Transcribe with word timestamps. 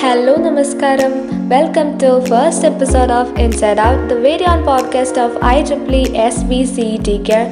Hello, 0.00 0.34
episode 2.64 3.12
of 3.12 3.32
inside 3.40 3.80
out 3.80 4.02
the 4.10 4.14
very 4.18 4.44
own 4.50 4.60
podcast 4.64 5.20
of 5.20 5.36
I 5.46 5.62
triple E 5.62 6.00
S 6.16 6.44
B 6.44 6.60
C 6.64 6.86
T 7.06 7.16
Care, 7.26 7.48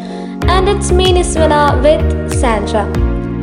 and 0.50 0.70
it's 0.70 0.92
me 0.92 1.08
Niswana 1.12 1.58
with 1.80 2.38
Sandra 2.40 2.76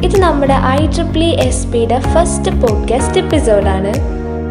ഇത് 0.06 0.16
നമ്മുടെ 0.22 0.58
I 0.70 0.80
ട്രിപ്ലി 0.96 1.30
S 1.40 1.68
ബിയുടെ 1.68 2.00
first 2.14 2.54
podcast 2.62 3.20
എപ്പിസോഡാണ് 3.20 3.92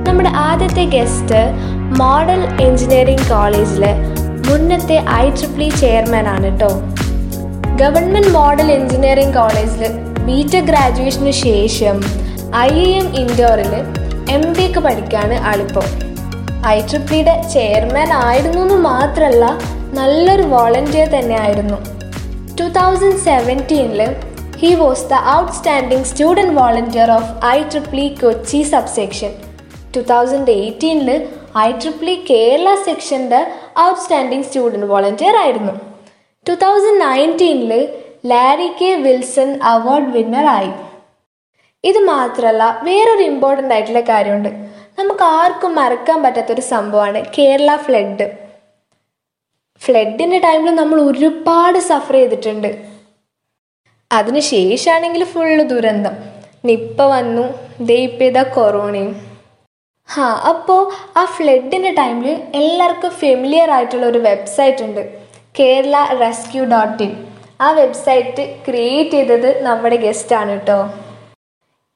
നമ്മുടെ 0.09 0.31
ആദ്യത്തെ 0.45 0.85
guest 0.85 1.43
model 2.01 2.63
engineering 2.63 3.29
കോളേജിലെ 3.31 3.93
മുന്നത്തെ 4.49 4.99
I 5.15 5.27
ട്രിപ്ലി 5.31 5.69
chairman 5.81 6.29
ആണ് 6.29 6.45
കേട്ടോ 6.45 6.73
ഗവൺമെന്റ് 7.77 8.29
മോഡൽ 8.29 8.71
എഞ്ചിനീയറിംഗ് 8.73 9.35
കോളേജിൽ 9.35 9.85
ബി 10.27 10.39
ടെക് 10.55 10.65
ഗ്രാജുവേഷന് 10.65 11.31
ശേഷം 11.45 11.99
ഐ 12.63 12.73
എ 12.79 12.89
എം 12.93 13.11
ഇൻഡോറിൽ 13.17 13.75
എം 14.29 14.53
ബി 14.53 14.67
ഒക്കെ 14.67 14.81
പഠിക്കുകയാണ് 14.81 15.37
ആളിപ്പോൾ 15.43 15.87
ഐ 16.67 16.81
ട്രിപ്പിയുടെ 16.81 17.43
ചെയർമാൻ 17.53 18.13
ആയിരുന്നു 18.13 18.61
എന്ന് 18.63 18.75
മാത്രമല്ല 18.75 19.45
നല്ലൊരു 19.93 20.43
വോളണ്ടിയർ 20.43 21.09
തന്നെ 21.09 21.37
ആയിരുന്നു 21.41 21.79
two 22.59 22.65
thousand 22.79 23.19
സെവന്റീനിൽ 23.19 24.01
he 24.59 24.75
was 24.75 25.05
the 25.05 25.19
outstanding 25.31 26.05
student 26.05 26.55
volunteer 26.55 27.11
of 27.11 27.47
I 27.47 27.63
triple E 27.63 28.09
Kochi 28.21 28.63
subsection 28.63 29.33
two 29.95 30.01
thousand 30.01 30.51
എയ്റ്റീനിൽ 30.51 31.11
I 31.59 31.73
ട്രിപ്ലി 31.73 32.15
Kerala 32.31 32.69
സെക്ഷന്റെ 32.85 33.41
ഔട്ട്സ്റ്റാൻഡിംഗ് 33.81 34.45
സ്റ്റുഡന്റ് 34.45 34.87
വോളണ്ടിയർ 34.87 35.37
ആയിരുന്നു. 35.37 35.75
ടു 36.47 36.53
തൗസൻഡ് 36.53 37.01
നയന്റീനിൽ 37.01 37.73
ലാരി 38.27 38.69
കെ 38.81 38.95
വിൽസൺ 38.95 39.61
അവാർഡ് 39.63 40.11
വിന്നറായി 40.11 40.73
ഇത് 41.91 41.99
മാത്രമല്ല 42.13 42.65
വേറൊരു 42.89 43.23
ഇമ്പോർട്ടന്റ് 43.23 43.75
ആയിട്ടുള്ള 43.75 44.01
കാര്യമുണ്ട്. 44.01 44.51
നമുക്ക് 44.99 45.25
ആർക്കും 45.39 45.73
മറക്കാൻ 45.75 46.19
പറ്റാത്തൊരു 46.23 46.65
സംഭവമാണ് 46.75 47.21
കേരള 47.39 47.71
ഫ്ലഡ് 47.87 48.27
ഫ്ലഡിന്റെ 49.83 50.39
ടൈമിൽ 50.39 50.75
നമ്മൾ 50.75 50.99
ഒരുപാട് 51.01 51.79
സഫർ 51.89 52.15
ചെയ്തിട്ടുണ്ട്. 52.15 52.71
അതിന് 54.11 54.41
ശേഷമാണെങ്കിൽ 54.55 55.25
ഫുള്ള് 55.25 55.65
ദുരന്തം. 55.73 56.15
നിപ്പ 56.69 57.03
വന്നു. 57.15 57.45
ദയിപ്പേത 57.81 58.39
കൊറോണയും 58.57 59.13
ഹാ 60.09 60.29
അപ്പോൾ 60.51 60.81
ആ 61.21 61.25
ഫ്ലഡിന്റെ 61.37 61.91
ടൈമിൽ 62.01 62.29
എല്ലാവർക്കും 62.61 63.13
ഫെമിലിയർ 63.23 63.71
ആയിട്ടുള്ള 63.71 64.07
ഒരു 64.07 64.19
വെബ്സൈറ്റ് 64.19 64.83
ഉണ്ട്. 64.87 65.03
കേരള 65.59 65.97
റെസ്ക്യൂ 66.23 66.65
ഡോട്ട് 66.65 67.03
ഇൻ 67.03 67.13
ആ 67.61 67.71
വെബ്സൈറ്റ് 67.81 68.45
ക്രിയേറ്റ് 68.67 69.11
ചെയ്തത് 69.11 69.51
നമ്മുടെ 69.63 69.97
ഗസ്റ്റാണ് 69.97 70.51
കേട്ടോ 70.51 70.79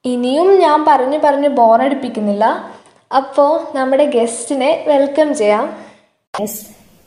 ഇനിയും 0.05 0.59
ഞാൻ 0.59 0.85
പറഞ്ഞു 0.87 1.17
പറഞ്ഞു 1.23 1.49
ബോറടിപ്പിക്കുന്നില്ല 1.49 2.45
അപ്പോ 3.15 3.45
നമ്മുടെ 3.75 4.05
ഗസ്റ്റിനെ 4.05 4.85
വെൽക്കം 4.87 5.35
ചെയ്യാം. 5.35 5.65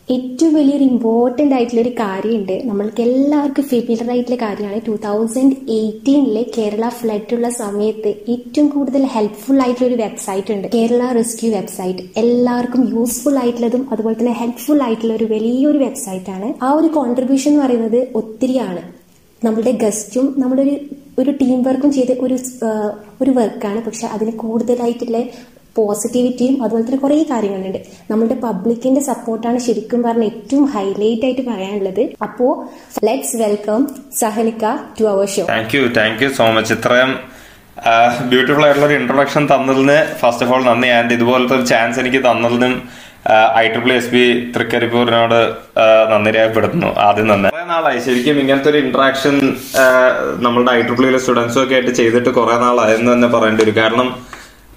ഏറ്റവും 0.08 0.54
വലിയൊരു 0.54 0.84
ഇമ്പോർട്ടന്റ് 0.84 1.54
ആയിട്ടുള്ള 1.54 1.80
ഒരു 1.80 1.88
കാര്യമുണ്ട്. 1.88 2.62
നമ്മൾക്ക് 2.64 3.00
എല്ലാവർക്കും 3.00 3.64
ഫെമിലർ 3.64 4.10
ആയിട്ടുള്ള 4.10 4.38
കാര്യമാണ്. 4.42 4.80
ടൂ 4.88 4.96
തൗസൻഡ് 4.96 5.56
എയ്റ്റീനിലെ 5.70 6.46
കേരള 6.58 6.88
ഫ്ലഡ് 6.88 7.34
ഉള്ള 7.34 7.48
സമയത്ത് 7.50 8.14
ഏറ്റവും 8.28 8.68
കൂടുതൽ 8.68 9.04
ഹെൽപ്ഫുൾ 9.04 9.60
ആയിട്ടുള്ള 9.62 9.88
ഒരു 9.88 10.02
വെബ്സൈറ്റ് 10.02 10.52
ഉണ്ട്. 10.52 10.68
കേരള 10.74 11.12
റെസ്ക്യൂ 11.12 11.50
വെബ്സൈറ്റ് 11.52 12.04
എല്ലാവർക്കും 12.16 12.82
യൂസ്ഫുൾ 12.96 13.38
ആയിട്ടുള്ളതും 13.38 13.88
അതുപോലെ 13.92 14.18
തന്നെ 14.20 14.32
ഹെൽപ്ഫുൾ 14.32 14.82
ആയിട്ടുള്ള 14.82 15.14
ഒരു 15.14 15.24
വലിയൊരു 15.24 15.78
വെബ്സൈറ്റ് 15.78 16.30
ആണ്. 16.30 16.64
ആ 16.64 16.72
ഒരു 16.72 16.86
കോൺട്രിബ്യൂഷൻ 16.86 17.50
എന്ന് 17.52 17.64
പറയുന്നത് 17.66 18.08
ഒത്തിരിയാണ്. 18.14 19.01
നമ്മളുടെ 19.44 19.72
ഗസ്റ്റും 19.84 20.26
നമ്മുടെ 20.42 20.62
ഒരു 20.66 20.74
ഒരു 21.20 21.30
ടീം 21.40 21.58
വർക്കും 21.62 21.90
ചെയ്ത 21.96 22.12
ഒരു 22.24 22.36
ഒരു 23.22 23.32
വർക്കാണ് 23.38 23.80
പക്ഷെ 23.86 24.06
അതിന് 24.14 24.32
കൂടുതലായിട്ടുള്ള 24.42 25.18
പോസിറ്റിവിറ്റിയും 25.78 26.54
അതുപോലെ 26.62 26.84
തന്നെ 26.86 26.98
കുറേ 27.02 27.16
കാര്യങ്ങളുണ്ട്. 27.30 27.78
നമ്മളുടെ 28.10 28.36
പബ്ലിക്കിന്റെ 28.46 29.02
സപ്പോർട്ടാണ് 29.08 29.58
ശരിക്കും 29.66 30.00
പറഞ്ഞ 30.06 30.24
ഏറ്റവും 30.32 30.64
ഹൈലൈറ്റ് 30.74 31.24
ആയിട്ട് 31.26 31.42
പറയാനുള്ളത്. 31.50 32.02
അപ്പോ 32.26 32.46
let's 33.08 33.36
welcome 33.42 33.80
Sahanika 34.20 34.64
to 34.98 35.04
our 35.12 35.28
show 35.34 35.44
thank 35.52 35.76
you 35.76 35.84
thank 36.00 36.22
you 36.24 36.28
so 36.40 36.46
much 36.56 36.74
ഇത്രയും 36.78 37.12
ബ്യൂട്ടിഫുൾ 38.32 38.64
ആയിട്ടുള്ള 38.64 38.86
ഒരു 38.90 38.96
ഇൻട്രൊഡക്ഷൻ 39.00 39.44
തന്നതിന് 39.52 39.98
ഫസ്റ്റ് 40.20 40.44
ഓഫ് 40.46 40.52
ഓൾ 40.54 40.62
നന്ദി. 40.70 40.90
ആൻഡ് 40.98 41.14
ഇതുപോലത്തെ 41.18 41.54
ഒരു 41.58 41.64
ചാൻസ് 41.72 41.98
എനിക്ക് 42.02 42.20
തന്നതിനും 42.28 42.74
ഐ 43.30 43.64
ട്രിപ്പിൾ 43.72 43.92
എസ് 43.92 44.10
ബി 44.14 44.22
തൃക്കരിപ്പൂരിനോട് 44.54 45.38
നന്ദി 46.12 46.30
രേഖപ്പെടുത്തുന്നു. 46.36 46.88
ആദ്യം 47.06 47.26
തന്നെ 47.32 47.48
കുറെ 47.54 47.64
നാളായി. 47.64 47.98
ശരിക്കും 48.06 48.40
ഇങ്ങനത്തെ 48.42 48.70
ഒരു 48.70 48.78
ഇന്ററാക്ഷൻ 48.84 49.34
നമ്മളുടെ 50.46 50.72
ഐ 50.72 50.80
ട്രിപ്പിളിലെ 50.82 51.18
സ്റ്റുഡൻസും 51.18 51.60
ഒക്കെ 51.62 51.74
ആയിട്ട് 51.74 51.90
ചെയ്തിട്ട് 51.90 52.30
കുറെ 52.38 52.56
നാളായി 52.66 52.94
എന്ന് 52.98 53.10
തന്നെ 53.12 53.28
പറയേണ്ടി 53.34 53.62
വരും. 53.64 53.76
കാരണം 53.82 54.08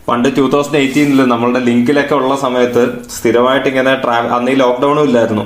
പണ്ട് 0.09 0.29
ടൂ 0.37 0.45
തൗസൻഡ് 0.53 0.79
എയ്റ്റീനിൽ 0.83 1.21
നമ്മളുടെ 1.33 1.59
ലിങ്കിലൊക്കെ 1.59 2.15
ഉള്ള 2.15 2.33
സമയത്ത് 2.45 2.83
സ്ഥിരമായിട്ട് 3.17 3.67
ഇങ്ങനെ 3.73 3.93
ട്രാവൽ 4.03 4.33
അന്ന് 4.37 4.51
ഈ 4.51 4.57
ലോക്ക്ഡൌണും 4.63 5.05
ഇല്ലായിരുന്നു. 5.09 5.45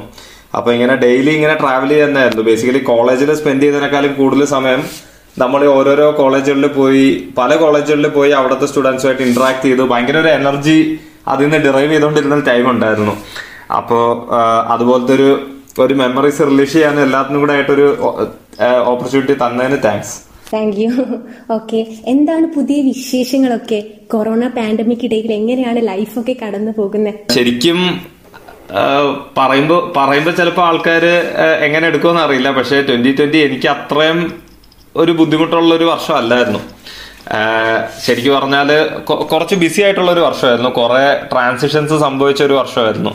അപ്പൊ 0.58 0.70
ഇങ്ങനെ 0.76 0.96
ഡെയിലി 0.96 1.32
ഇങ്ങനെ 1.40 1.56
ട്രാവൽ 1.62 1.90
ചെയ്യുന്നതായിരുന്നു. 1.90 2.44
ബേസിക്കലി 2.44 2.82
കോളേജിൽ 2.92 3.30
സ്പെൻഡ് 3.42 3.64
ചെയ്തതിനേക്കാളും 3.64 4.14
കൂടുതൽ 4.14 4.46
സമയം 4.56 4.82
നമ്മൾ 5.40 5.62
ഓരോരോ 5.66 6.12
കോളേജുകളിൽ 6.12 6.68
പോയി 6.80 7.06
പല 7.38 7.56
കോളേജുകളിൽ 7.56 8.08
പോയി 8.16 8.32
അവിടുത്തെ 8.40 8.66
സ്റ്റുഡൻസുമായിട്ട് 8.66 9.24
ഇന്ററാക്ട് 9.28 9.64
ചെയ്തു 9.68 9.84
ഭയങ്കര 9.92 10.18
ഒരു 10.18 10.32
എനർജി 10.40 10.80
അതിൽ 11.29 11.45
നിന്ന് 11.45 11.59
ഡിറൈവ് 11.66 11.91
ചെയ്തുകൊണ്ടിരുന്ന 11.91 12.40
ടൈം 12.50 12.66
ഉണ്ടായിരുന്നു. 12.69 13.13
അപ്പോ 13.78 14.00
അതുപോലത്തെ 14.67 15.13
ഒരു 15.19 15.29
ഒരു 15.79 15.94
മെമ്മറീസ് 15.94 16.41
റിലീസ് 16.50 16.73
ചെയ്യാൻ 16.73 16.95
എല്ലാത്തിനും 17.00 17.40
കൂടെ 17.40 17.53
ആയിട്ടൊരു 17.53 17.88
ഓപ്പർച്യൂണിറ്റി 18.91 19.35
തന്നതിന് 19.44 19.78
താങ്ക്സ് 19.85 20.16
താങ്ക് 20.53 20.78
യു 20.81 20.90
ഓക്കെ 21.53 21.79
എന്താണ് 22.06 22.45
പുതിയ 22.56 22.78
വിശേഷങ്ങളൊക്കെ? 22.81 23.79
കൊറോണ 24.12 24.47
പാൻഡമിക് 24.47 25.03
ഇടയിൽ 25.03 25.31
എങ്ങനെയാണ് 25.34 25.81
ലൈഫൊക്കെ 25.88 26.35
കടന്നു 26.41 26.72
പോകുന്നത് 26.78 27.19
ശരിക്കും 27.34 27.79
പറയുമ്പോ 29.38 29.78
പറയുമ്പോ 29.97 30.31
ചിലപ്പോ 30.31 30.63
ആൾക്കാര് 30.63 31.13
എങ്ങനെ 31.66 31.85
എടുക്കുമെന്ന് 31.88 32.22
അറിയില്ല. 32.22 32.50
പക്ഷെ 32.51 32.78
ട്വന്റി 32.90 33.11
ട്വന്റി 33.19 33.38
എനിക്ക് 33.38 33.67
അത്രയും 33.67 34.19
ഒരു 34.96 35.11
ബുദ്ധിമുട്ടുള്ള 35.11 35.72
ഒരു 35.75 35.85
വർഷം 35.85 36.16
അല്ലായിരുന്നു. 36.16 36.61
ശരിക്കും 38.06 38.34
പറഞ്ഞാൽ 38.38 38.69
കുറച്ച് 39.31 39.56
ബിസി 39.63 39.81
ആയിട്ടുള്ള 39.85 40.12
ഒരു 40.16 40.23
വർഷമായിരുന്നു. 40.28 40.72
കുറെ 40.79 41.06
ട്രാൻസിഷൻസ് 41.31 41.95
സംഭവിച്ച 42.06 42.41
ഒരു 42.50 42.56
വർഷമായിരുന്നു 42.59 43.13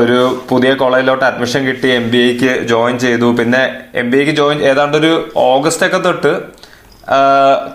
ഒരു 0.00 0.18
പുതിയ 0.50 0.70
കോളേജിലോട്ട് 0.80 1.24
അഡ്മിഷൻ 1.28 1.60
കിട്ടി 1.68 1.88
എം 1.98 2.06
ബി 2.12 2.20
എക്ക് 2.30 2.52
ജോയിൻ 2.72 2.96
ചെയ്തു. 3.04 3.28
പിന്നെ 3.40 3.62
എം 4.02 4.08
ബി 4.12 4.18
എക്ക് 4.22 4.34
ജോയിൻ 4.40 4.58
ഏതാണ്ട് 4.70 4.96
ഒരു 5.02 5.12
ഓഗസ്റ്റ് 5.50 5.86
ഒക്കെ 5.88 6.00
തൊട്ട് 6.06 6.32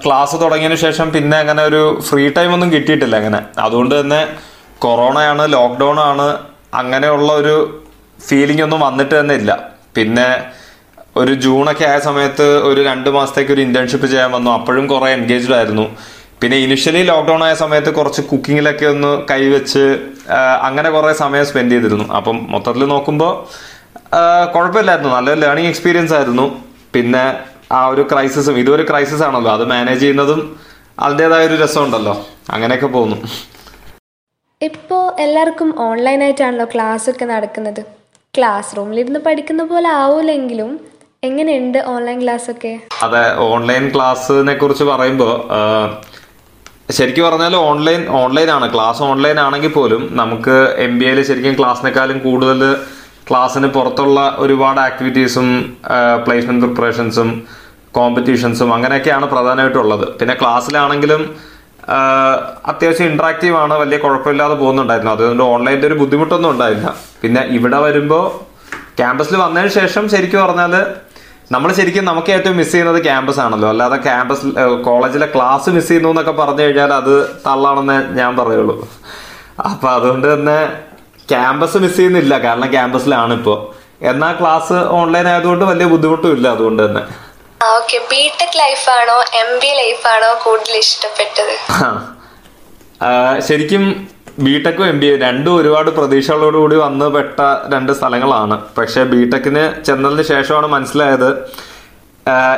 ക്ലാസ് 0.03 0.35
തുടങ്ങിയതിന് 0.41 0.79
ശേഷം 0.85 1.07
പിന്നെ 1.15 1.37
അങ്ങനെ 1.43 1.61
ഒരു 1.69 1.81
ഫ്രീ 2.07 2.25
ടൈം 2.37 2.49
ഒന്നും 2.55 2.69
കിട്ടിയിട്ടില്ല 2.75 3.15
അങ്ങനെ. 3.21 3.39
അതുകൊണ്ട് 3.65 3.93
തന്നെ 3.99 4.21
കൊറോണയാണ് 4.85 5.45
ലോക്ക്ഡൗൺ 5.53 5.97
ആണ് 6.09 6.27
അങ്ങനെയുള്ള 6.81 7.29
ഒരു 7.41 7.55
ഫീലിംഗ് 8.27 8.63
ഒന്നും 8.65 8.81
വന്നിട്ട് 8.87 9.15
തന്നെ 9.19 9.35
ഇല്ല. 9.41 9.51
പിന്നെ 9.97 10.27
ഒരു 11.17 11.33
ജൂണൊക്കെ 11.33 11.85
ആയ 11.85 11.99
സമയത്ത് 11.99 12.45
ഒരു 12.63 12.81
രണ്ട് 12.81 13.09
മാസത്തേക്ക് 13.09 13.51
ഒരു 13.51 13.61
ഇന്റേൺഷിപ്പ് 13.61 14.07
ചെയ്യാൻ 14.07 14.31
വന്നു. 14.31 14.51
അപ്പോഴും 14.51 14.87
കുറെ 14.87 15.11
എൻഗേജ്ഡ് 15.11 15.55
ആയിരുന്നു. 15.55 15.97
പിന്നെ 16.41 16.57
ഇനിഷ്യലി 16.57 17.03
ലോക്ക്ഡൌൺ 17.03 17.43
ആയ 17.43 17.53
സമയത്ത് 17.53 17.93
കുറച്ച് 17.95 18.21
കുക്കിങ്ങിലൊക്കെ 18.21 18.85
ഒന്ന് 18.85 19.11
കൈവച്ച് 19.31 19.83
അങ്ങനെ 20.61 20.89
കുറെ 20.89 21.13
സമയം 21.13 21.45
സ്പെൻഡ് 21.45 21.71
ചെയ്തിരുന്നു. 21.71 22.13
അപ്പം 22.13 22.47
മൊത്തത്തിൽ 22.51 22.85
നോക്കുമ്പോൾ 22.85 23.33
കുഴപ്പമില്ലായിരുന്നു. 24.55 25.11
നല്ല 25.15 25.33
ലേണിംഗ് 25.33 25.69
എക്സ്പീരിയൻസ് 25.69 26.13
ആയിരുന്നു. 26.13 26.63
പിന്നെ 26.93 27.39
ആ 27.71 27.87
ഒരു 27.87 28.07
ക്രൈസിസും 28.11 28.59
ഇതൊരു 28.59 28.85
ക്രൈസിസ് 28.89 29.23
ആണല്ലോ. 29.23 29.51
അത് 29.51 29.65
മാനേജ് 29.65 29.99
ചെയ്യുന്നതും 29.99 30.59
അതിന്റെതായ 30.99 31.47
ഒരു 31.47 31.63
രസമുണ്ടല്ലോ. 31.63 32.25
അങ്ങനെയൊക്കെ 32.49 32.87
പോകുന്നു. 32.87 33.17
ഇപ്പോൾ 34.61 35.21
എല്ലാവർക്കും 35.21 35.69
ഓൺലൈനായിട്ടാണല്ലോ 35.79 36.65
ക്ലാസ് 36.65 37.09
ഒക്കെ 37.09 37.25
നടക്കുന്നത്. 37.25 37.81
ക്ലാസ് 38.37 38.77
റൂമിലിരുന്ന് 38.77 39.19
പഠിക്കുന്ന 39.19 39.63
പോലെ 39.63 39.89
ആവൂലെങ്കിലും 39.89 40.94
എങ്ങനെയുണ്ട് 41.29 41.79
ഓൺലൈൻ 41.93 42.17
ക്ലാസ് 42.23 42.47
ഒക്കെ? 42.53 42.73
അതെ 43.05 43.23
ഓൺലൈൻ 43.51 43.85
ക്ലാസ്സിനെ 43.95 44.53
കുറിച്ച് 44.61 44.85
പറയുമ്പോൾ 44.91 45.33
ശരിക്കും 46.97 47.25
പറഞ്ഞാൽ 47.27 47.53
ഓൺലൈൻ 47.69 48.01
ഓൺലൈൻ 48.21 48.49
ആണ്. 48.55 48.65
ക്ലാസ് 48.73 49.01
ഓൺലൈൻ 49.09 49.37
ആണെങ്കിൽ 49.45 49.71
പോലും 49.77 50.01
നമുക്ക് 50.19 50.55
എം 50.85 50.93
ബി 50.99 51.05
എയിൽ 51.09 51.19
ശരിക്കും 51.29 51.55
ക്ലാസ്സിനെക്കാളും 51.59 52.17
കൂടുതൽ 52.25 52.61
ക്ലാസ്സിന് 53.29 53.67
പുറത്തുള്ള 53.75 54.19
ഒരുപാട് 54.43 54.79
ആക്ടിവിറ്റീസും 54.87 55.47
പ്ലേസ്മെന്റ് 56.25 56.63
പ്രിപ്പറേഷൻസും 56.65 57.29
കോമ്പറ്റീഷൻസും 57.97 58.69
അങ്ങനെയൊക്കെയാണ് 58.75 59.25
പ്രധാനമായിട്ടുള്ളത്. 59.33 60.05
പിന്നെ 60.19 60.33
ക്ലാസ്സിലാണെങ്കിലും 60.41 61.21
അത്യാവശ്യം 62.71 63.07
ഇന്ററാക്റ്റീവ് 63.11 63.55
ആണ്. 63.63 63.73
വലിയ 63.81 63.97
കുഴപ്പമില്ലാതെ 64.03 64.55
പോകുന്നുണ്ടായിരുന്നു. 64.61 65.11
അതുകൊണ്ട് 65.15 65.43
ഓൺലൈന്റെ 65.43 65.87
ഒരു 65.87 65.97
ബുദ്ധിമുട്ടൊന്നും 66.01 66.49
ഉണ്ടായില്ല. 66.53 66.87
പിന്നെ 67.21 67.41
ഇവിടെ 67.57 67.79
വരുമ്പോൾ 67.85 68.25
ക്യാമ്പസിൽ 68.99 69.35
വന്നതിന് 69.37 69.71
ശേഷം 69.79 70.03
ശരിക്കും 70.13 70.39
പറഞ്ഞാൽ 70.45 70.73
നമ്മൾ 71.53 71.69
ശരിക്കും 71.77 72.05
നമുക്ക് 72.09 72.31
ഏറ്റവും 72.35 72.55
മിസ് 72.59 72.71
ചെയ്യുന്നത് 72.71 72.99
ക്യാമ്പസ് 73.07 73.39
ആണല്ലോ. 73.39 73.67
അല്ലാതെ 73.73 73.97
ക്യാമ്പസ് 74.05 74.45
കോളേജിലെ 74.87 75.27
ക്ലാസ് 75.35 75.69
മിസ് 75.75 75.87
ചെയ്യുന്നു 75.87 76.09
എന്നൊക്കെ 76.13 76.33
പറഞ്ഞു 76.39 76.63
കഴിഞ്ഞാൽ 76.63 76.91
അത് 77.01 77.13
തള്ളാണെന്ന് 77.45 77.97
ഞാൻ 78.19 78.31
പറയുള്ളൂ. 78.39 78.75
അപ്പൊ 79.69 79.87
അതുകൊണ്ട് 79.97 80.27
തന്നെ 80.33 80.57
ക്യാമ്പസ് 81.31 81.77
മിസ് 81.83 81.97
ചെയ്യുന്നില്ല. 81.97 82.33
കാരണം 82.45 82.71
ക്യാമ്പസിലാണ് 82.75 83.33
ഇപ്പോ 83.39 83.55
എന്നാ 84.11 84.29
ക്ലാസ് 84.39 84.77
ഓൺലൈൻ 84.99 85.27
ആയതുകൊണ്ട് 85.33 85.65
വലിയ 85.71 85.85
ബുദ്ധിമുട്ടും 85.93 86.33
ഇല്ല 86.37 86.47
അതുകൊണ്ട് 86.55 86.81
തന്നെ. 86.85 87.03
ഓക്കെ 87.75 87.97
ബിടെക് 88.11 88.57
ലൈഫാണോ 88.63 89.17
എം 89.43 89.51
ബി 89.61 89.71
ലൈഫാണോ 89.81 90.31
കൂടുതൽ 90.45 90.75
ഇഷ്ടപ്പെട്ടത്? 90.85 91.55
ശരിക്കും 93.47 93.83
ബിടെക്കും 94.43 94.85
എം 94.85 94.97
ബി 94.99 95.05
എ 95.05 95.17
രണ്ടും 95.17 95.55
ഒരുപാട് 95.55 95.89
പ്രതീക്ഷകളോടുകൂടി 95.89 96.75
വന്ന് 96.75 97.05
പെട്ട 97.05 97.41
രണ്ട് 97.73 97.91
സ്ഥലങ്ങളാണ്. 97.91 98.55
പക്ഷെ 98.77 99.03
ബിടെക്കിന് 99.03 99.63
ചെന്നതിന് 99.85 100.21
ശേഷമാണ് 100.21 100.67
മനസ്സിലായത് 100.67 101.29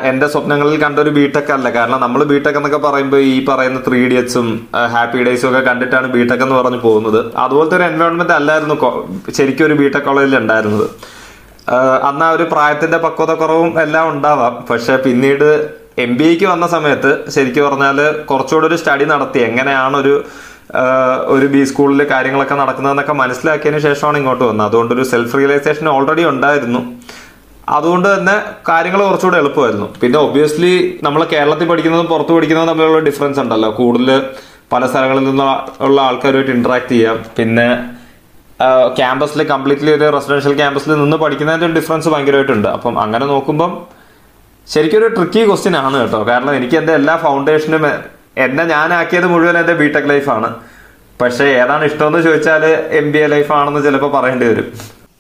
എന്റെ 0.10 0.28
സ്വപ്നങ്ങളിൽ 0.28 0.76
കണ്ട 0.84 0.98
ഒരു 1.00 1.10
ബിടെക് 1.10 1.52
അല്ല. 1.56 1.70
കാരണം 1.70 2.00
നമ്മൾ 2.02 2.24
ബിടെക് 2.24 2.58
എന്നൊക്കെ 2.58 2.80
പറയുമ്പോൾ 2.88 3.18
ഈ 3.18 3.46
പറയുന്ന 3.46 3.80
ത്രീ 3.88 4.00
ഇഡിയറ്റ്സും 4.06 4.48
ഹാപ്പി 4.94 5.24
ഡേയ്സും 5.24 5.50
ഒക്കെ 5.50 5.62
കണ്ടിട്ടാണ് 5.70 6.08
ബിടെക് 6.08 6.44
എന്ന് 6.46 6.56
പറഞ്ഞു 6.56 6.78
പോകുന്നത്. 6.78 7.20
അതുപോലത്തെ 7.38 7.76
ഒരു 7.76 7.84
എൻവയോൺമെന്റ് 7.84 8.34
അല്ലായിരുന്നു 8.40 8.76
ശരിക്കും 9.38 9.66
ഒരു 9.66 9.74
ബിടെക് 9.74 10.04
കോളേജിൽ 10.04 10.38
ഉണ്ടായിരുന്നത്. 10.38 10.88
അന്ന് 12.10 12.26
ആ 12.26 12.32
ഒരു 12.32 12.44
പ്രായത്തിന്റെ 12.44 12.98
പക്വത 12.98 13.32
കുറവും 13.34 13.82
എല്ലാം 13.82 14.10
ഉണ്ടാവാം. 14.10 14.66
പക്ഷെ 14.70 14.96
പിന്നീട് 14.98 15.48
എം 16.00 16.12
ബി 16.18 16.24
എക്ക് 16.24 16.46
വന്ന 16.46 16.68
സമയത്ത് 16.68 17.12
ശരിക്കും 17.30 17.66
പറഞ്ഞാൽ 17.68 17.98
കുറച്ചുകൂടെ 18.30 18.68
ഒരു 18.68 18.76
സ്റ്റഡി 18.76 19.06
നടത്തി. 19.14 19.40
എങ്ങനെയാണ് 19.40 19.98
ഒരു 19.98 20.16
ഒരു 21.36 21.46
ബി 21.54 21.62
സ്കൂളിൽ 21.70 22.02
കാര്യങ്ങളൊക്കെ 22.12 22.56
നടക്കുന്നതെന്നൊക്കെ 22.62 23.14
മനസ്സിലാക്കിയതിന് 23.22 23.82
ശേഷമാണ് 23.88 24.18
ഇങ്ങോട്ട് 24.22 24.44
വന്നത്. 24.44 24.68
അതുകൊണ്ട് 24.70 24.94
ഒരു 24.96 25.04
സെൽഫ് 25.12 25.38
റിയലൈസേഷൻ 25.38 25.90
ഓൾറെഡി 25.90 26.24
ഉണ്ടായിരുന്നു. 26.32 26.82
അതുകൊണ്ട് 27.76 28.08
തന്നെ 28.14 28.34
കാര്യങ്ങൾ 28.70 29.00
കുറച്ചുകൂടെ 29.06 29.38
എളുപ്പമായിരുന്നു. 29.38 29.88
പിന്നെ 30.02 30.18
ഒബ്വിയസ്ലി 30.20 30.74
നമ്മൾ 31.06 31.22
കേരളത്തിൽ 31.34 31.68
പഠിക്കുന്നതും 31.72 32.08
പുറത്ത് 32.12 32.34
പഠിക്കുന്നതും 32.38 32.70
തമ്മിലുള്ള 32.72 33.00
ഡിഫറൻസ് 33.08 33.40
ഉണ്ടല്ലോ. 33.44 33.70
കൂടുതൽ 33.80 34.10
പല 34.74 34.86
സ്ഥലങ്ങളിൽ 34.92 35.24
നിന്നുള്ള 35.30 36.02
ആൾക്കാരുമായിട്ട് 36.08 36.52
ഇന്ററാക്ട് 36.58 36.92
ചെയ്യാം. 36.94 37.18
പിന്നെ 37.38 37.68
ക്യാമ്പസിൽ 39.00 39.44
കംപ്ലീറ്റ്ലി 39.54 39.92
ഒരു 39.98 40.06
റെസിഡൻഷ്യൽ 40.18 40.54
ക്യാമ്പസിൽ 40.60 40.92
നിന്ന് 41.02 41.18
പഠിക്കുന്നതിന്റെ 41.24 41.68
ഡിഫറൻസ് 41.80 42.10
ഭയങ്കരമായിട്ടുണ്ട്. 42.14 42.68
അപ്പം 42.68 42.96
അങ്ങനെ 43.04 43.26
നോക്കുമ്പം 43.34 43.72
ശരിക്കും 44.68 45.00
ഒരു 45.02 45.10
ട്രിക്കി 45.16 45.42
ക്വസ്റ്റ്യൻ 45.50 45.76
ആണ് 45.78 45.98
കേട്ടോ. 46.02 46.22
കാരണം 46.30 46.54
എനിക്ക് 46.60 46.78
എന്റെ 46.78 46.94
എല്ലാ 47.00 47.16
ഫൗണ്ടേഷനും 47.26 47.86
എന്നെ 48.46 48.64
ഞാനാക്കിയത് 48.74 49.28
മുഴുവൻ 49.34 49.58
എന്റെ 49.62 49.76
ബിടെക് 49.82 50.10
ലൈഫാണ് 50.12 50.50
പക്ഷെ 51.22 51.46
ഏതാണ് 51.62 51.84
ഇഷ്ടമെന്ന് 51.90 52.20
ചോദിച്ചാൽ 52.28 52.64
എം 53.00 53.08
ബി 53.14 53.20
എ 53.26 53.28
ലൈഫ് 53.34 53.52
ആണെന്ന് 53.60 53.82
ചിലപ്പോൾ 53.86 54.12
പറയേണ്ടി 54.16 54.46
വരും. 54.50 54.68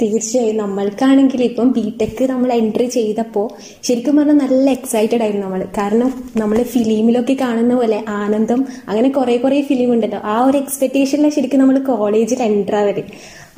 തീർച്ചയായും 0.01 0.57
നമ്മൾക്കാണെങ്കിൽ 0.61 1.41
ഇപ്പം 1.47 1.67
ബിടെക് 1.77 2.21
നമ്മൾ 2.31 2.49
എൻട്രി 2.57 2.85
ചെയ്തപ്പോൾ 2.95 3.47
ശരിക്കും 3.87 4.17
പറഞ്ഞാൽ 4.17 4.37
നല്ല 4.43 4.67
എക്സൈറ്റഡ് 4.77 5.23
ആയിരുന്നു 5.25 5.45
നമ്മൾ. 5.45 5.61
കാരണം 5.79 6.09
നമ്മൾ 6.41 6.57
ഫിലിമിലൊക്കെ 6.73 7.35
കാണുന്ന 7.41 7.73
പോലെ 7.79 7.99
ആനന്ദം 8.19 8.61
അങ്ങനെ 8.89 9.09
കുറെ 9.17 9.37
കുറെ 9.45 9.61
ഫിലിം 9.69 9.89
ഉണ്ടല്ലോ. 9.95 10.19
ആ 10.33 10.35
ഒരു 10.49 10.57
എക്സ്പെക്ടേഷനിലാണ് 10.63 11.35
ശരിക്കും 11.39 11.61
നമ്മൾ 11.63 11.79
കോളേജിൽ 11.91 12.43
എന്റർ 12.49 12.77
ആവരുത് 12.81 13.11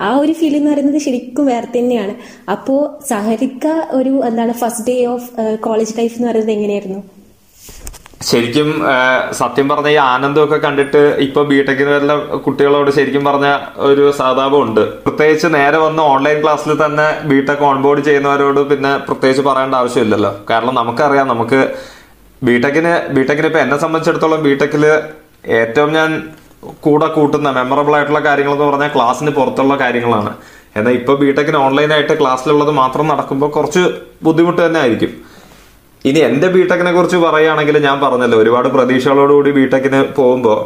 ആ 0.08 0.10
ഒരു 0.24 0.34
ഫീൽ 0.40 0.54
എന്ന് 0.58 0.72
പറയുന്നത് 0.74 1.00
ശരിക്കും 1.08 1.46
വേറെ 1.52 1.68
തന്നെയാണ്. 1.78 2.14
അപ്പോൾ 2.56 2.82
സഹരിക്ക 3.12 3.68
ഒരു 4.00 4.14
എന്താണ് 4.30 4.54
first 4.64 4.88
day 4.90 4.98
of 5.16 5.30
college 5.68 5.96
life 5.98 6.16
എന്ന് 6.18 6.30
പറയുന്നത് 6.32 6.56
എങ്ങനെയായിരുന്നു? 6.58 7.02
ശരിക്കും 8.28 8.70
സത്യം 9.40 9.68
പറഞ്ഞ 9.72 9.90
ഈ 9.96 9.98
ആനന്ദമൊക്കെ 10.14 10.58
കണ്ടിട്ട് 10.64 11.02
ഇപ്പൊ 11.26 11.42
ബിടെക്കിന് 11.52 11.92
വരുന്ന 11.94 12.16
കുട്ടികളോട് 12.46 12.90
ശരിക്കും 12.98 13.24
പറഞ്ഞ 13.28 13.48
ഒരു 13.90 14.04
സഹതാപമുണ്ട്. 14.18 14.82
പ്രത്യേകിച്ച് 15.06 15.48
നേരെ 15.56 15.78
വന്ന് 15.84 16.02
ഓൺലൈൻ 16.14 16.38
ക്ലാസ്സിൽ 16.44 16.72
തന്നെ 16.82 17.06
ബിടെക് 17.30 17.64
ഓൺബോർഡ് 17.70 18.02
ചെയ്യുന്നവരോട് 18.08 18.60
പിന്നെ 18.72 18.92
പ്രത്യേകിച്ച് 19.08 19.46
പറയേണ്ട 19.50 19.76
ആവശ്യമില്ലല്ലോ. 19.82 20.32
കാരണം 20.52 20.76
നമുക്കറിയാം 20.82 21.30
നമുക്ക് 21.34 21.62
ബിടെക്കിന് 22.50 22.94
ബിടെക്കിന് 23.16 23.48
ഇപ്പൊ 23.52 23.62
എന്നെ 23.66 23.78
സംബന്ധിച്ചിടത്തോളം 23.86 24.44
ബിടെക്കിൽ 24.48 24.86
ഏറ്റവും 25.62 25.90
ഞാൻ 26.00 26.12
കൂടെ 26.86 27.08
കൂട്ടുന്ന 27.18 27.50
മെമ്മറബിൾ 27.58 27.94
ആയിട്ടുള്ള 27.98 28.22
കാര്യങ്ങൾ 28.28 28.54
എന്ന് 28.56 28.68
പറഞ്ഞാൽ 28.70 28.94
ക്ലാസ്സിന് 28.98 29.32
പുറത്തുള്ള 29.40 29.76
കാര്യങ്ങളാണ്. 29.84 30.32
എന്നാൽ 30.78 30.94
ഇപ്പൊ 31.00 31.14
ബിടെക്കിന് 31.24 31.60
ഓൺലൈനായിട്ട് 31.66 32.16
ക്ലാസ്സിലുള്ളത് 32.22 32.74
മാത്രം 32.84 33.06
നടക്കുമ്പോൾ 33.14 33.50
കുറച്ച് 33.58 33.84
ബുദ്ധിമുട്ട് 34.26 34.62
തന്നെ 34.66 34.80
ആയിരിക്കും. 34.84 35.14
ഇനി 36.06 36.20
എന്റെ 36.20 36.48
ബിടെക്കിനെ 36.56 36.92
കുറിച്ച് 36.92 37.18
പറയുകയാണെങ്കിൽ 37.26 37.78
ഞാൻ 37.88 37.98
പറഞ്ഞല്ലോ 38.04 38.38
ഒരുപാട് 38.44 38.68
പ്രതീക്ഷകളോടുകൂടി 38.76 39.52
ബിടെക്കിന് 39.58 40.00
പോകുമ്പോൾ 40.20 40.60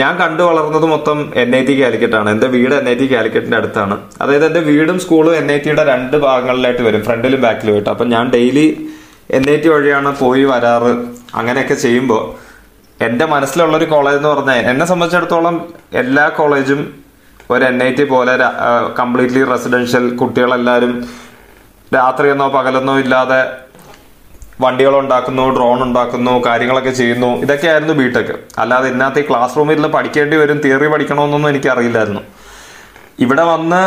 ഞാൻ 0.00 0.12
കണ്ടു 0.20 0.42
വളർന്നത് 0.48 0.86
മൊത്തം 0.92 1.18
എൻ 1.40 1.50
ഐ 1.56 1.60
ടി 1.68 1.74
കാലിക്കറ്റാണ് 1.80 2.28
എന്റെ 2.34 2.48
വീട് 2.54 2.74
എൻ 2.74 2.86
ഐ 2.92 2.94
ടി 3.00 3.06
കാലിക്കറ്റിന്റെ 3.14 3.56
അടുത്താണ്. 3.56 3.96
അതായത് 4.22 4.44
എന്റെ 4.46 4.62
വീടും 4.68 4.98
സ്കൂളും 5.04 5.34
എൻ 5.40 5.48
ഐ 5.54 5.56
ടിയുടെ 5.64 5.84
രണ്ട് 5.90 6.16
ഭാഗങ്ങളിലായിട്ട് 6.24 6.84
വരും 6.86 7.02
ഫ്രണ്ടിലും 7.08 7.40
ബാക്കിലും 7.46 7.72
ആയിട്ട്. 7.74 7.90
അപ്പൊ 7.94 8.04
ഞാൻ 8.14 8.24
ഡെയിലി 8.36 8.66
എൻ 9.38 9.44
ഐ 9.54 9.56
ടി 9.64 9.68
വഴിയാണ് 9.68 10.10
പോയി 10.22 10.44
വരാറ് 10.52 10.92
അങ്ങനെയൊക്കെ 11.40 11.76
ചെയ്യുമ്പോൾ 11.84 12.22
എന്റെ 12.98 13.26
മനസ്സിലുള്ളൊരു 13.34 13.86
കോളേജ് 13.94 14.18
എന്ന് 14.20 14.28
പറഞ്ഞാൽ 14.28 14.66
എന്നെ 14.72 14.86
സംബന്ധിച്ചിടത്തോളം 14.86 15.56
എല്ലാ 16.02 16.24
കോളേജും 16.38 16.80
ഒരു 17.50 17.62
എൻ 17.70 17.78
ഐ 17.88 17.90
ടി 17.98 18.04
പോലെ 18.04 18.34
കംപ്ലീറ്റ്ലി 19.00 19.42
റെസിഡൻഷ്യൽ 19.52 20.04
കുട്ടികളെല്ലാവരും 20.16 20.94
രാത്രിയെന്നോ 21.94 22.48
പകലെന്നോ 22.48 22.94
ഇല്ലാതെ 22.98 23.40
വണ്ടികൾ 24.62 24.94
ഉണ്ടാക്കുന്നു 25.02 25.44
ഡ്രോൺ 25.56 25.78
ഉണ്ടാക്കുന്നു 25.86 26.32
കാര്യങ്ങളൊക്കെ 26.46 26.92
ചെയ്യുന്നു. 27.00 27.30
ഇതൊക്കെയായിരുന്നു 27.44 27.94
ബിടെക് 28.00 28.32
അല്ലാതെ 28.62 28.88
ഇതിനകത്ത് 28.92 29.20
ഈ 29.22 29.26
ക്ലാസ് 29.30 29.56
റൂമിൽ 29.58 29.72
ഇരുന്ന് 29.72 29.90
പഠിക്കേണ്ടി 29.96 30.36
വരും 30.42 30.58
തിയറി 30.64 30.88
പഠിക്കണമെന്നൊന്നും 30.94 31.50
എനിക്ക് 31.52 31.70
അറിയില്ലായിരുന്നു 31.74 32.22
ഇവിടെ 33.26 33.44
വന്ന് 33.52 33.80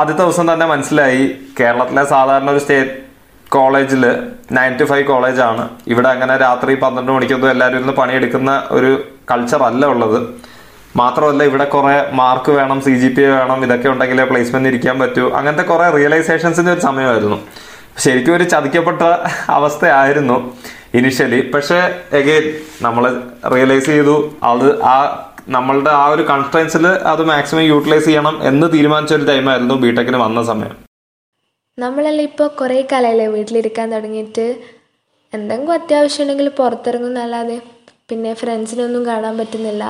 ആദ്യത്തെ 0.00 0.22
ദിവസം 0.22 0.46
തന്നെ 0.52 0.66
മനസ്സിലായി 0.66 1.24
കേരളത്തിലെ 1.60 2.04
സാധാരണ 2.12 2.50
ഒരു 2.50 2.60
സ്റ്റേറ്റ് 2.64 2.94
കോളേജിൽ 3.54 4.04
നയൻ 4.56 4.72
ടു 4.80 4.84
ഫൈവ് 4.90 5.04
കോളേജാണ് 5.06 5.64
ഇവിടെ 5.92 6.08
അങ്ങനെ 6.08 6.36
രാത്രി 6.36 6.74
പന്ത്രണ്ട് 6.84 7.12
മണിക്കൊന്നും 7.12 7.50
എല്ലാവരും 7.50 7.78
ഇരുന്ന് 7.78 7.94
പണിയെടുക്കുന്ന 8.00 8.50
ഒരു 8.70 8.90
കൾച്ചർ 9.30 9.62
അല്ല 9.62 9.86
ഉള്ളത്. 9.86 10.18
മാത്രമല്ല 11.00 11.42
ഇവിടെ 11.50 11.64
കുറെ 11.64 11.96
മാർക്ക് 12.20 12.52
വേണം 12.58 12.78
സി 12.86 12.94
ജി 13.02 13.08
പി 13.08 13.22
വേണം 13.34 13.60
ഇതൊക്കെ 13.64 13.88
ഉണ്ടെങ്കിലേ 13.88 14.24
പ്ലേസ്മെന്റ് 14.24 14.68
ഇരിക്കാൻ 14.68 14.96
പറ്റൂ. 15.02 15.24
അങ്ങനത്തെ 15.38 15.64
കുറെ 15.72 15.86
റിയലൈസേഷൻസിന്റെ 15.98 16.72
ഒരു 16.72 16.80
സമയമായിരുന്നു. 16.80 17.38
ശരിക്കും 17.96 18.34
ഒരു 18.36 18.44
ചതിക്കപ്പെട്ട 18.44 19.02
അവസ്ഥയായിരുന്നു 19.56 20.36
ഇനിഷ്യലി 20.94 21.40
പക്ഷേ 21.50 21.78
എഗെയിൻ 22.18 22.46
നമ്മൾ 22.82 23.04
റിയലൈസ് 23.54 23.86
ചെയ്തു. 23.86 24.16
അത് 24.42 24.82
ആ 24.94 24.96
നമ്മളുടെ 25.48 25.90
ആ 25.90 26.06
ഒരു 26.06 26.22
കൺസ്ട്രൻസിൽ 26.22 26.86
അത് 26.86 27.22
മാക്സിമം 27.30 27.62
യൂട്ടിലൈസ് 27.62 28.04
ചെയ്യണം 28.04 28.46
എന്ന് 28.50 28.72
തീരുമാനിച്ച 28.72 29.14
ഒരു 29.14 29.24
ടൈമായിരുന്നു 29.30 29.74
ബിടെക്കിന് 29.74 30.16
വന്ന 30.16 30.42
സമയം. 30.50 30.74
നമ്മളെല്ലാം 31.78 32.24
ഇപ്പോൾ 32.30 32.48
കുറേ 32.60 32.80
കാലമല്ലേ 32.92 33.26
വീട്ടിലിരിക്കാൻ 33.26 33.86
തുടങ്ങിയിട്ട്? 33.94 34.46
എന്തെങ്കിലും 35.32 35.72
അത്യാവശ്യം 35.72 36.22
ഉണ്ടെങ്കിൽ 36.22 36.48
പുറത്തിറങ്ങുന്നല്ലാതെ 36.48 37.60
പിന്നെ 38.10 38.34
ഫ്രണ്ട്സിനൊന്നും 38.34 39.06
കാണാൻ 39.06 39.38
പറ്റുന്നില്ല. 39.38 39.84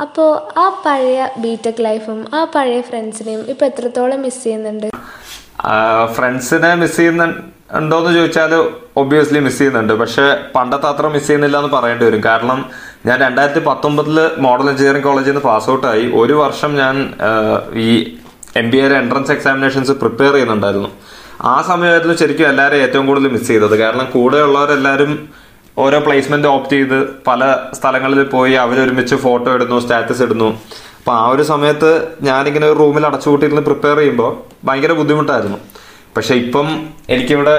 അപ്പോൾ 0.00 0.30
ആ 0.58 0.82
പഴയ 0.84 1.28
ബിടെക് 1.38 1.84
ലൈഫും 1.86 2.20
ആ 2.34 2.44
പഴയ 2.54 2.80
ഫ്രണ്ട്സിനെയും 2.80 3.42
ഇപ്പോൾ 3.52 3.66
എത്രത്തോളം 3.70 4.22
മിസ് 4.22 4.44
ചെയ്യുന്നുണ്ട്? 4.44 4.88
ഫ്രണ്ട്സിനെ 6.16 6.70
മിസ് 6.82 6.96
ചെയ്യുന്നുണ്ടോന്ന് 6.96 8.10
ചോദിച്ചാൽ 8.16 8.52
ഒബ്വിയസ്ലി 9.00 9.40
മിസ് 9.46 9.58
ചെയ്യുന്നുണ്ട്. 9.58 9.92
പക്ഷെ 10.02 10.24
പണ്ടത്തെ 10.56 10.86
അത്ര 10.92 11.06
മിസ് 11.14 11.26
ചെയ്യുന്നില്ല 11.28 11.56
എന്ന് 11.62 11.70
പറയേണ്ടി 11.76 12.04
വരും. 12.08 12.22
കാരണം 12.30 12.58
ഞാൻ 13.08 13.16
രണ്ടായിരത്തി 13.26 13.62
പത്തൊമ്പതിൽ 13.68 14.18
മോഡൽ 14.46 14.66
എഞ്ചിനീയറിംഗ് 14.72 15.06
കോളേജിൽ 15.08 15.32
നിന്ന് 15.32 15.44
പാസ് 15.48 15.70
ഔട്ടായി 15.74 16.04
ഒരു 16.22 16.34
വർഷം 16.42 16.70
ഞാൻ 16.82 16.96
ഈ 17.86 17.88
എം 18.62 18.66
ബി 18.72 18.78
എയുടെ 18.82 18.96
എൻട്രൻസ് 19.02 19.32
എക്സാമിനേഷൻസ് 19.36 19.94
പ്രിപ്പയർ 20.02 20.32
ചെയ്യുന്നുണ്ടായിരുന്നു. 20.34 20.90
ആ 21.52 21.54
സമയമായിരുന്നു 21.70 22.14
ശരിക്കും 22.20 22.48
എല്ലാവരും 22.52 22.82
ഏറ്റവും 22.84 23.06
കൂടുതൽ 23.08 23.32
മിസ് 23.36 23.48
ചെയ്തത്. 23.52 23.74
കാരണം 23.82 24.06
കൂടെയുള്ളവരെല്ലാവരും 24.16 25.12
ഓരോ 25.84 25.98
പ്ലേസ്മെന്റ് 26.06 26.48
ഓപ്റ്റ് 26.54 26.76
ചെയ്ത് 26.76 26.98
പല 27.28 27.40
സ്ഥലങ്ങളിൽ 27.78 28.20
പോയി 28.34 28.52
അവരൊരുമിച്ച് 28.64 29.16
ഫോട്ടോ 29.24 29.48
ഇടുന്നു 29.56 29.78
സ്റ്റാറ്റസ് 29.84 30.22
ഇടുന്നു. 30.26 30.48
അപ്പൊ 31.04 31.14
ആ 31.14 31.24
ഒരു 31.28 31.42
സമയത്ത് 31.42 31.88
ഞാനിങ്ങനെ 32.22 32.66
ഒരു 32.66 32.78
റൂമിൽ 32.78 33.06
അടച്ചുകൂട്ടിയിരുന്ന് 33.06 33.62
പ്രിപ്പയർ 33.62 33.96
ചെയ്യുമ്പോൾ 33.96 34.30
ഭയങ്കര 34.66 34.92
ബുദ്ധിമുട്ടായിരുന്നു. 34.92 35.58
പക്ഷെ 36.16 36.34
ഇപ്പം 36.34 36.68
എനിക്കിവിടെ 37.10 37.56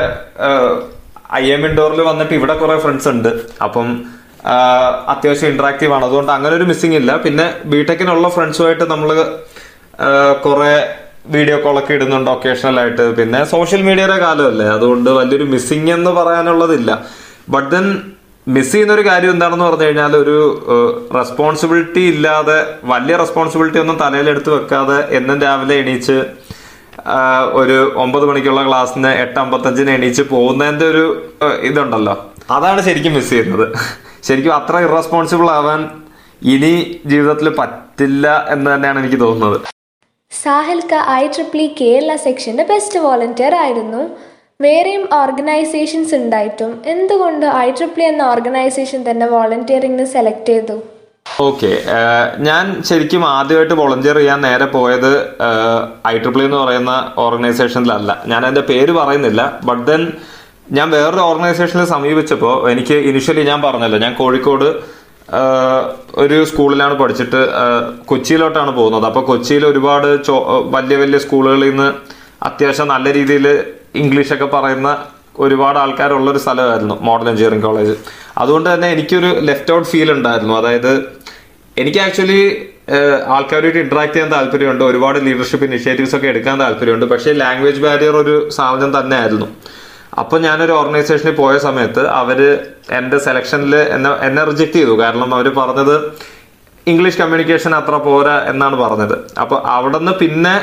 ഐ 1.34 1.52
എം 1.52 1.66
ഇൻഡോറിൽ 1.68 2.02
വന്നിട്ട് 2.02 2.34
ഇവിടെ 2.34 2.56
കുറെ 2.58 2.80
ഫ്രണ്ട്സ് 2.80 3.08
ഉണ്ട്. 3.08 3.30
അപ്പം 3.66 3.88
അത്യാവശ്യം 5.14 5.50
ഇന്ററാക്റ്റീവ് 5.50 5.94
ആണ്. 5.94 6.06
അതുകൊണ്ട് 6.06 6.32
അങ്ങനെ 6.32 6.56
ഒരു 6.56 6.64
മിസ്സിംഗ് 6.64 6.96
ഇല്ല. 6.96 7.18
പിന്നെ 7.18 7.54
ബിടെക്കിനുള്ള 7.66 8.30
ഫ്രണ്ട്സുമായിട്ട് 8.30 8.84
നമ്മൾ 8.84 9.12
കുറെ 10.46 10.74
വീഡിയോ 11.36 11.58
കോളൊക്കെ 11.62 11.94
ഇടുന്നുണ്ട് 11.94 12.32
ഒക്കേഷണൽ 12.32 12.80
ആയിട്ട്. 12.80 13.16
പിന്നെ 13.16 13.44
സോഷ്യൽ 13.44 13.82
മീഡിയയുടെ 13.82 14.18
കാലമല്ലേ? 14.25 14.66
അതുകൊണ്ട് 14.66 15.10
വലിയൊരു 15.10 15.44
മിസ്സിംഗ് 15.44 15.92
എന്ന് 15.92 16.12
പറയാനുള്ളതില്ല. 16.12 16.92
ബട്ട് 17.50 17.72
ദെൻ 17.75 17.88
മിസ് 18.54 18.72
ചെയ്യുന്ന 18.72 18.94
ഒരു 18.94 19.04
കാര്യം 19.08 19.32
എന്താണെന്ന് 19.36 19.66
പറഞ്ഞു 19.66 19.86
കഴിഞ്ഞാൽ 19.86 20.14
ഒരു 20.24 20.38
റെസ്പോൺസിബിലിറ്റി 21.18 22.04
ഇല്ലാതെ 22.14 22.58
വലിയ 22.92 23.14
റെസ്പോൺസിബിലിറ്റി 23.22 23.80
ഒന്നും 23.84 23.98
തലയിലെടുത്ത് 24.02 24.52
വെക്കാതെ 24.56 24.98
എന്നും 25.18 25.38
രാവിലെ 25.46 25.75
എണീച്ച് 25.84 26.18
ഒരു 27.62 27.78
ഒമ്പത് 28.04 28.25
മണിക്കുള്ള 28.30 28.62
ക്ലാസ്സിന് 28.68 29.12
എട്ട് 29.24 29.40
അമ്പത്തഞ്ചിന് 29.40 29.92
എണീച്ച് 29.98 30.24
പോകുന്നതിന്റെ 30.34 30.86
ഒരു 30.94 31.06
ഇതുണ്ടല്ലോ. 31.70 32.16
അതാണ് 32.56 32.82
ശരിക്കും 32.88 33.16
മിസ് 33.18 33.30
ചെയ്യുന്നത്. 33.30 33.66
ശരിക്കും 34.28 34.54
അത്ര 34.60 34.75
ഇറസ്പോൺസിബിൾ 34.88 35.50
ആവാൻ 35.58 35.82
ഇനി 36.54 36.74
ജീവിതത്തിൽ 37.06 37.50
പറ്റില്ല 37.60 38.28
എന്ന് 38.54 38.68
തന്നെയാണ് 38.74 39.00
എനിക്ക് 39.04 39.20
തോന്നുന്നത്. 39.25 39.58
സാഹിൽക്ക 40.32 40.94
ഐ 41.20 41.24
ട്രിപ്പിൾ 41.36 41.62
കേരള 41.82 42.16
സെക്ഷന്റെ 42.24 42.64
ബെസ്റ്റ് 42.72 43.00
വോളണ്ടിയർ 43.00 43.56
ആയിരുന്നു. 43.64 44.02
വേറെയും 44.64 45.02
ഓർഗനൈസേഷൻസ് 45.22 46.14
ഉണ്ടായിട്ടും? 46.18 46.70
എന്തുകൊണ്ട് 46.92 47.46
ഐ 47.64 47.70
ട്രിപ്പിൾ 47.78 48.04
എന്ന 48.12 48.22
ഓർഗനൈസേഷൻ 48.34 49.00
തന്നെ 49.08 49.26
വോളണ്ടിയറിംഗിന് 49.34 50.06
സെലക്ട് 50.14 50.52
ചെയ്തു? 50.52 50.76
ഓക്കെ 51.48 51.72
ഞാൻ 52.48 52.66
ശരിക്കും 52.90 53.24
ആദ്യമായിട്ട് 53.38 53.76
വോളണ്ടിയർ 53.82 54.18
ചെയ്യാൻ 54.20 54.40
നേരെ 54.48 54.68
പോയത് 54.76 55.12
ഐ 56.12 56.16
ട്രിപ്പിൾ 56.24 56.42
എന്ന് 56.48 56.60
പറയുന്ന 56.64 56.94
ഓർഗനൈസേഷനിലല്ല 57.26 58.12
ഞാൻ 58.32 58.40
അതിന്റെ 58.46 58.64
പേര് 58.72 58.94
പറയുന്നില്ല. 59.00 59.42
ബട്ട് 59.70 59.84
ദെൻ 59.92 60.02
ഞാൻ 60.78 60.88
വേറൊരു 60.98 61.24
ഓർഗനൈസേഷനിൽ 61.30 61.88
സമീപിച്ചപ്പോൾ 61.96 62.56
എനിക്ക് 62.74 62.98
ഇനിഷ്യലി 63.12 63.44
ഞാൻ 63.52 63.60
പറഞ്ഞല്ലോ 63.68 64.00
ഞാൻ 64.06 64.14
കോഴിക്കോട് 64.22 64.68
ഒരു 66.24 66.38
സ്കൂളിലാണ് 66.50 66.96
പഠിച്ചിട്ട് 67.02 67.42
കൊച്ചിയിലോട്ടാണ് 68.12 68.72
പോകുന്നത്. 68.80 69.06
അപ്പൊ 69.12 69.22
കൊച്ചിയിൽ 69.32 69.64
ഒരുപാട് 69.72 70.10
വലിയ 70.76 70.98
വലിയ 71.04 71.20
സ്കൂളുകളിൽ 71.26 71.64
നിന്ന് 71.70 71.90
അത്യാവശ്യം 72.44 72.88
നല്ല 72.88 73.13
രീതിയിൽ 73.13 73.48
ഇംഗ്ലീഷൊക്കെ 73.96 74.46
പറയുന്ന 74.46 74.89
ഒരുപാട് 75.39 75.80
ആൾക്കാരുള്ള 75.80 76.32
ഒരു 76.32 76.38
സ്ഥലമായിരുന്നു 76.38 76.96
മോഡൽ 77.01 77.30
എഞ്ചിനീയറിംഗ് 77.30 77.65
കോളേജ്. 77.65 77.96
അതുകൊണ്ട് 78.38 78.74
തന്നെ 78.74 78.88
എനിക്കൊരു 78.92 79.27
ലെഫ്റ്റ് 79.27 79.74
ഔട്ട് 79.74 79.88
ഫീൽ 79.88 80.12
ഉണ്ടായിരുന്നു. 80.12 80.54
അതായത് 80.58 80.92
എനിക്ക് 81.77 82.00
ആക്ച്വലി 82.00 82.42
ആൾക്കാരുമായിട്ട് 83.27 83.80
ഇന്ററാക്ട് 83.80 84.13
ചെയ്യാൻ 84.13 84.32
താല്പര്യമുണ്ട്. 84.32 84.84
ഒരുപാട് 84.84 85.25
ലീഡർഷിപ്പ് 85.25 85.65
ഇനിഷ്യേറ്റീവ്സ് 85.65 86.15
ഒക്കെ 86.15 86.27
എടുക്കാൻ 86.27 86.60
താല്പര്യമുണ്ട്. 86.60 87.06
പക്ഷേ 87.06 87.32
ലാംഗ്വേജ് 87.32 87.82
ബാരിയർ 87.86 88.15
ഒരു 88.18 88.50
സാധനം 88.50 89.00
തന്നെയായിരുന്നു. 89.00 89.48
അപ്പൊ 90.20 90.38
ഞാനൊരു 90.39 90.72
ഓർഗനൈസേഷനിൽ 90.72 91.36
പോയ 91.36 91.58
സമയത്ത് 91.58 92.08
അവർ 92.08 92.39
എന്റെ 92.89 93.18
സെലക്ഷനിൽ 93.20 93.75
എന്നെ 93.75 94.10
എന്നെ 94.27 94.44
റിജക്ട് 94.44 94.74
ചെയ്തു. 94.74 95.00
കാരണം 95.01 95.36
അവർ 95.36 95.50
പറഞ്ഞത് 95.50 95.96
ഇംഗ്ലീഷ് 96.88 97.18
കമ്മ്യൂണിക്കേഷൻ 97.18 97.75
അത്ര 97.75 97.96
പോരാ 97.96 98.36
എന്നാണ് 98.48 98.75
പറഞ്ഞത്. 98.75 99.15
അപ്പോൾ 99.42 99.60
അവിടെ 99.68 99.98
നിന്ന് 99.98 100.12
പിന്നെ 100.12 100.56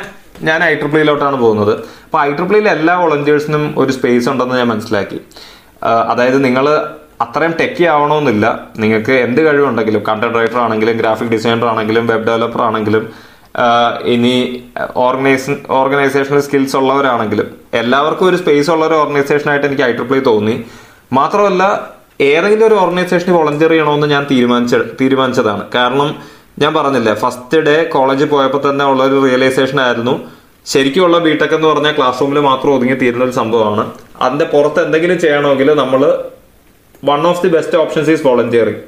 ഞാൻ 0.48 0.64
ഐ 0.64 0.72
ട്രിപ്പിളിയിലോട്ടാണ് 0.74 1.36
പോകുന്നത്. 1.36 1.74
അപ്പൊ 2.06 2.18
ഐ 2.20 2.30
ട്രിപ്പിളിയിൽ 2.38 2.68
എല്ലാ 2.68 2.94
വോളണ്ടിയേഴ്സിനും 3.02 3.64
ഒരു 3.82 3.92
സ്പേസ് 3.92 4.28
ഉണ്ടെന്ന് 4.28 4.56
ഞാൻ 4.60 4.68
മനസ്സിലാക്കി. 4.68 5.18
അതായത് 6.12 6.38
നിങ്ങൾ 6.44 6.66
അത്രയും 7.24 7.52
ടെക്കി 7.60 7.84
ആവണമെന്നില്ല. 7.94 8.46
നിങ്ങൾക്ക് 8.82 9.14
എന്ത് 9.26 9.40
കഴിവുണ്ടെങ്കിലും 9.46 10.02
കണ്ടന്റ് 10.08 10.38
റൈറ്റർ 10.38 10.58
ആണെങ്കിലും 10.58 10.96
ഗ്രാഫിക് 10.96 11.32
ഡിസൈനർ 11.34 11.66
ആണെങ്കിലും 11.72 12.06
വെബ് 12.06 12.26
ഡെവലപ്പർ 12.28 12.62
ആണെങ്കിലും 12.62 13.04
ഇനി 14.14 14.34
ഓർഗനൈസ് 15.06 15.54
ഓർഗനൈസേഷണൽ 15.78 16.40
സ്കിൽസ് 16.40 16.76
ഉള്ളവരാണെങ്കിലും 16.76 17.48
എല്ലാവർക്കും 17.80 18.26
ഒരു 18.28 18.36
സ്പേസ് 18.42 18.70
ഉള്ള 18.74 18.84
ഒരു 18.86 18.94
ഓർഗനൈസേഷനായിട്ട് 18.94 19.66
എനിക്ക് 19.66 19.84
ഐ 19.88 19.92
ട്രിപ്പിൾ 19.92 20.20
തോന്നി. 20.30 20.54
മാത്രമല്ല 21.18 21.62
ഏതെങ്കിലും 22.20 22.66
ഒരു 22.66 22.74
ഓർഗനൈസേഷനിൽ 22.74 23.34
വോളണ്ടിയർ 23.38 23.70
ചെയ്യണമെന്ന് 23.70 24.06
ഞാൻ 24.06 24.26
തീരുമാനിച്ച 24.30 24.74
തീരുമാനിച്ചതാണ്. 25.00 25.64
കാരണം 25.74 26.10
ഞാൻ 26.58 26.74
പറഞ്ഞില്ലേ 26.74 27.14
ഫസ്റ്റ് 27.14 27.58
ഡേ 27.58 27.84
കോളേജിൽ 27.84 28.28
പോയപ്പോൾ 28.28 28.70
തന്നെ 28.70 28.84
ഉള്ള 28.84 29.02
ഒരു 29.02 29.24
റിയലൈസേഷൻ 29.26 29.80
ആയിരുന്നു. 29.80 30.20
ശരിക്കുമുള്ള 30.66 31.18
ബിടെക് 31.18 31.54
എന്ന് 31.54 31.68
പറഞ്ഞാൽ 31.68 31.96
ക്ലാസ് 31.96 32.20
റൂമിൽ 32.20 32.40
മാത്രം 32.40 32.74
ഒതുങ്ങി 32.74 32.94
തീരുന്ന 32.94 33.24
ഒരു 33.24 33.32
സംഭവമാണ്. 33.32 33.92
അതിന്റെ 34.20 34.44
പുറത്ത് 34.44 34.84
എന്തെങ്കിലും 34.84 35.20
ചെയ്യണമെങ്കിൽ 35.20 35.74
നമ്മൾ 35.74 36.24
one 37.04 37.26
of 37.26 37.42
the 37.42 37.48
best 37.48 37.76
options 37.76 38.10
is 38.10 38.26
volunteering 38.26 38.80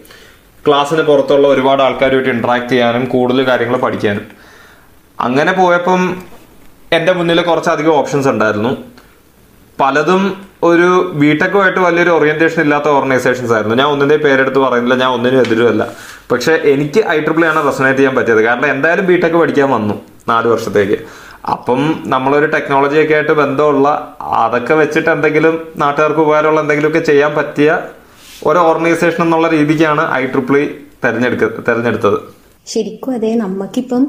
ക്ലാസ്സിന് 0.67 1.03
പുറത്തുള്ള 1.03 1.49
ഒരുപാട് 1.49 1.83
ആൾക്കാരുമായിട്ട് 1.83 2.31
ഇന്ററാക്ട് 2.31 2.69
ചെയ്യാനും 2.69 3.05
കൂടുതൽ 3.05 3.43
കാര്യങ്ങൾ 3.43 3.77
പഠിക്കാനും. 3.77 4.27
അങ്ങനെ 5.21 5.53
പോയപ്പം 5.53 6.23
എന്റെ 6.93 7.13
മുന്നിൽ 7.13 7.41
കുറച്ചധികം 7.41 7.93
ഓപ്ഷൻസ് 7.93 8.29
ഉണ്ടായിരുന്നു. 8.29 8.77
പലതും 9.81 10.47
ഒരു 10.69 10.89
ബിടെക്കുമായിട്ട് 11.21 11.81
വലിയൊരു 11.81 12.11
ഓറിയന്റേഷൻ 12.11 12.61
ഇല്ലാത്ത 12.63 12.89
ഓർഗനൈസേഷൻസ് 12.89 13.53
ആയിരുന്നു. 13.53 13.77
ഞാൻ 13.81 13.89
ഒന്നിന്റെ 13.95 14.17
പേരെടുത്ത് 14.17 14.59
പറയുന്നില്ല 14.59 14.97
ഞാൻ 15.03 15.11
ഒന്നിനും 15.17 15.41
എതിരുമല്ല. 15.41 15.85
പക്ഷെ 16.33 16.53
എനിക്ക് 16.75 17.01
ഐ 17.15 17.21
ട്രിപ്പിൾ 17.21 17.45
ആണ് 17.47 17.67
റെസനേറ്റ് 17.67 17.99
ചെയ്യാൻ 17.99 18.15
പറ്റിയത്. 18.19 18.43
കാരണം 18.43 18.67
എന്തായാലും 18.67 19.07
ബിടെക് 19.07 19.37
പഠിക്കാൻ 19.43 19.71
വന്നു 19.71 19.95
നാല് 20.29 20.47
വർഷത്തേക്ക്. 20.47 20.99
അപ്പം 21.55 21.81
നമ്മളൊരു 22.07 22.47
ടെക്നോളജി 22.47 22.99
ഒക്കെ 23.03 23.15
ആയിട്ട് 23.15 23.33
ബന്ധമുള്ള 23.33 23.89
അതൊക്കെ 24.21 24.75
വെച്ചിട്ട് 24.75 25.11
എന്തെങ്കിലും 25.11 25.57
നാട്ടുകാർക്ക് 25.77 26.21
ഉപകാരമുള്ള 26.21 26.61
എന്തെങ്കിലുമൊക്കെ 26.61 27.03
ചെയ്യാൻ 27.11 27.35
പറ്റിയ 27.35 27.79
ഒരു 28.47 28.59
ഓർഗനൈസേഷൻ 28.59 29.23
എന്നുള്ള 29.25 29.49
രീതിക്കാണ് 29.49 30.13
ഐ 30.15 30.23
ട്രിപ്പിൾ 30.27 30.57
തെരഞ്ഞെടുക്ക 31.05 31.61
തെരഞ്ഞെടുത്തത്. 31.69 32.19
ശരിക്കും 32.73 33.11
അതെ 33.17 33.31
നമുക്കിപ്പം 33.41 34.03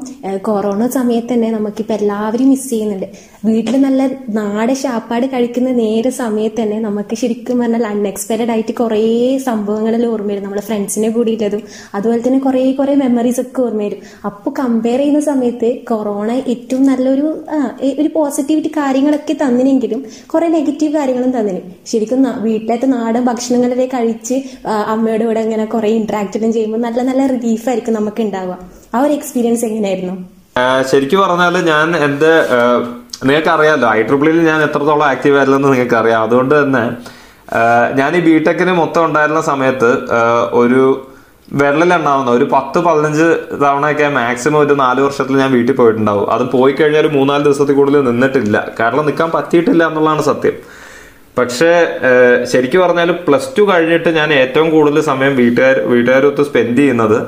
കൊറോണ 0.46 0.82
സമയത്ത് 0.96 1.30
തന്നെ 1.32 1.48
നമുക്കിപ്പം 1.54 1.94
എല്ലാവരും 1.96 2.48
മിസ് 2.52 2.68
ചെയ്യുന്നുണ്ട്. 2.70 3.08
വീട്ടിൽ 3.48 3.74
നല്ല 3.84 4.02
നാടൻ 4.38 4.76
ശാപ്പാട് 4.82 5.26
കഴിക്കുന്ന 5.32 5.70
നേരെ 5.80 6.10
സമയത്ത് 6.20 6.58
തന്നെ 6.60 6.78
നമുക്ക് 6.86 7.14
ശരിക്കും 7.22 7.58
പറഞ്ഞാൽ 7.62 7.84
അൺഎക്സ്പെക്റ്റഡ് 7.90 8.52
ആയിട്ട് 8.54 8.72
കുറേ 8.80 9.00
സംഭവങ്ങളിൽ 9.48 10.04
ഓർമ്മ 10.12 10.30
വരും. 10.32 10.44
നമ്മളെ 10.46 10.62
ഫ്രണ്ട്സിനെ 10.68 11.10
കൂടിയിട്ടതും 11.16 11.62
അതുപോലെ 11.96 12.20
തന്നെ 12.26 12.40
കുറേ 12.46 12.62
കുറേ 12.80 12.94
മെമ്മറീസ് 13.02 13.40
ഒക്കെ 13.44 13.62
ഓർമ്മ 13.66 13.82
വരും. 13.86 14.00
അപ്പോൾ 14.30 14.54
കമ്പയർ 14.60 15.00
ചെയ്യുന്ന 15.02 15.20
സമയത്ത് 15.30 15.70
കൊറോണ 15.92 16.30
ഏറ്റവും 16.54 16.82
നല്ലൊരു 16.90 17.26
ഒരു 18.02 18.08
പോസിറ്റിവിറ്റി 18.16 18.72
കാര്യങ്ങളൊക്കെ 18.80 19.36
തന്നിനെങ്കിലും 19.44 20.02
കുറേ 20.34 20.48
നെഗറ്റീവ് 20.56 20.92
കാര്യങ്ങളും 20.98 21.32
തന്നിന്. 21.38 21.62
ശരിക്കും 21.92 22.26
വീട്ടിലത്തെ 22.46 22.90
നാടൻ 22.96 23.22
ഭക്ഷണങ്ങളിലേക്ക് 23.30 23.94
കഴിച്ച് 23.98 24.38
അമ്മയുടെ 24.94 25.24
കൂടെ 25.30 25.40
ഇങ്ങനെ 25.46 25.68
കുറേ 25.76 25.92
ഇന്ററാക്റ്റെല്ലാം 26.00 26.52
ചെയ്യുമ്പോൾ 26.58 26.82
നല്ല 26.88 27.00
നല്ല 27.10 27.22
റിലീഫ് 27.36 27.68
നമുക്ക് 27.98 28.22
നമുക്ക് 28.22 28.22
ഉണ്ടാവുക. 28.46 28.94
ആ 28.94 29.00
ഒരു 29.06 29.12
എക്സ്പീരിയൻസ് 29.18 29.64
എങ്ങനെയായിരുന്നു? 29.68 30.14
ശരിക്കും 30.90 31.20
പറഞ്ഞാൽ 31.24 31.54
ഞാൻ 31.72 31.86
എന്റെ 32.06 32.32
നിങ്ങൾക്ക് 33.26 33.50
അറിയാമല്ലോ 33.56 33.88
ഐ 33.96 34.00
ട്രിപ്പിളിൽ 34.08 34.38
ഞാൻ 34.50 34.60
എത്രത്തോളം 34.68 35.06
ആക്റ്റീവ് 35.10 35.36
ആയിരുന്നെന്ന് 35.38 35.68
നിങ്ങൾക്ക് 35.72 35.96
അറിയാം 36.00 36.22
അതുകൊണ്ട് 36.26 36.54
തന്നെ 36.60 36.84
ഞാൻ 37.98 38.10
ഈ 38.18 38.20
ബിടെക്കിന് 38.28 38.72
മൊത്തം 38.82 39.02
ഉണ്ടായിരുന്ന 39.08 39.42
സമയത്ത് 39.50 39.90
ഒരു 40.62 40.82
വെള്ളലുണ്ടാവുന്ന 41.60 42.30
ഒരു 42.38 42.46
പത്ത് 42.54 42.78
പതിനഞ്ച് 42.86 43.26
തവണയൊക്കെ 43.62 44.06
മാക്സിമം 44.16 44.58
ഒരു 44.66 44.74
നാല് 44.80 45.00
വർഷത്തിൽ 45.06 45.34
ഞാൻ 45.42 45.50
വീട്ടിൽ 45.56 45.74
പോയിട്ടുണ്ടാവും. 45.80 46.24
അത് 46.34 46.44
പോയി 46.54 46.72
കഴിഞ്ഞാൽ 46.72 47.02
ഒരു 47.04 47.10
മൂന്നാൽ 47.16 47.42
ദിവസത്തിൽ 47.46 47.76
കൂടുതൽ 47.80 48.02
നിന്നിട്ടില്ല. 48.08 48.56
കാരണം 48.80 49.06
നിൽക്കാൻ 49.08 49.30
പറ്റിയിട്ടില്ല 49.36 49.82
എന്നുള്ളതാണ് 49.90 50.22
സത്യം. 50.30 50.56
പക്ഷേ 51.38 51.70
ശരിക്കും 52.52 52.80
പറഞ്ഞാൽ 52.84 53.10
പ്ലസ് 53.26 53.52
ടു 53.56 53.62
കഴിഞ്ഞിട്ട് 53.70 54.10
ഞാൻ 54.18 54.28
ഏറ്റവും 54.40 54.68
കൂടുതൽ 54.74 55.00
സമയം 55.10 55.32
വീട്ടുകാർ 55.42 55.78
വീട്ടുകാരൊത്ത് 55.92 56.42
സ്പെൻഡ് 56.48 56.78
ചെയ്യുന്നത് 56.82 57.18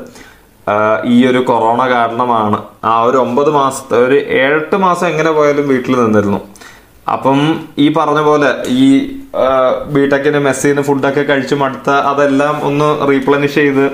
ഈ 1.13 1.17
ഒരു 1.31 1.41
കൊറോണ 1.51 1.81
കാരണമാണ്. 1.95 2.59
ആ 2.91 2.95
ഒരു 3.09 3.19
ഒമ്പത് 3.25 3.51
മാസത്തെ 3.59 3.97
ഒരു 4.07 4.17
ഏഴെട്ട് 4.41 4.77
മാസം 4.87 5.07
എങ്ങനെ 5.13 5.31
പോയാലും 5.39 5.67
വീട്ടിൽ 5.73 5.95
നിന്നിരുന്നു. 6.01 6.41
അപ്പം 7.15 7.39
ഈ 7.85 7.87
പറഞ്ഞ 7.99 8.21
പോലെ 8.29 8.51
ഈ 8.83 8.87
ബിടെക്കിന് 9.95 10.41
മെസ്സിന് 10.47 10.83
ഫുഡൊക്കെ 10.89 11.23
കഴിച്ചു 11.31 11.57
മടുത്ത 11.63 11.91
അതെല്ലാം 12.11 12.55
ഒന്ന് 12.69 12.89
റീപ്ലനിഷ് 13.11 13.59
ചെയ്ത് 13.61 13.85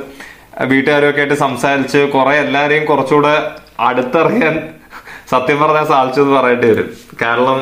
വീട്ടുകാരൊക്കെ 0.70 1.20
ആയിട്ട് 1.22 1.36
സംസാരിച്ച് 1.44 2.00
കുറെ 2.14 2.34
എല്ലാവരെയും 2.44 2.84
കുറച്ചുകൂടെ 2.90 3.34
അടുത്തറിയാൻ 3.88 4.56
സത്യം 5.32 5.58
പറഞ്ഞാൽ 5.62 5.86
സാധിച്ചത് 5.92 6.30
പറയേണ്ടി 6.36 6.66
വരും. 6.70 6.88
കാരണം 7.22 7.58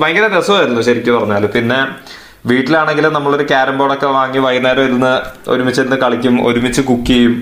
ഭയങ്കര 0.00 0.26
രസമായിരുന്നു 0.36 0.82
ശരിക്കും 0.88 1.16
പറഞ്ഞാൽ 1.18 1.44
പിന്നെ 1.56 1.80
വീട്ടിലാണെങ്കിലും 2.50 3.12
നമ്മളൊരു 3.16 3.44
ക്യാരം 3.50 3.76
ബോർഡൊക്കെ 3.78 4.08
വാങ്ങി 4.18 4.40
വൈകുന്നേരം 4.46 4.86
ഇരുന്ന് 4.88 5.12
ഒരുമിച്ചിരുന്ന് 5.52 5.98
കളിക്കും 6.04 6.36
ഒരുമിച്ച് 6.48 6.82
കുക്ക് 6.88 7.06
ചെയ്യും. 7.12 7.34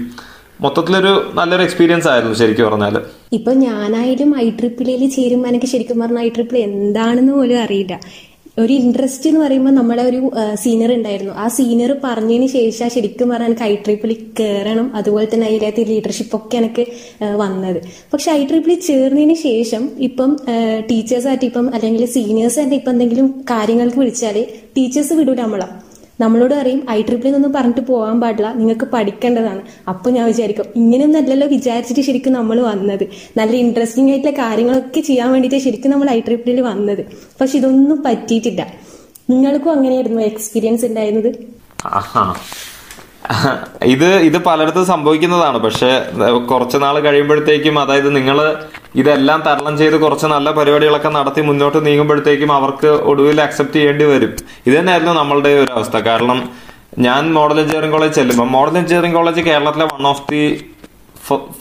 മൊത്തത്തിലൊരു 0.62 1.12
നല്ലൊരു 1.36 1.62
എക്സ്പീരിയൻസ് 1.66 2.08
ആയിരുന്നു 2.12 2.36
ശരിക്കും 2.40 2.66
പറഞ്ഞാൽ 2.68 2.96
ഇപ്പൊ 3.36 3.52
ഞാനായാലും 3.66 4.30
ഐ 4.44 4.48
ട്രിപ്പിളിൽ 4.58 5.02
ചേരുമ്പോൾ 5.14 5.48
എനിക്ക് 5.52 5.68
ശരിക്കും 5.74 6.00
പറഞ്ഞാൽ 6.02 6.24
ഐ 6.26 6.30
ട്രിപ്പിൾ 6.36 6.58
എന്താണെന്ന് 6.70 7.32
പോലും 7.36 7.58
അറിയില്ല. 7.66 7.94
ഒരു 8.62 8.72
ഇൻട്രസ്റ്റ് 8.80 9.26
എന്ന് 9.30 9.40
പറയുമ്പോൾ 9.42 9.74
നമ്മളെ 9.78 10.02
ഒരു 10.10 10.20
സീനിയർ 10.62 10.90
ഉണ്ടായിരുന്നു. 10.96 11.34
ആ 11.42 11.44
സീനിയർ 11.56 11.90
പറഞ്ഞതിന് 12.04 12.48
ശേഷം 12.56 12.88
ശരിക്കും 12.94 13.28
പറഞ്ഞാൽ 13.32 13.50
എനിക്ക് 13.50 13.64
ഐ 13.70 13.74
ട്രിപ്പിളിൽ 13.84 14.18
കയറണം 14.40 14.86
അതുപോലെ 15.00 15.26
തന്നെ 15.32 15.46
അതിനകത്ത് 15.50 15.84
ലീഡർഷിപ്പ് 15.90 16.34
ഒക്കെ 16.38 16.56
എനിക്ക് 16.62 16.84
വന്നത്. 17.42 17.80
പക്ഷെ 18.14 18.30
ഐ 18.38 18.40
ട്രിപ്പിളിൽ 18.50 18.80
ചേർന്നതിന് 18.88 19.36
ശേഷം 19.48 19.84
ഇപ്പം 20.08 20.32
ടീച്ചേഴ്സായിട്ട് 20.90 21.46
ഇപ്പം 21.50 21.68
അല്ലെങ്കിൽ 21.78 22.04
സീനിയേഴ്സ് 22.16 22.60
തന്നെ 22.62 22.76
ഇപ്പം 22.80 22.94
എന്തെങ്കിലും 22.96 23.28
കാര്യങ്ങൾക്ക് 23.52 24.00
വിളിച്ചാൽ 24.02 24.38
ടീച്ചേഴ്സ് 24.78 25.16
വിടൂല 25.20 25.40
നമ്മളെ. 25.46 25.68
നമ്മളോട് 26.20 26.54
പറയും 26.54 26.80
ഐ 26.90 27.02
ട്രിപ്പിളിൽ 27.02 27.34
നിന്നും 27.34 27.52
പറഞ്ഞിട്ട് 27.52 27.80
പോകാൻ 27.90 28.16
പാടില്ല 28.20 28.48
നിങ്ങൾക്ക് 28.60 28.86
പഠിക്കേണ്ടതാണ്. 28.94 29.62
അപ്പൊ 29.88 30.10
ഞാൻ 30.16 30.24
വിചാരിക്കും 30.26 30.66
ഇങ്ങനെയൊന്നും 30.76 31.20
അല്ലല്ലോ 31.20 31.46
വിചാരിച്ചിട്ട് 31.48 32.00
ശരിക്കും 32.00 32.32
നമ്മൾ 32.32 32.60
വന്നത്. 32.60 33.04
നല്ല 33.36 33.54
ഇൻട്രസ്റ്റിംഗ് 33.64 34.10
ആയിട്ടുള്ള 34.12 34.34
കാര്യങ്ങളൊക്കെ 34.42 35.00
ചെയ്യാൻ 35.00 35.30
വേണ്ടിയിട്ട് 35.32 35.60
ശരിക്കും 35.66 35.90
നമ്മൾ 35.90 36.10
ഐ 36.10 36.20
ട്രിപ്പിളിൽ 36.20 36.60
വന്നത്. 36.60 37.02
പക്ഷെ 37.40 37.56
ഇതൊന്നും 37.58 38.02
പറ്റിയിട്ടില്ല. 38.06 38.66
നിങ്ങൾക്കും 39.30 39.72
അങ്ങനെയായിരുന്നു 39.72 40.22
എക്സ്പീരിയൻസ് 40.22 40.84
ഉണ്ടായിരുന്നത്. 40.84 41.30
ഇത് 43.94 44.08
ഇത് 44.28 44.36
പലയിടത്തും 44.46 44.84
സംഭവിക്കുന്നതാണ്. 44.86 45.58
പക്ഷെ 45.58 45.90
കുറച്ച് 46.50 46.76
നാൾ 46.84 46.94
കഴിയുമ്പോഴത്തേക്കും 47.00 47.76
അതായത് 47.80 48.16
നിങ്ങൾ 48.16 48.38
ഇതെല്ലാം 48.96 49.40
തരണം 49.46 49.74
ചെയ്ത് 49.78 49.96
കുറച്ച് 49.96 50.26
നല്ല 50.26 50.50
പരിപാടികളൊക്കെ 50.50 51.08
നടത്തി 51.08 51.40
മുന്നോട്ട് 51.40 51.86
നീങ്ങുമ്പോഴത്തേക്കും 51.86 52.52
അവർക്ക് 52.52 52.90
ഒടുവിൽ 53.10 53.40
അക്സെപ്റ്റ് 53.40 53.76
ചെയ്യേണ്ടി 53.76 54.04
വരും. 54.04 54.32
ഇത് 54.66 54.74
തന്നെയായിരുന്നു 54.78 55.12
നമ്മളുടെ 55.12 55.48
ഒരു 55.48 55.70
അവസ്ഥ. 55.72 55.96
കാരണം 56.08 56.40
ഞാൻ 56.98 57.22
മോഡൽ 57.34 57.60
എഞ്ചിനീയറിംഗ് 57.60 57.94
കോളേജ് 57.96 58.14
ചെല്ലുമ്പോൾ 58.14 58.48
മോഡൽ 58.56 58.78
എഞ്ചിനീയറിംഗ് 58.78 59.16
കോളേജ് 59.16 59.40
കേരളത്തിലെ 59.40 59.84
one 59.84 60.06
of 60.12 60.24
the 60.30 60.42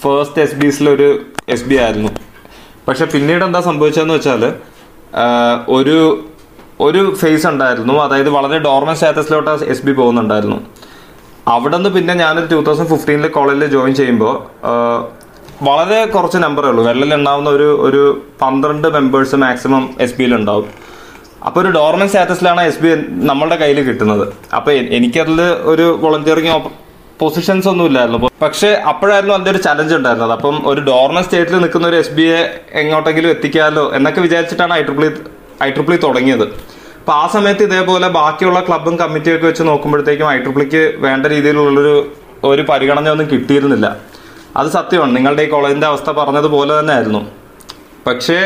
first 0.02 0.42
S 0.42 0.56
ബിസിലൊരു 0.56 1.10
S 1.50 1.64
B 1.64 1.76
ആയിരുന്നു. 1.76 2.12
പക്ഷെ 2.88 3.06
പിന്നീട് 3.06 3.44
എന്താ 3.44 3.62
സംഭവിച്ചതെന്ന് 3.62 4.14
വെച്ചാൽ 4.14 4.44
ഒരു 5.70 5.98
ഒരു 6.80 7.02
ഫേസ് 7.22 7.48
ഉണ്ടായിരുന്നു. 7.48 7.94
അതായത് 8.04 8.30
വളരെ 8.30 8.58
ഡോർമൻ 8.60 8.96
സ്റ്റാറ്റസിലോട്ട് 8.96 9.66
എസ് 9.74 9.86
ബി 9.86 9.92
പോകുന്നുണ്ടായിരുന്നു. 9.92 10.60
അവിടെ 11.54 11.76
നിന്ന് 11.78 11.90
പിന്നെ 11.96 12.14
ഞാനൊരു 12.24 12.48
ടൂ 12.52 12.58
തൗസൻഡ് 12.68 12.90
ഫിഫ്റ്റീനിൽ 12.94 13.28
കോളേജിൽ 13.38 13.66
ജോയിൻ 13.76 13.94
ചെയ്യുമ്പോൾ 14.00 14.36
വളരെ 15.68 16.00
കുറച്ച് 16.14 16.40
നമ്പറേ 16.44 16.68
ഉള്ളൂ. 16.72 16.82
വെള്ളിൽ 16.90 17.12
ഉണ്ടാവുന്ന 17.20 17.50
ഒരു 17.58 17.70
ഒരു 17.88 18.04
പന്ത്രണ്ട് 18.42 18.88
മെമ്പേഴ്സ് 18.98 19.38
മാക്സിമം 19.44 19.84
എസ് 20.06 20.16
ബിയിൽ 20.18 20.34
ഉണ്ടാവും. 20.40 20.68
അപ്പോൾ 21.48 21.60
ഒരു 21.64 21.70
ഡോർമൻ 21.78 22.08
സ്റ്റാറ്റസിലാണ് 22.12 22.62
എസ് 22.70 22.82
ബി 22.84 22.90
നമ്മളുടെ 23.30 23.58
കയ്യിൽ 23.62 23.80
കിട്ടുന്നത്. 23.90 24.24
അപ്പോൾ 24.58 24.72
എനിക്കതിൽ 24.98 25.42
ഒരു 25.74 25.86
വോളണ്ടിയറിങ് 26.04 26.56
പൊസിഷൻസ് 27.22 27.68
ഒന്നും 27.72 27.86
ഇല്ലായിരുന്നു. 27.90 28.30
പക്ഷേ 28.44 28.70
അപ്പോഴായിരുന്നു 28.92 29.34
അതിന്റെ 29.36 29.52
ഒരു 29.56 29.62
ചലഞ്ച് 29.68 29.94
ഉണ്ടായിരുന്നത്. 30.00 30.34
അപ്പം 30.38 30.58
ഒരു 30.72 30.82
ഡോർമൻ 30.90 31.24
സ്റ്റേറ്റിൽ 31.28 31.58
നിൽക്കുന്ന 31.64 31.88
ഒരു 31.92 31.98
എസ് 32.04 32.14
ബി 32.18 32.26
എ 32.38 32.42
എങ്ങോട്ടെങ്കിലും 32.82 33.32
എത്തിക്കാമല്ലോ 33.36 33.86
എന്നൊക്കെ 33.98 34.22
വിചാരിച്ചിട്ടാണ് 34.28 34.74
ഐ 34.80 34.82
ട്രിപ്പിൾ 34.90 35.06
ഐ 35.66 35.70
ട്രിപ്പിൾ 35.78 35.96
തുടങ്ങിയത്. 36.08 36.46
അപ്പൊ 37.00 37.14
ആ 37.14 37.28
സമയത്ത് 37.36 37.64
ഇതേപോലെ 37.64 38.08
ബാക്കിയുള്ള 38.20 38.60
ക്ലബും 38.68 38.96
കമ്മിറ്റിയൊക്കെ 38.98 39.46
വെച്ച് 39.48 39.64
നോക്കുമ്പോഴത്തേക്കും 39.64 40.28
ഐ 40.32 40.38
വേണ്ട 41.06 41.26
രീതിയിലുള്ളൊരു 41.26 41.96
ഒരു 42.50 42.62
പരിഗണന 42.70 43.10
ഒന്നും 43.10 43.28
കിട്ടിയിരുന്നില്ല. 43.32 43.88
അത് 44.58 44.68
സത്യമാണ്. 44.76 45.16
നിങ്ങളുടെ 45.16 45.44
ഈ 45.44 45.50
കോളേജിന്റെ 45.50 45.88
അവസ്ഥ 45.88 46.10
പറഞ്ഞതുപോലെ 46.20 46.74
തന്നെ 46.80 46.94
ആയിരുന്നു 46.94 47.22
പക്ഷേ 48.08 48.38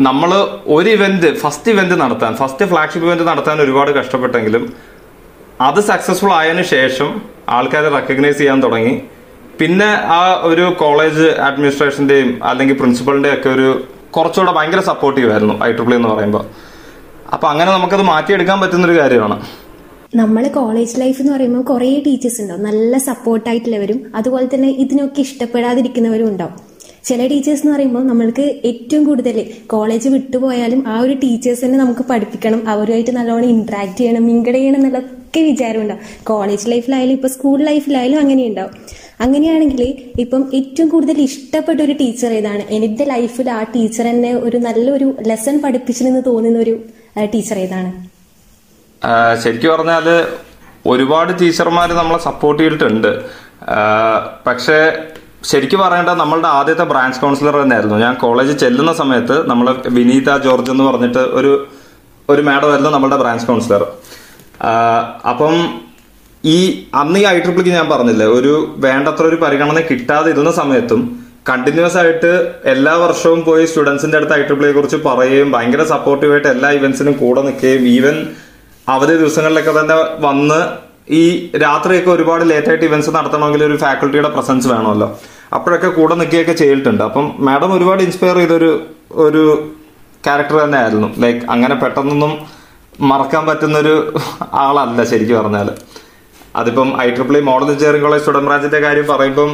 നമ്മൾ 0.00 0.30
ഒരു 0.76 0.88
ഇവന്റ് 0.88 1.28
ഫസ്റ്റ് 1.38 1.70
ഇവന്റ് 1.72 1.96
നടത്താൻ 2.02 2.32
ഫസ്റ്റ് 2.36 2.66
ഫ്ലാഗ്ഷിപ്പ് 2.66 3.06
ഇവന്റ് 3.08 3.24
നടത്താൻ 3.30 3.56
ഒരുപാട് 3.60 3.90
കഷ്ടപ്പെട്ടെങ്കിലും 3.98 4.64
അത് 5.68 5.80
സക്സസ്ഫുൾ 5.90 6.32
ആയതിനു 6.32 6.64
ശേഷം 6.74 7.10
ആൾക്കാരെ 7.56 7.88
റെക്കഗ്നൈസ് 7.88 8.38
ചെയ്യാൻ 8.38 8.58
തുടങ്ങി. 8.62 8.94
പിന്നെ 9.60 9.90
ആ 10.18 10.20
ഒരു 10.50 10.64
കോളേജ് 10.82 11.26
അഡ്മിനിസ്ട്രേഷന്റെയും 11.48 12.30
അല്ലെങ്കിൽ 12.44 12.76
പ്രിൻസിപ്പളിന്റെയും 12.78 13.36
ഒക്കെ 13.38 13.48
ഒരു 13.48 13.68
കുറച്ചുകൂടെ 14.16 14.52
ഭയങ്കര 14.58 14.80
സപ്പോർട്ടീവ് 14.90 15.30
ആയിരുന്നു 15.32 15.54
ഐ 15.64 15.70
ട്രിപ്പിൾ 15.72 15.94
എന്ന് 15.94 16.08
പറയുമ്പോൾ 16.08 16.44
അപ്പൊ 17.32 17.48
അങ്ങനെ 17.48 17.72
നമുക്കത് 17.72 18.02
മാറ്റിയെടുക്കാൻ 18.02 18.60
പറ്റുന്ന 18.60 18.86
ഒരു 18.86 18.98
കാര്യമാണ്. 18.98 19.46
നമ്മൾ 20.16 20.48
കോളേജ് 20.48 21.00
ലൈഫ് 21.00 21.20
എന്ന് 21.20 21.32
പറയുമ്പോൾ 21.32 21.62
കുറേ 21.62 22.02
ടീച്ചേഴ്സ് 22.06 22.42
ഉണ്ടാവും. 22.42 22.62
നല്ല 22.62 22.98
സപ്പോർട്ടായിട്ടുള്ളവരും 22.98 24.12
അതുപോലെ 24.14 24.48
തന്നെ 24.54 24.68
ഇതിനൊക്കെ 24.68 25.20
ഇഷ്ടപ്പെടാതിരിക്കുന്നവരും 25.20 26.28
ഉണ്ടാവും. 26.28 26.72
ചില 27.04 27.26
ടീച്ചേഴ്സ് 27.26 27.62
എന്ന് 27.66 27.76
പറയുമ്പോൾ 27.76 28.06
നമ്മൾക്ക് 28.06 28.60
ഏറ്റവും 28.64 29.04
കൂടുതൽ 29.04 29.50
കോളേജ് 29.66 30.08
വിട്ടുപോയാലും 30.08 30.88
ആ 30.88 31.00
ഒരു 31.00 31.12
ടീച്ചേഴ്സ് 31.12 31.64
തന്നെ 31.64 31.78
നമുക്ക് 31.78 32.04
പഠിപ്പിക്കണം. 32.10 32.68
അവരുമായിട്ട് 32.68 33.16
നല്ലോണം 33.16 33.44
ഇന്ററാക്ട് 33.44 33.98
ചെയ്യണം 33.98 34.26
മിങ്കിൾ 34.26 34.52
ചെയ്യണം 34.52 34.76
എന്നുള്ളതൊക്കെ 34.76 35.40
വിചാരം 35.40 35.80
ഉണ്ടാവും. 35.80 36.24
കോളേജ് 36.24 36.70
ലൈഫിലായാലും 36.70 37.12
ഇപ്പൊ 37.12 37.28
സ്കൂൾ 37.28 37.62
ലൈഫിലായാലും 37.62 38.18
അങ്ങനെ 38.18 38.46
ഉണ്ടാവും. 38.46 38.70
അങ്ങനെയാണെങ്കിൽ 39.20 39.94
ഇപ്പം 40.18 40.50
ഏറ്റവും 40.54 40.88
കൂടുതൽ 40.88 41.18
ഇഷ്ടപ്പെട്ട 41.20 41.80
ഒരു 41.80 41.92
ടീച്ചർ 41.92 42.32
ഏതാണ്? 42.32 42.62
എന്റെ 42.70 43.04
ലൈഫിൽ 43.04 43.50
ആ 43.50 43.62
ടീച്ചർ 43.62 44.08
എന്നെ 44.08 44.34
ഒരു 44.34 44.56
നല്ലൊരു 44.56 45.14
ലെസൺ 45.26 45.62
പഠിപ്പിച്ചിരുന്ന് 45.62 46.22
തോന്നുന്ന 46.26 46.58
ഒരു 46.58 46.82
ടീച്ചർ 47.16 47.58
ഏതാണ്? 47.58 47.90
ശരിക്കും 49.42 49.70
പറഞ്ഞാൽ 49.74 50.06
ഒരുപാട് 50.92 51.32
ടീച്ചർമാർ 51.40 51.88
നമ്മളെ 52.00 52.20
സപ്പോർട്ട് 52.28 52.60
ചെയ്തിട്ടുണ്ട്. 52.62 53.10
പക്ഷേ 54.46 54.78
ശരിക്കും 55.50 55.80
പറയേണ്ടത് 55.80 56.18
നമ്മളുടെ 56.18 56.48
ആദ്യത്തെ 56.48 56.84
ബ്രാഞ്ച് 56.92 57.20
കൗൺസിലർ 57.20 57.54
തന്നെയായിരുന്നു. 57.62 57.96
ഞാൻ 57.98 58.14
കോളേജിൽ 58.14 58.56
ചെല്ലുന്ന 58.58 58.92
സമയത്ത് 58.92 59.36
നമ്മളെ 59.50 59.72
വിനീത 59.96 60.36
ജോർജ് 60.38 60.70
എന്ന് 60.70 60.84
പറഞ്ഞിട്ട് 60.84 61.22
ഒരു 61.38 61.52
ഒരു 62.28 62.42
മാഡം 62.42 62.68
ആയിരുന്നു 62.70 62.90
നമ്മളുടെ 62.90 63.18
ബ്രാഞ്ച് 63.22 63.46
കൗൺസിലർ 63.46 63.82
അപ്പം 65.30 65.54
ഈ 66.44 66.58
അന്ന് 66.94 67.18
ഈ 67.18 67.24
ഐ 67.24 67.36
ട്രിപ്പിൾക്ക് 67.38 67.70
ഞാൻ 67.70 67.86
പറഞ്ഞില്ലേ 67.88 68.26
ഒരു 68.26 68.52
വേണ്ടത്ര 68.78 69.22
ഒരു 69.22 69.36
പരിഗണന 69.36 69.80
കിട്ടാതിരുന്ന 69.80 70.50
സമയത്തും 70.50 71.21
കണ്ടിന്യൂസ് 71.46 71.96
ആയിട്ട് 72.00 72.32
എല്ലാ 72.72 72.92
വർഷവും 73.02 73.40
പോയി 73.46 73.64
സ്റ്റുഡൻസിന്റെ 73.70 74.16
അടുത്ത് 74.18 74.34
ഐ 74.38 74.42
ട്രിപ്പിളിയെ 74.42 74.74
കുറിച്ച് 74.76 74.98
പറയുകയും 75.06 75.48
ഭയങ്കര 75.54 75.82
സപ്പോർട്ടീവായിട്ട് 75.94 76.48
എല്ലാ 76.48 76.68
ഇവന്റ്സിനും 76.78 77.14
കൂടെ 77.22 77.40
നിൽക്കുകയും 77.48 77.84
ഈവൻ 77.96 78.16
അവധി 78.86 79.14
ദിവസങ്ങളിലൊക്കെ 79.22 79.72
തന്നെ 79.78 79.96
വന്ന് 80.26 80.60
ഈ 81.20 81.22
രാത്രിയൊക്കെ 81.64 82.10
ഒരുപാട് 82.10 82.44
ലേറ്റ് 82.50 82.70
ആയിട്ട് 82.70 82.86
ഇവന്റ്സ് 82.90 83.12
നടത്തണമെങ്കിൽ 83.16 83.62
ഒരു 83.68 83.76
ഫാക്കൽറ്റിയുടെ 83.84 84.30
പ്രസൻസ് 84.36 84.68
വേണമല്ലോ. 84.72 85.08
അപ്പോഴൊക്കെ 85.56 85.90
കൂടെ 85.98 86.14
നിൽക്കുകയൊക്കെ 86.20 86.54
ചെയ്തിട്ടുണ്ട്. 86.62 87.02
അപ്പം 87.08 87.26
മാഡം 87.46 87.72
ഒരുപാട് 87.78 88.02
ഇൻസ്പയർ 88.06 88.36
ചെയ്തൊരു 88.42 88.70
ഒരു 89.26 89.42
ക്യാരക്ടർ 90.26 90.56
തന്നെ 90.64 90.78
ആയിരുന്നു 90.82 91.08
ലൈക്ക് 91.22 91.42
അങ്ങനെ 91.54 91.74
പെട്ടെന്നൊന്നും 91.82 92.32
മറക്കാൻ 93.10 93.42
പറ്റുന്നൊരു 93.46 93.94
ആളല്ല 94.64 95.04
ശരിക്കും 95.10 95.36
പറഞ്ഞാൽ 95.40 95.68
അതിപ്പം 96.60 96.88
I 97.04 97.06
triple 97.10 97.36
model 97.50 97.68
engineering 97.72 98.06
college 98.06 98.22
student 98.24 98.48
ബ്രാഞ്ചിന്റെ 98.48 98.80
കാര്യം 98.86 99.06
പറയുമ്പം 99.12 99.52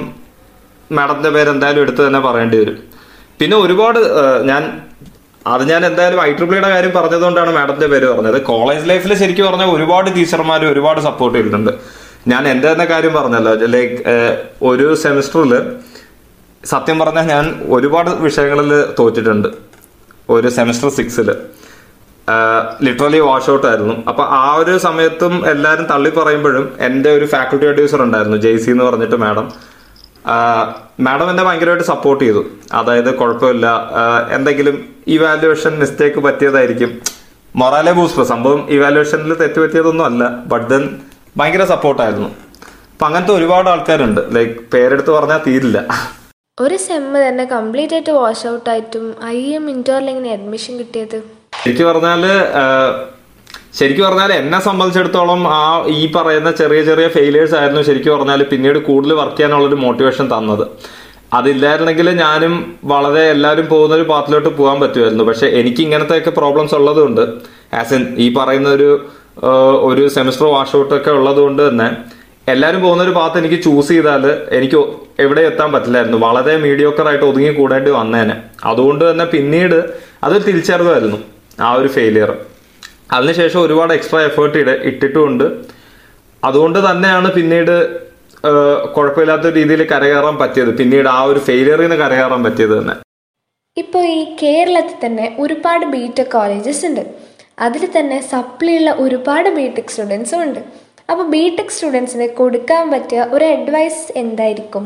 മാഡത്തിന്റെ 0.97 1.31
പേര് 1.37 1.51
എന്തായാലും 1.55 1.83
എടുത്ത് 1.85 2.03
തന്നെ 2.07 2.21
പറയേണ്ടി 2.27 2.57
വരും. 2.61 2.77
പിന്നെ 3.41 3.57
ഒരുപാട് 3.65 4.01
ഞാൻ 4.51 4.63
അത് 5.53 5.63
ഞാൻ 5.73 5.83
എന്തായാലും 5.89 6.21
ഐ 6.29 6.31
ട്രിപ്ലിയുടെ 6.39 6.71
കാര്യം 6.75 6.93
പറഞ്ഞതുകൊണ്ടാണ് 6.97 7.51
മാഡത്തിന്റെ 7.59 7.89
പേര് 7.93 8.07
പറഞ്ഞത്. 8.13 8.39
കോളേജ് 8.51 8.85
ലൈഫിൽ 8.91 9.13
ശരിക്കും 9.23 9.47
പറഞ്ഞാൽ 9.49 9.71
ഒരുപാട് 9.77 10.09
ടീച്ചർമാർ 10.17 10.65
ഒരുപാട് 10.73 11.01
സപ്പോർട്ട് 11.09 11.37
ചെയ്തിട്ടുണ്ട്. 11.37 11.73
ഞാൻ 12.33 12.43
എന്താ 12.53 12.69
തന്നെ 12.73 12.87
കാര്യം 12.95 13.13
പറഞ്ഞല്ലോ 13.19 13.53
ലൈക്ക് 13.75 13.95
ഒരു 14.71 14.89
സെമിസ്റ്ററിൽ 15.05 15.53
സത്യം 16.73 16.97
പറഞ്ഞാൽ 17.03 17.27
ഞാൻ 17.35 17.45
ഒരുപാട് 17.77 18.11
വിഷയങ്ങളിൽ 18.27 18.73
തോറ്റിട്ടുണ്ട്. 18.99 19.49
ഒരു 20.37 20.49
സെമിസ്റ്റർ 20.59 20.91
സിക്സിൽ 20.99 21.29
ലിറ്ററലി 22.87 23.21
വാഷ് 23.27 23.51
ഔട്ട് 23.53 23.67
ആയിരുന്നു. 23.69 23.95
അപ്പൊ 24.11 24.23
ആ 24.41 24.45
ഒരു 24.61 24.75
സമയത്തും 24.87 25.35
എല്ലാവരും 25.53 25.87
തള്ളി 25.93 26.11
പറയുമ്പോഴും 26.19 26.67
എന്റെ 26.89 27.11
ഒരു 27.19 27.27
ഫാക്കൽറ്റി 27.35 27.67
അഡ്വൈസർ 27.71 28.01
ഉണ്ടായിരുന്നു 28.07 28.39
ജെയ്സി 28.45 28.71
എന്ന് 28.75 28.85
പറഞ്ഞിട്ട് 28.89 29.19
മാഡം. 29.25 29.47
മാഡം 31.07 31.31
എന്നെ 31.31 31.43
ഭയങ്കരമായിട്ട് 31.45 31.87
സപ്പോർട്ട് 31.93 32.23
ചെയ്തു. 32.25 32.43
അതായത് 32.73 33.11
കുഴപ്പമില്ല. 33.21 33.67
എന്തെങ്കിലും 34.37 34.77
ഇവാലുവേഷൻ 35.17 35.73
മിസ്റ്റേക്ക് 35.83 36.21
പറ്റിയതായിരിക്കും. 36.27 36.93
മൊറാലെ 37.57 37.93
ബൂസ്റ്റർ 37.99 38.25
സംഭവം 38.33 38.61
ഇവാലുവേഷനിൽ 38.77 39.35
തെറ്റ് 39.35 39.59
പറ്റിയതൊന്നും 39.61 40.07
അല്ല. 40.11 40.25
ബട്ട് 40.53 40.69
ദെൻ 40.73 40.85
ഭയങ്കര 41.37 41.65
സപ്പോർട്ടായിരുന്നു 41.75 42.31
അപ്പൊ 42.93 43.07
അങ്ങനത്തെ 43.07 43.33
ഒരുപാട് 43.33 43.69
ആൾക്കാരുണ്ട്. 43.73 44.21
ലൈക്ക് 44.37 44.55
പേരെടുത്ത് 44.75 45.11
പറഞ്ഞാൽ 45.11 45.41
തീരില്ല. 45.47 45.79
ഒരു 46.61 46.77
സെമ്മ് 46.85 47.19
തന്നെ 47.29 47.45
കംപ്ലീറ്റ് 47.45 47.95
ആയിട്ട് 47.97 48.11
വാഷ് 48.11 48.47
ഔട്ട് 48.53 48.71
ആയിട്ടും 48.71 49.05
ഐ 49.27 49.41
എം 49.59 49.71
ഇൻഡോറിൽ 49.71 50.09
എങ്ങനെ 50.13 50.31
അഡ്മിഷൻ 50.33 50.73
കിട്ടിയത്? 50.79 51.19
എനിക്ക് 51.67 51.85
പറഞ്ഞാൽ 51.85 52.25
ശരിക്കും 53.75 54.05
പറഞ്ഞാൽ 54.07 54.33
എന്നെ 54.33 54.61
സംബന്ധിച്ചിടത്തോളം 54.61 55.49
ആ 55.49 55.87
ഈ 55.87 56.13
പറയുന്ന 56.13 56.51
ചെറിയ 56.51 56.83
ചെറിയ 56.83 57.09
ഫെയിലിയേഴ്സ് 57.09 57.55
ആയിരുന്നു 57.55 57.83
ശരിക്കും 57.83 58.19
പറഞ്ഞാൽ 58.19 58.43
പിന്നീട് 58.43 58.79
കൂടുതൽ 58.79 59.13
വർക്ക് 59.13 59.37
ചെയ്യാനുള്ള 59.37 59.69
ഒരു 59.69 59.75
മോട്ടിവേഷൻ 59.75 60.29
തന്നത്. 60.33 60.65
അതില്ലായിരുന്നെങ്കിൽ 61.35 62.11
ഞാനും 62.11 62.77
വളരെ 62.85 63.23
എല്ലാവരും 63.31 63.67
പോകുന്ന 63.67 63.95
ഒരു 63.95 64.03
പാത്തിലോട്ട് 64.03 64.49
പോകാൻ 64.49 64.81
പറ്റുമായിരുന്നു. 64.81 65.25
പക്ഷെ 65.25 65.47
എനിക്ക് 65.47 65.81
ഇങ്ങനത്തെ 65.81 66.19
ഒക്കെ 66.19 66.31
പ്രോബ്ലംസ് 66.31 66.75
ഉള്ളതുകൊണ്ട് 66.75 67.21
ആസ് 67.81 67.95
ഇൻ 67.95 68.15
ഈ 68.19 68.35
പറയുന്ന 68.35 68.69
ഒരു 68.69 68.91
ഒരു 69.89 70.09
സെമിസ്റ്റർ 70.09 70.47
വാഷ് 70.47 70.77
ഔട്ടൊക്കെ 70.77 71.11
ഉള്ളത് 71.11 71.37
കൊണ്ട് 71.37 71.69
തന്നെ 71.69 71.89
എല്ലാവരും 72.49 72.81
പോകുന്ന 72.83 73.03
ഒരു 73.03 73.11
പാത്ത് 73.11 73.39
എനിക്ക് 73.39 73.63
ചൂസ് 73.65 73.89
ചെയ്താൽ 73.89 74.25
എനിക്ക് 74.51 74.79
എവിടെ 75.21 75.41
എത്താൻ 75.41 75.73
പറ്റില്ലായിരുന്നു. 75.73 76.19
വളരെ 76.19 76.57
മീഡിയോക്കറായിട്ട് 76.57 77.25
ഒതുങ്ങി 77.25 77.51
കൂടേണ്ടി 77.51 77.91
വന്നേനെ. 77.91 78.37
അതുകൊണ്ട് 78.65 79.11
തന്നെ 79.11 79.25
പിന്നീട് 79.25 79.79
അതൊരു 80.25 80.45
തിരിച്ചറിവായിരുന്നു 80.45 81.19
ആ 81.61 81.73
ഒരു 81.73 81.89
ഫെയിലിയർ 81.89 82.31
അതിനുശേഷം 83.17 83.61
ഒരുപാട് 83.67 83.93
എക്സ്ട്രാ 83.97 84.21
എഫേർട്ട് 84.29 84.59
ഇട 84.63 84.71
ഇട്ടിട്ടുമുണ്ട്. 84.91 85.47
അതുകൊണ്ട് 86.49 86.79
തന്നെയാണ് 86.89 87.29
പിന്നീട് 87.37 87.75
കുഴപ്പമില്ലാത്ത 88.97 89.47
രീതിയിൽ 89.59 89.83
കരകയറാൻ 89.93 90.37
പറ്റിയത്. 90.43 90.71
പിന്നീട് 90.81 91.09
ആ 91.15 91.21
ഒരു 91.31 91.41
ഫെയിലിയറിൽ 91.47 91.87
നിന്ന് 91.87 91.97
കരകയറാൻ 92.03 92.43
പറ്റിയത് 92.47 92.75
തന്നെ. 92.79 92.95
ഇപ്പോൾ 93.77 94.05
ഈ 94.19 94.21
കേരളത്തിൽ 94.43 94.99
തന്നെ 95.07 95.27
ഒരുപാട് 95.45 95.85
ബിടെക് 95.95 96.31
കോളേജസ് 96.37 96.85
ഉണ്ട്. 96.91 97.03
അതിൽ 97.67 97.83
തന്നെ 97.97 98.19
സപ്ലിയുള്ള 98.33 98.91
ഒരുപാട് 99.05 99.49
ബിടെക് 99.59 99.93
സ്റ്റുഡൻസും 99.95 100.41
ഉണ്ട്. 100.47 100.61
അപ്പോൾ 101.11 101.27
ബിടെക് 101.35 101.75
സ്റ്റുഡൻസിന് 101.77 102.27
കൊടുക്കാൻ 102.41 102.85
പറ്റിയ 102.95 103.21
ഒരു 103.37 103.47
അഡ്വൈസ് 103.55 104.03
എന്തായിരിക്കും? 104.23 104.85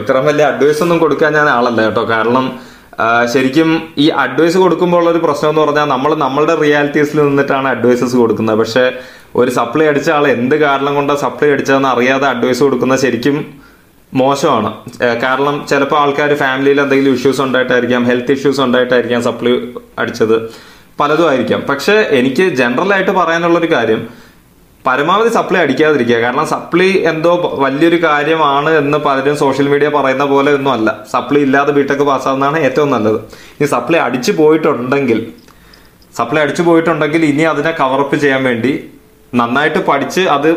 ഇത്രയും 0.00 0.26
വലിയ 0.30 0.44
അഡ്വൈസ് 0.52 0.80
ഒന്നും 0.84 0.98
കൊടുക്കാൻ 1.04 1.30
ഞാൻ 1.38 1.48
ആളല്ല 1.56 1.80
കേട്ടോ. 1.86 2.04
കാരണം 2.14 2.46
ശരിക്കും 3.32 3.70
ഈ 3.98 4.06
അഡ്വൈസ് 4.24 4.58
കൊടുക്കുമ്പോൾ 4.58 4.98
ഉള്ള 5.00 5.08
ഒരു 5.14 5.20
പ്രശ്നം 5.24 5.50
എന്ന് 5.50 5.62
പറഞ്ഞാൽ 5.62 5.86
നമ്മൾ 5.94 6.10
നമ്മളുടെ 6.24 6.54
റിയാലിറ്റീസിൽ 6.62 7.18
നിന്നിട്ടാണ് 7.28 7.68
അഡ്വൈസസ് 7.68 8.16
കൊടുക്കുന്നത്. 8.16 8.58
പക്ഷെ 8.58 8.84
ഒരു 9.40 9.50
സപ്ലൈ 9.50 9.86
അടിച്ച 9.86 10.08
ആൾ 10.10 10.26
എന്ത് 10.28 10.54
കാരണം 10.64 10.94
കൊണ്ടാണ് 10.94 11.20
സപ്ലൈ 11.24 11.48
അടിച്ചതെന്ന് 11.54 11.88
അറിയാതെ 11.88 12.26
അഡ്വൈസ് 12.26 12.62
കൊടുക്കുന്ന 12.66 12.96
ശരിക്കും 13.04 13.36
മോശമാണ്. 14.12 14.70
കാരണം 15.24 15.56
ചിലപ്പോൾ 15.70 15.98
ആൾക്കാർ 16.02 16.30
ഫാമിലിയിൽ 16.42 16.80
എന്തെങ്കിലും 16.80 17.14
ഇഷ്യൂസ് 17.18 17.40
ഉണ്ടായിട്ടായിരിക്കാം 17.46 18.04
ഹെൽത്ത് 18.10 18.34
ഇഷ്യൂസ് 18.36 18.60
ഉണ്ടായിട്ടായിരിക്കാം 18.66 19.22
സപ്ലൈ 19.28 19.52
അടിച്ചത്. 20.02 20.36
പലതും 21.00 21.26
ആയിരിക്കാം. 21.30 21.60
പക്ഷെ 21.70 21.96
എനിക്ക് 22.20 22.44
ജനറലായിട്ട് 22.60 23.10
പറയാനുള്ള 23.10 23.58
ഒരു 23.62 23.68
കാര്യം 23.74 24.02
പരമാവധി 24.86 25.30
സപ്ലൈ 25.36 25.60
അടിക്കാതിരിക്കുക. 25.64 26.18
കാരണം 26.24 26.46
സപ്ലൈ 26.54 26.88
എന്തോ 27.12 27.32
വലിയൊരു 27.64 27.98
കാര്യമാണ് 28.06 28.70
എന്ന് 28.80 28.98
പലരും 29.06 29.36
സോഷ്യൽ 29.42 29.68
മീഡിയ 29.72 29.88
പറയുന്ന 29.96 30.24
പോലെ 30.32 30.50
ഒന്നും 30.58 30.72
അല്ല. 30.76 30.88
സപ്ലൈ 31.14 31.40
ഇല്ലാതെ 31.46 31.72
ബിടെക് 31.78 32.04
പാസ്സാവുന്നതാണ് 32.10 32.58
ഏറ്റവും 32.66 32.90
നല്ലത്. 32.96 33.18
ഇനി 33.56 33.68
സപ്ലൈ 33.76 34.00
അടിച്ചു 34.06 34.32
പോയിട്ടുണ്ടെങ്കിൽ 34.40 35.20
സപ്ലൈ 36.18 36.40
അടിച്ചു 36.42 36.62
പോയിട്ടുണ്ടെങ്കിൽ 36.62 37.24
ഇനി 37.30 37.42
അതിനെ 37.52 37.72
കവറപ്പ് 37.80 38.16
ചെയ്യാൻ 38.22 38.42
വേണ്ടി 38.44 38.72
നന്നായിട്ട് 39.32 39.80
പഠിച്ച് 39.88 40.22
അത് 40.36 40.50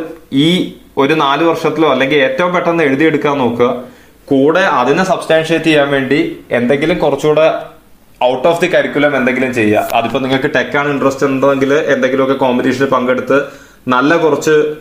ഈ 0.47 0.49
ഒരു 0.97 1.13
നാല് 1.23 1.43
വർഷത്തിലോ 1.49 1.87
അല്ലെങ്കിൽ 1.93 2.19
ഏറ്റവും 2.27 2.51
പെട്ടെന്ന് 2.53 2.83
എഴുതിയെടുക്കാൻ 2.83 3.35
നോക്കുക. 3.43 3.69
കൂടെ 4.31 4.63
അതിനെ 4.79 5.03
സബ്സ്റ്റാൻഷിയേറ്റ് 5.11 5.69
ചെയ്യാൻ 5.69 5.87
വേണ്ടി 5.95 6.19
എന്തെങ്കിലും 6.57 6.97
കുറച്ചുകൂടെ 7.03 7.47
ഔട്ട് 8.21 8.47
ഓഫ് 8.49 8.61
ദി 8.61 8.67
കരിക്കുലം 8.67 9.13
എന്തെങ്കിലും 9.19 9.51
ചെയ്യുക. 9.53 9.83
അതിപ്പോ 9.97 10.19
നിങ്ങൾക്ക് 10.19 10.49
ടെക്കാണ് 10.55 10.89
ഇൻട്രസ്റ്റ് 10.93 11.25
ഉണ്ടെങ്കിൽ 11.29 11.73
എന്തെങ്കിലുമൊക്കെ 11.93 12.37
കോമ്പറ്റീഷനിൽ 12.43 12.89
പങ്കെടുത്ത് 12.95 13.37
നല്ല 13.87 14.17
കുറച്ച് 14.17 14.75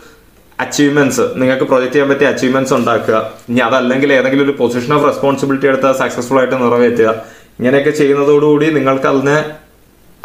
അച്ചീവ്മെന്റ്സ് 0.59 1.21
നിങ്ങൾക്ക് 1.37 1.65
പ്രൊജക്ട് 1.65 1.93
ചെയ്യാൻ 1.93 2.09
പറ്റിയ 2.09 2.29
അച്ചീവ്മെന്റ്സ് 2.29 2.75
ഉണ്ടാക്കുക. 2.75 3.31
ഇനി 3.49 3.59
അതല്ലെങ്കിൽ 3.59 4.13
ഏതെങ്കിലും 4.13 4.45
ഒരു 4.45 4.51
പൊസിഷൻ 4.51 4.95
ഓഫ് 4.95 5.07
റെസ്പോൺസിബിലിറ്റി 5.07 5.67
എടുത്ത് 5.67 5.93
സക്സസ്ഫുൾ 5.93 6.39
ആയിട്ട് 6.39 6.55
നിറവേറ്റുക. 6.55 7.15
ഇങ്ങനെയൊക്കെ 7.59 7.91
ചെയ്യുന്നതോടുകൂടി 7.91 8.71
നിങ്ങൾക്ക് 8.71 9.07
അതിനെ 9.07 9.39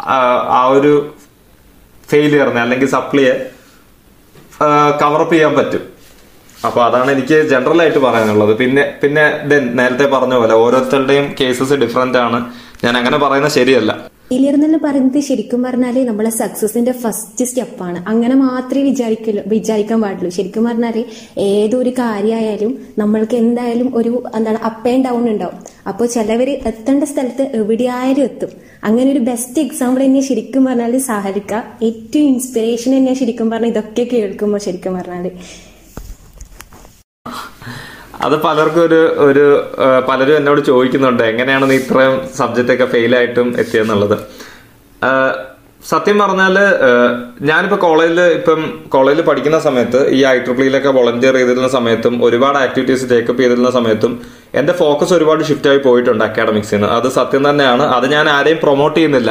ആ, 0.00 0.16
ആ 0.48 0.66
ഒരു 0.66 1.12
ഫെയിലിയറിനെ 2.10 2.60
അല്ലെങ്കിൽ 2.60 2.88
സപ്ലിയെ 2.88 3.50
കവറപ്പ് 5.02 5.34
ചെയ്യാൻ 5.34 5.56
പറ്റും. 5.56 5.82
അപ്പൊ 6.66 6.82
അതാണ് 6.84 7.10
എനിക്ക് 7.10 7.42
ജനറൽ 7.42 7.82
ആയിട്ട് 7.82 7.98
പറയാനുള്ളത്. 7.98 8.58
പിന്നെ 8.58 8.98
പിന്നെ 9.02 9.42
ദെൻ 9.44 9.76
നേരത്തെ 9.76 10.06
പറഞ്ഞ 10.06 10.34
പോലെ 10.34 10.54
ഓരോരുത്തരുടെയും 10.54 11.34
കേസസ് 11.40 11.72
ഡിഫറെന്റ് 11.72 12.18
ആണ്. 12.18 12.52
ഞാൻ 12.84 12.96
അങ്ങനെ 12.96 13.16
പറയുന്നത് 13.16 13.52
ശരിയല്ല. 13.52 14.13
ഫെയിലിയർ 14.34 14.54
എന്നെല്ലാം 14.54 14.80
പറയുന്നത് 14.84 15.20
ശരിക്കും 15.20 15.62
പറഞ്ഞാൽ 15.62 15.96
നമ്മളെ 16.06 16.30
സക്സസിന്റെ 16.30 16.92
ഫസ്റ്റ് 16.92 17.44
സ്റ്റെപ്പാണ് 17.44 18.08
അങ്ങനെ 18.08 18.34
മാത്രമേ 18.34 18.82
വിചാരിക്കലു 18.82 19.42
വിചാരിക്കാൻ 19.46 19.98
പാടുള്ളൂ. 20.02 20.30
ശരിക്കും 20.30 20.64
പറഞ്ഞാൽ 20.64 21.04
ഏതൊരു 21.38 21.90
കാര്യമായാലും 21.90 22.72
നമ്മൾക്ക് 22.98 23.36
എന്തായാലും 23.36 23.96
ഒരു 23.96 24.12
എന്താണ് 24.34 24.58
അപ്പ് 24.68 24.88
ആൻഡ് 24.88 25.04
ഡൗൺ 25.04 25.28
ഉണ്ടാവും. 25.30 25.58
അപ്പോൾ 25.88 26.06
ചിലവർ 26.06 26.50
എത്തേണ്ട 26.70 27.04
സ്ഥലത്ത് 27.04 27.46
എവിടെയായാലും 27.60 28.24
എത്തും. 28.24 28.50
അങ്ങനെ 28.84 29.12
ഒരു 29.12 29.22
ബെസ്റ്റ് 29.30 29.62
എക്സാമ്പിൾ 29.62 30.02
തന്നെ 30.04 30.20
ശരിക്കും 30.20 30.64
പറഞ്ഞാൽ 30.64 30.98
സഹരിക്ക. 31.10 31.52
ഏറ്റവും 31.82 32.26
ഇൻസ്പിറേഷൻ 32.32 32.96
തന്നെ 32.96 33.14
ശരിക്കും 33.14 33.50
പറഞ്ഞാൽ 33.50 33.70
ഇതൊക്കെ 33.70 34.06
കേൾക്കുമ്പോൾ 34.12 34.58
ശരിക്കും 34.58 34.94
പറഞ്ഞാൽ 34.94 35.30
അത് 38.26 38.36
പലർക്കും 38.44 38.82
ഒരു 38.88 39.00
ഒരു 39.28 39.46
പലരും 40.08 40.36
എന്നോട് 40.40 40.60
ചോദിക്കുന്നുണ്ട് 40.70 41.24
എങ്ങനെയാണ് 41.32 41.64
നീ 41.70 41.76
ഇത്രയും 41.82 42.14
സബ്ജക്റ്റ് 42.38 42.74
ഒക്കെ 42.76 42.86
ഫെയിൽ 42.92 43.12
ആയിട്ടും 43.18 43.48
എത്തിയെന്നുള്ളത്? 43.62 44.16
സത്യം 45.90 46.18
പറഞ്ഞാൽ 46.22 46.54
ഞാനിപ്പോൾ 47.48 47.48
ഞാനിപ്പോ 47.48 47.76
കോളേജിൽ 47.86 48.20
ഇപ്പം 48.36 48.60
കോളേജിൽ 48.94 49.22
പഠിക്കുന്ന 49.26 49.58
സമയത്ത് 49.66 50.00
ഈ 50.16 50.20
ഐ 50.30 50.36
ട്രിപ്പിളിയിലൊക്കെ 50.44 50.90
വോളണ്ടിയർ 50.98 51.34
ചെയ്തിരുന്ന 51.38 51.68
സമയത്തും 51.74 52.14
ഒരുപാട് 52.26 52.58
ആക്ടിവിറ്റീസ് 52.62 53.08
ടേക്കപ്പ് 53.10 53.42
ചെയ്തിരുന്ന 53.42 53.70
സമയത്തും 53.78 54.12
എന്റെ 54.60 54.74
ഫോക്കസ് 54.80 55.14
ഒരുപാട് 55.18 55.42
ഷിഫ്റ്റ് 55.48 55.70
ആയി 55.72 55.80
പോയിട്ടുണ്ട് 55.88 56.24
അക്കാഡമിക്സിൽ 56.28 56.76
നിന്ന് 56.76 56.88
അത് 56.98 57.08
സത്യം 57.18 57.42
തന്നെയാണ്. 57.48 57.84
അത് 57.96 58.06
ഞാൻ 58.14 58.28
ആരെയും 58.36 58.60
പ്രൊമോട്ട് 58.64 58.96
ചെയ്യുന്നില്ല. 58.98 59.30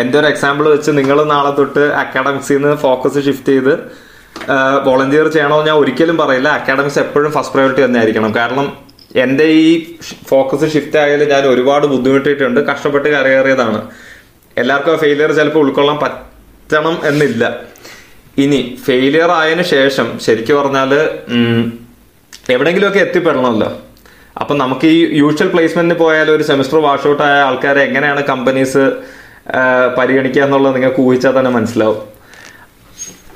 എന്റെ 0.00 0.16
ഒരു 0.20 0.28
എക്സാമ്പിൾ 0.32 0.66
വെച്ച് 0.74 0.90
നിങ്ങൾ 1.00 1.18
നാളെ 1.34 1.52
തൊട്ട് 1.60 1.84
അക്കാഡമിക്സിൽ 2.02 2.58
നിന്ന് 2.64 2.78
ഫോക്കസ് 2.86 3.22
ഷിഫ്റ്റ് 3.28 3.52
ചെയ്ത് 3.54 3.74
വോളണ്ടിയർ 4.86 5.26
ചെയ്യണമെന്ന് 5.34 5.68
ഞാൻ 5.70 5.76
ഒരിക്കലും 5.82 6.16
പറയില്ല. 6.22 6.48
അക്കാഡമിക്സ് 6.58 7.00
എപ്പോഴും 7.04 7.30
ഫസ്റ്റ് 7.36 7.54
പ്രയോറിറ്റി 7.54 7.82
തന്നെ 7.84 7.98
ആയിരിക്കണം 8.00 8.32
കാരണം 8.38 8.66
എന്റെ 9.24 9.46
ഈ 9.64 9.68
ഫോക്കസ് 10.30 10.68
ഷിഫ്റ്റ് 10.74 10.98
ആയാലും 11.02 11.28
ഞാൻ 11.32 11.44
ഒരുപാട് 11.52 11.86
ബുദ്ധിമുട്ടിയിട്ടുണ്ട്. 11.92 12.60
കഷ്ടപ്പെട്ട് 12.70 13.08
കരകയറിയതാണ്. 13.14 13.80
എല്ലാവർക്കും 14.62 14.98
ഫെയിലിയർ 15.04 15.30
ചിലപ്പോൾ 15.38 15.62
ഉൾക്കൊള്ളാൻ 15.64 15.98
പറ്റണം 16.04 16.96
എന്നില്ല. 17.10 17.44
ഇനി 18.44 18.60
ഫെയിലിയർ 18.86 19.30
ആയതിന് 19.38 19.64
ശേഷം 19.74 20.06
ശരിക്കും 20.26 20.56
പറഞ്ഞാൽ 20.60 20.92
എവിടെങ്കിലുമൊക്കെ 22.54 23.00
എത്തിപ്പെടണമല്ലോ. 23.06 23.70
അപ്പം 24.40 24.56
നമുക്ക് 24.62 24.86
ഈ 24.96 25.00
യൂഷ്വൽ 25.22 25.48
പ്ലേസ്മെന്റിന് 25.54 25.96
പോയാൽ 26.04 26.28
ഒരു 26.36 26.44
സെമിസ്റ്റർ 26.50 26.78
വാഷ് 26.86 27.06
ഔട്ട് 27.10 27.22
ആയ 27.26 27.36
ആൾക്കാരെ 27.48 27.80
എങ്ങനെയാണ് 27.88 28.22
കമ്പനീസ് 28.30 28.84
പരിഗണിക്കുക 29.98 30.42
എന്നുള്ളത് 30.46 30.74
നിങ്ങൾക്ക് 30.76 31.02
ഊഹിച്ചാൽ 31.06 31.34
തന്നെ 31.38 31.52
മനസ്സിലാവും. 31.58 32.00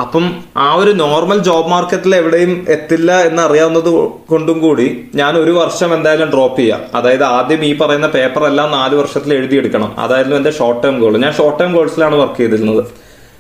അപ്പം 0.01 0.25
ആ 0.57 0.75
ഒരു 0.75 0.91
നോർമൽ 0.91 1.39
ജോബ് 1.39 1.69
മാർക്കറ്റിൽ 1.69 2.15
എവിടെയും 2.17 2.67
എത്തില്ല 2.69 3.21
എന്ന് 3.21 3.43
അറിയാവുന്നത് 3.43 3.89
കൊണ്ടും 4.29 4.59
കൂടി 4.61 5.09
ഞാൻ 5.15 5.37
ഒരു 5.37 5.51
വർഷം 5.51 5.95
എന്തായാലും 5.95 6.29
ഡ്രോപ്പ് 6.31 6.59
ചെയ്യാം. 6.61 6.81
അതായത് 6.95 7.25
ആദ്യം 7.25 7.65
ഈ 7.65 7.79
പറയുന്ന 7.79 8.07
പേപ്പർ 8.07 8.45
എല്ലാം 8.47 8.71
നാല് 8.71 8.95
വർഷത്തിൽ 8.95 9.35
എഴുതിയെടുക്കണം. 9.35 9.91
അതായിരുന്നു 9.99 10.37
എന്റെ 10.37 10.51
ഷോർട്ട് 10.51 10.83
ടേം 10.83 11.01
ഗോൾ 11.01 11.17
ഞാൻ 11.19 11.33
ഷോർട്ട് 11.33 11.59
ടേം 11.61 11.73
ഗോൾസിലാണ് 11.73 12.15
വർക്ക് 12.15 12.37
ചെയ്തിരുന്നത്. 12.37 12.83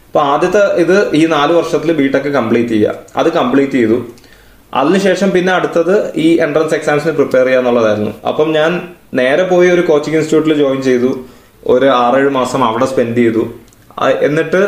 അപ്പൊ 0.07 0.21
ആദ്യത്തെ 0.21 0.63
ഇത് 0.83 1.15
ഈ 1.15 1.27
നാല് 1.27 1.53
വർഷത്തിൽ 1.53 1.93
ബിടെക് 1.93 2.31
കംപ്ലീറ്റ് 2.39 2.69
ചെയ്യുക. 2.69 2.95
അത് 3.17 3.29
കംപ്ലീറ്റ് 3.33 3.73
ചെയ്തു. 3.73 4.07
അതിനുശേഷം 4.75 5.31
പിന്നെ 5.31 5.53
അടുത്തത് 5.53 6.13
ഈ 6.17 6.37
എൻട്രൻസ് 6.37 6.75
എക്സാംസിന് 6.75 7.13
പ്രിപ്പയർ 7.13 7.45
ചെയ്യുക 7.45 7.61
എന്നുള്ളതായിരുന്നു. 7.61 8.11
അപ്പം 8.29 8.53
ഞാൻ 8.53 8.89
നേരെ 9.15 9.43
പോയി 9.43 9.69
ഒരു 9.69 9.81
കോച്ചിങ് 9.81 10.17
ഇൻസ്റ്റിറ്റ്യൂട്ടിൽ 10.17 10.65
ജോയിൻ 10.65 10.83
ചെയ്തു. 10.83 11.11
ഒരു 11.67 11.87
ആറേഴ് 11.87 12.31
മാസം 12.31 12.65
അവിടെ 12.65 12.87
സ്പെൻഡ് 12.87 13.17
ചെയ്തു. 13.17 13.45
എന്നിട്ട് 14.21 14.63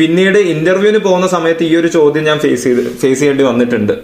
പിന്നീട് 0.00 0.38
ഇന്റർവ്യൂവിന് 0.54 1.00
പോകുന്ന 1.06 1.26
സമയത്ത് 1.36 1.64
ഈ 1.70 1.72
ഒരു 1.76 1.88
ചോദ്യം 1.96 2.22
ഞാൻ 2.24 2.38
ഫേസ് 2.44 2.62
ചെയ്ത് 2.64 2.84
ഫേസ് 3.00 3.18
ചെയ്യേണ്ടി 3.20 3.44
വന്നിട്ടുണ്ട്. 3.44 3.94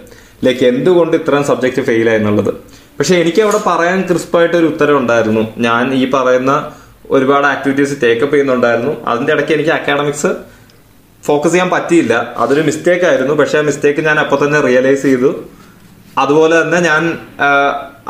ലൈക്ക് 0.45 0.65
എന്തുകൊണ്ട് 0.65 1.13
ഇത്രയും 1.17 1.43
സബ്ജക്റ്റ് 1.43 1.81
ഫെയിൽ 1.87 2.09
ആയെന്നുള്ളത് 2.09 2.51
പക്ഷെ 2.97 3.15
എനിക്ക് 3.21 3.41
അവിടെ 3.41 3.59
പറയാൻ 3.67 3.99
ക്രിസ്പായിട്ട് 4.01 4.55
ഒരു 4.57 4.65
ഉത്തരം 4.65 4.97
ഉണ്ടായിരുന്നു. 4.97 5.43
ഞാൻ 5.57 5.93
ഈ 5.93 6.03
പറയുന്ന 6.11 6.53
ഒരുപാട് 7.15 7.47
ആക്ടിവിറ്റീസ് 7.47 7.95
ടേക്കപ്പ് 8.03 8.33
ചെയ്യുന്നുണ്ടായിരുന്നു. 8.33 8.93
അതിന്റെ 9.11 9.33
ഇടയ്ക്ക് 9.33 9.53
എനിക്ക് 9.57 9.69
അക്കാഡമിക്സ് 9.69 10.31
ഫോക്കസ് 11.27 11.53
ചെയ്യാൻ 11.53 11.69
പറ്റിയില്ല. 11.69 12.13
അതൊരു 12.37 12.61
മിസ്റ്റേക്ക് 12.61 13.05
ആയിരുന്നു. 13.05 13.33
പക്ഷെ 13.33 13.57
ആ 13.57 13.61
മിസ്റ്റേക്ക് 13.61 14.01
ഞാൻ 14.01 14.19
അപ്പൊ 14.19 14.37
തന്നെ 14.45 14.59
റിയലൈസ് 14.67 15.03
ചെയ്തു. 15.03 15.31
അതുപോലെ 16.17 16.55
തന്നെ 16.61 16.79
ഞാൻ 16.89 17.03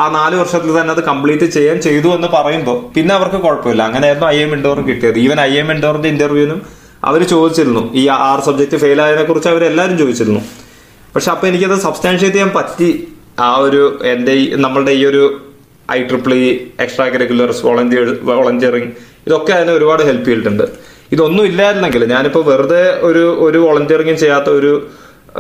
ആ 0.04 0.08
നാല് 0.18 0.36
വർഷത്തിൽ 0.36 0.72
തന്നെ 0.80 0.94
അത് 0.96 1.04
കംപ്ലീറ്റ് 1.04 1.48
ചെയ്യാൻ 1.58 1.78
ചെയ്തു 1.88 2.10
എന്ന് 2.18 2.28
പറയുമ്പോൾ 2.28 2.78
പിന്നെ 2.96 3.16
അവർക്ക് 3.16 3.40
കുഴപ്പമില്ല. 3.46 3.84
അങ്ങനെയായിരുന്നു 3.84 4.28
ഐ 4.28 4.38
എം 4.38 4.52
ഇൻഡോറും 4.58 4.88
കിട്ടിയത്. 4.88 5.18
ഈവൻ 5.26 5.42
ഐ 5.42 5.54
എം 5.62 5.72
ഇൻഡോറിന്റെ 5.72 6.10
ഇന്റർവ്യൂവിനും 6.10 6.62
അവർ 7.10 7.22
ചോദിച്ചിരുന്നു. 7.34 7.84
ഈ 8.00 8.04
ആറ് 8.30 8.42
സബ്ജക്ട് 8.48 8.78
ഫെയിൽ 8.84 9.00
ആയതിനെ 9.06 9.24
കുറിച്ച് 9.24 9.50
അവരെല്ലാവരും 9.54 9.98
ചോദിച്ചിരുന്നു. 10.02 10.42
പക്ഷെ 11.16 11.30
അപ്പോൾ 11.34 11.48
എനിക്കത് 11.50 11.78
സബ്സ്റ്റാൻഷിയേറ്റ് 11.88 12.38
ചെയ്യാൻ 12.38 12.52
പറ്റി. 12.58 12.90
ആ 13.48 13.50
ഒരു 13.66 13.82
എന്റെ 14.12 14.34
ഈ 14.42 14.44
നമ്മളുടെ 14.66 14.94
ഈ 15.00 15.02
ഒരു 15.12 15.24
I 15.92 16.00
triple 16.10 16.34
extra 16.84 17.06
curriculars 17.14 17.62
volunteer 17.66 18.08
volunteering 18.30 18.90
ഇതൊക്കെ 19.28 19.52
അതിനെ 19.58 19.72
ഒരുപാട് 19.74 20.02
ഹെൽപ്പ് 20.10 20.28
ചെയ്തിട്ടുണ്ട്. 20.30 20.66
ഇതൊന്നും 21.16 21.44
ഇല്ലായിരുന്നെങ്കിൽ 21.50 22.02
ഞാനിപ്പോൾ 22.14 22.44
വെറുതെ 22.52 22.84
ഒരു 23.10 23.24
ഒരു 23.46 23.60
വോളണ്ടിയറിങ്ങും 23.66 24.18
ചെയ്യാത്ത 24.24 24.50
ഒരു 24.60 24.72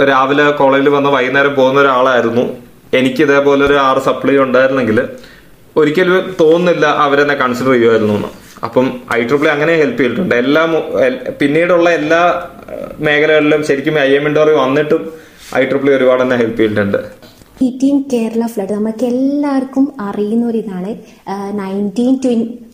രാവിലെ 0.10 0.45
കോളേജിൽ 0.60 0.89
വന്ന് 0.89 1.10
വൈകുന്നേരം 1.10 1.53
പോകുന്ന 1.60 1.80
ഒരാളായിരുന്നു. 1.82 2.43
എനിക്ക് 2.99 3.21
ഇതേപോലെ 3.27 3.62
ഒരു 3.65 3.77
ആറ് 3.88 4.01
സപ്ലൈ 4.08 4.36
ഉണ്ടായിരുന്നെങ്കിൽ 4.45 4.97
ഒരിക്കലും 5.75 6.36
തോന്നുന്നില്ല 6.41 6.86
അവരെന്നെ 7.06 7.36
കൺസിഡർ 7.41 7.71
ചെയ്യുമായിരുന്നു 7.71 8.13
എന്ന് 8.13 8.30
അപ്പം 8.65 8.86
ഐ 9.17 9.20
ട്രിപ്പിൾ 9.30 9.48
അങ്ങനെ 9.56 9.74
ഹെൽപ്പ് 9.82 10.00
ചെയ്തിട്ടുണ്ട്. 10.02 10.36
എല്ലാ 10.43 10.62
പിന്നീടുള്ള 11.41 11.89
എല്ലാ 12.00 12.22
മേഖലകളിലും 13.08 13.62
ശരിക്കും 13.70 13.96
ഐ 14.08 14.10
എം 14.20 14.26
ഇൻഡോറി 14.30 14.54
വന്നിട്ടും 14.63 15.04
ഐ 15.60 15.63
ട്രിപ്പിൾ 15.72 15.89
ഒരുപാട് 15.98 16.22
തന്നെ 16.24 16.38
ഹെൽപ്പ് 16.41 16.60
ചെയ്തിട്ടുണ്ട്. 16.62 17.00
എയ്റ്റീൻ 17.65 18.04
കേരള 18.13 18.46
ഫ്ലഡ് 18.46 18.74
നമുക്ക് 18.74 19.06
എല്ലാവർക്കും 19.06 19.93
അറിയുന്ന 20.00 20.46
ഒരു 20.46 20.58
ഇതാണ് 20.58 20.91
നയന്റീൻ 21.60 22.15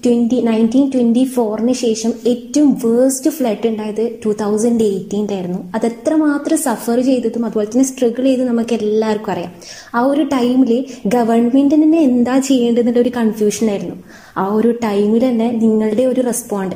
ട്വന്റി 0.06 0.38
നയന്റീൻ 0.42 0.92
ട്വന്റി 0.92 1.24
ഫോറിന് 1.24 1.74
ശേഷം 1.74 2.14
ഏറ്റവും 2.28 2.70
വേഴ്സ്റ്റ് 2.86 3.32
ഫ്ലഡ് 3.32 3.68
ഉണ്ടായത് 3.68 4.20
ടു 4.26 4.30
തൗസൻഡ് 4.42 4.84
എയ്റ്റീന്റെ 4.84 5.34
ആയിരുന്നു 5.34 5.72
അത് 5.76 5.86
എത്രമാത്രം 5.86 6.58
സഫർ 6.58 7.00
ചെയ്തതും 7.00 7.46
അതുപോലെ 7.46 7.68
തന്നെ 7.72 7.86
സ്ട്രഗിൾ 7.86 8.24
ചെയ്ത് 8.24 8.44
നമുക്ക് 8.48 8.74
എല്ലാവർക്കും 8.74 9.32
അറിയാം. 9.32 9.54
ആ 9.96 10.02
ഒരു 10.02 10.24
ടൈമിൽ 10.24 10.86
ഗവൺമെന്റിന് 11.08 11.84
തന്നെ 11.84 12.00
എന്താ 12.00 12.40
ചെയ്യേണ്ടതെന്നുള്ള 12.40 13.00
ഒരു 13.00 13.12
കൺഫ്യൂഷൻ 13.18 13.70
ആയിരുന്നു. 13.70 13.96
ആ 14.38 14.54
ഒരു 14.54 14.72
ടൈമിൽ 14.84 15.30
തന്നെ 15.30 15.52
നിങ്ങളുടെ 15.52 16.04
ഒരു 16.04 16.22
റെസ്പോണ്ട് 16.22 16.76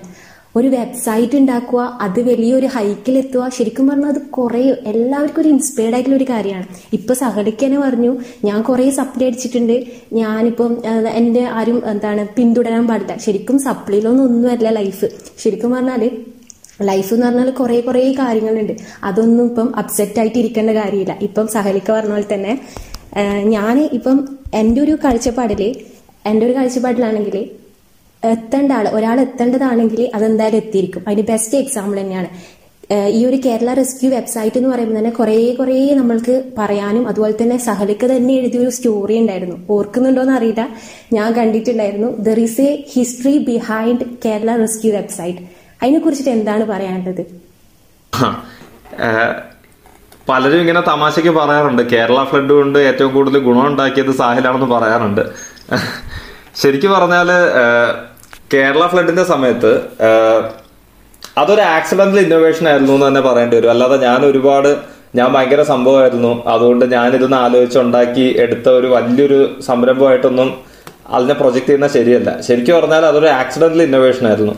ഒരു 0.58 0.67
വെബ്സൈറ്റ് 0.76 1.36
ഉണ്ടാക്കുക 1.41 1.82
അത് 2.06 2.20
വലിയൊരു 2.30 2.67
ഹൈക്കിലെത്തുക 2.76 3.50
ശരിക്കും 3.58 3.86
പറഞ്ഞാൽ 3.89 4.12
അത് 4.13 4.22
കുറേ 4.38 4.62
എല്ലാവർക്കും 4.91 5.41
ഒരു 5.41 5.50
ഇൻസ്പയർഡ് 5.56 5.96
ആയിട്ടുള്ള 5.98 6.17
ഒരു 6.20 6.28
കാര്യമാണ്. 6.34 6.67
ഇപ്പൊ 6.98 7.13
സഹലിക്ക് 7.24 7.70
പറഞ്ഞു 7.86 8.12
ഞാൻ 8.48 8.60
കുറേ 8.70 8.86
സപ്ലൈ 9.00 9.28
അടിച്ചിട്ടുണ്ട്. 9.30 9.76
ഞാനിപ്പം 10.22 10.72
എന്റെ 11.22 11.43
ആരും 11.60 11.80
എന്താണ് 11.91 12.24
പിന്തുടരാൻ 12.38 12.86
പാടില്ല. 12.91 13.15
ശരിക്കും 13.26 13.60
സപ്ലിയിലൊന്നും 13.67 14.26
ഒന്നുമല്ല 14.30 14.72
ലൈഫ് 14.80 15.10
ശരിക്കും 15.43 15.72
പറഞ്ഞാൽ 15.78 16.04
ലൈഫ് 16.89 17.12
എന്ന് 17.13 17.26
പറഞ്ഞാൽ 17.26 17.50
കുറേ 17.60 17.78
കുറേ 17.86 18.02
കാര്യങ്ങളുണ്ട്. 18.20 18.74
അതൊന്നും 19.10 19.46
ഇപ്പം 19.52 19.70
അപ്സെറ്റ് 19.82 20.20
ആയിട്ട് 20.22 20.38
ഇരിക്കേണ്ട 20.41 20.72
കാര്യമില്ല. 20.80 21.13
ഇപ്പം 21.28 21.46
സഹലിക്ക 21.56 21.89
പറഞ്ഞ 21.98 22.13
പോലെ 22.15 22.28
തന്നെ 22.34 22.54
ഞാൻ 23.56 23.76
ഇപ്പം 23.98 24.17
എന്റെ 24.62 24.80
ഒരു 24.86 24.93
കാഴ്ചപ്പാടിൽ 25.04 25.62
എന്റെ 26.30 26.43
ഒരു 26.48 26.54
കാഴ്ചപ്പാടിലാണെങ്കിൽ 26.58 27.38
എത്തേണ്ട 28.23 28.71
ആൾ 28.71 28.88
ഒരാൾ 28.88 29.19
എത്തേണ്ടതാണെങ്കിൽ 29.19 30.12
അതെന്തായാലും 30.15 30.58
എത്തിയിരിക്കും. 30.58 31.01
അതിന് 31.08 31.21
ബെസ്റ്റ് 31.21 31.58
എക്സാമ്പിൾ 31.58 31.99
തന്നെയാണ്. 31.99 32.30
ഈ 32.91 33.25
ഒരു 33.25 33.38
കേരള 33.45 33.73
റെസ്ക്യൂ 33.73 34.10
വെബ്സൈറ്റ് 34.10 34.58
എന്ന് 34.58 34.69
പറയുമ്പോൾ 34.69 34.97
തന്നെ 34.97 35.10
കുറേ 35.10 35.56
കുറേ 35.56 35.93
നമ്മൾക്ക് 35.95 36.43
പറയാനും 36.58 37.08
അതുപോലെ 37.08 37.34
തന്നെ 37.41 37.58
സഹലിക്ക് 37.58 38.08
തന്നെ 38.15 38.34
എഴുതിയ 38.34 38.60
ഒരു 38.60 38.69
സ്റ്റോറി 38.69 39.19
ഉണ്ടായിരുന്നു. 39.19 39.58
ഓർക്കുന്നുണ്ടോന്ന് 39.69 40.34
അറിയില്ല 40.34 40.69
ഞാൻ 41.13 41.34
കണ്ടിട്ടുണ്ടായിരുന്നു. 41.34 42.10
There 42.27 42.39
is 42.39 42.62
a 42.62 42.84
history 42.93 43.38
behind 43.38 44.06
Kerala 44.25 44.56
rescue 44.58 44.91
website 44.95 45.43
അതിനെ 45.84 45.99
കുറിച്ചിട്ട് 45.99 46.30
എന്താണ് 46.30 46.63
പറയാനുള്ളത്? 46.63 47.23
പലരും 50.30 50.60
ഇങ്ങനെ 50.60 50.82
തമാശയ്ക്ക് 50.82 51.30
പറയാറുണ്ട്. 51.30 51.82
കേരള 51.91 52.23
ഫ്ലഡ് 52.23 52.49
കൊണ്ട് 52.49 52.80
ഏറ്റവും 52.80 53.13
കൂടുതൽ 53.13 53.39
ഗുണം 53.39 53.67
ഉണ്ടാക്കിയത് 53.67 54.12
സാഹിലാണെന്ന് 54.12 54.69
പറയാറുണ്ട്. 54.75 55.23
ശരിക്കും 56.62 56.91
പറഞ്ഞാൽ 56.98 57.30
കേരള 58.54 58.84
ഫ്ലഡിന്റെ 58.91 59.24
സമയത്ത് 59.32 59.72
അതൊരു 61.41 61.63
ആക്സിഡന്റൽ 61.78 62.20
ഇന്നോവേഷൻ 62.26 62.65
ആയിരുന്നു 62.70 62.93
എന്ന് 62.93 63.08
തന്നെ 63.08 63.22
പറയേണ്ടി 63.28 63.56
വരും. 63.58 63.72
അല്ലാതെ 63.74 63.98
ഞാൻ 64.08 64.20
ഒരുപാട് 64.30 64.70
ഞാൻ 65.17 65.28
ഭയങ്കര 65.34 65.62
സംഭവമായിരുന്നു. 65.74 66.32
അതുകൊണ്ട് 66.54 66.86
ഞാൻ 66.96 67.10
ഇതൊന്ന് 67.17 67.38
ആലോചിച്ചുണ്ടാക്കി 67.38 68.26
എടുത്ത 68.43 68.67
ഒരു 68.80 68.88
വലിയൊരു 68.96 69.39
സംരംഭമായിട്ടൊന്നും 69.67 70.50
അതിനെ 71.17 71.36
പ്രൊജക്ട് 71.41 71.67
ചെയ്യുന്ന 71.67 71.88
ശരിയല്ല. 71.98 72.30
ശരിക്കും 72.48 72.76
പറഞ്ഞാൽ 72.80 73.04
അതൊരു 73.12 73.30
ആക്സിഡന്റൽ 73.41 73.84
ഇന്നോവേഷൻ 73.88 74.26
ആയിരുന്നു. 74.32 74.56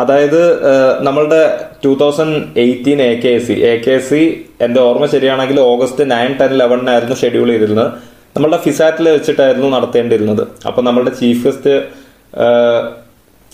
അതായത് 0.00 0.42
നമ്മളുടെ 1.06 1.42
two 1.84 1.92
thousand 2.00 2.40
eighteen 2.64 2.98
A 3.10 3.12
K 3.24 3.30
S 3.36 3.46
C 3.48 3.54
A 3.70 3.72
K 3.84 3.94
S 3.98 4.10
C 4.10 4.22
എന്റെ 4.64 4.80
ഓർമ്മ 4.88 5.06
ശരിയാണെങ്കിൽ 5.14 5.58
ഓഗസ്റ്റ് 5.70 6.04
നയൻ 6.10 6.32
ടെൻ 6.40 6.52
ലെവനിനായിരുന്നു 6.62 7.16
ഷെഡ്യൂൾ 7.22 7.48
ചെയ്തിരുന്നത്. 7.52 7.90
നമ്മളുടെ 8.36 8.56
ഫിസാറ്റിൽ 8.56 9.08
വെച്ചിട്ടായിരുന്നു 9.08 9.68
നടത്തേണ്ടിയിരുന്നത്. 9.76 10.42
അപ്പൊ 10.66 10.82
നമ്മളുടെ 10.82 11.10
ചീഫ് 11.20 11.42
ഗസ്റ്റ് 11.46 11.74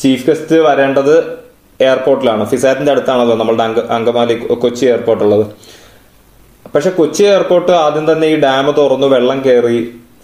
ചീഫ് 0.02 0.30
ഗസ്റ്റ് 0.30 0.56
വരേണ്ടത് 0.56 1.14
എയർപോർട്ടിലാണ്. 1.80 2.42
ഫിസാറ്റിന്റെ 2.46 2.92
അടുത്താണല്ലോ 2.92 3.36
നമ്മളുടെ 3.36 3.62
അങ്ക 3.62 3.78
അങ്കമാലി 3.96 4.34
കൊച്ചി 4.34 4.84
എയർപോർട്ട് 4.86 5.24
ഉള്ളത് 5.24 5.46
പക്ഷെ 6.74 6.90
കൊച്ചി 6.90 7.22
എയർപോർട്ട് 7.22 7.72
ആദ്യം 7.72 8.12
തന്നെ 8.12 8.26
ഈ 8.26 8.36
ഡാം 8.40 8.70
തുറന്നു 8.70 9.06
വെള്ളം 9.06 9.38
കയറി 9.46 9.78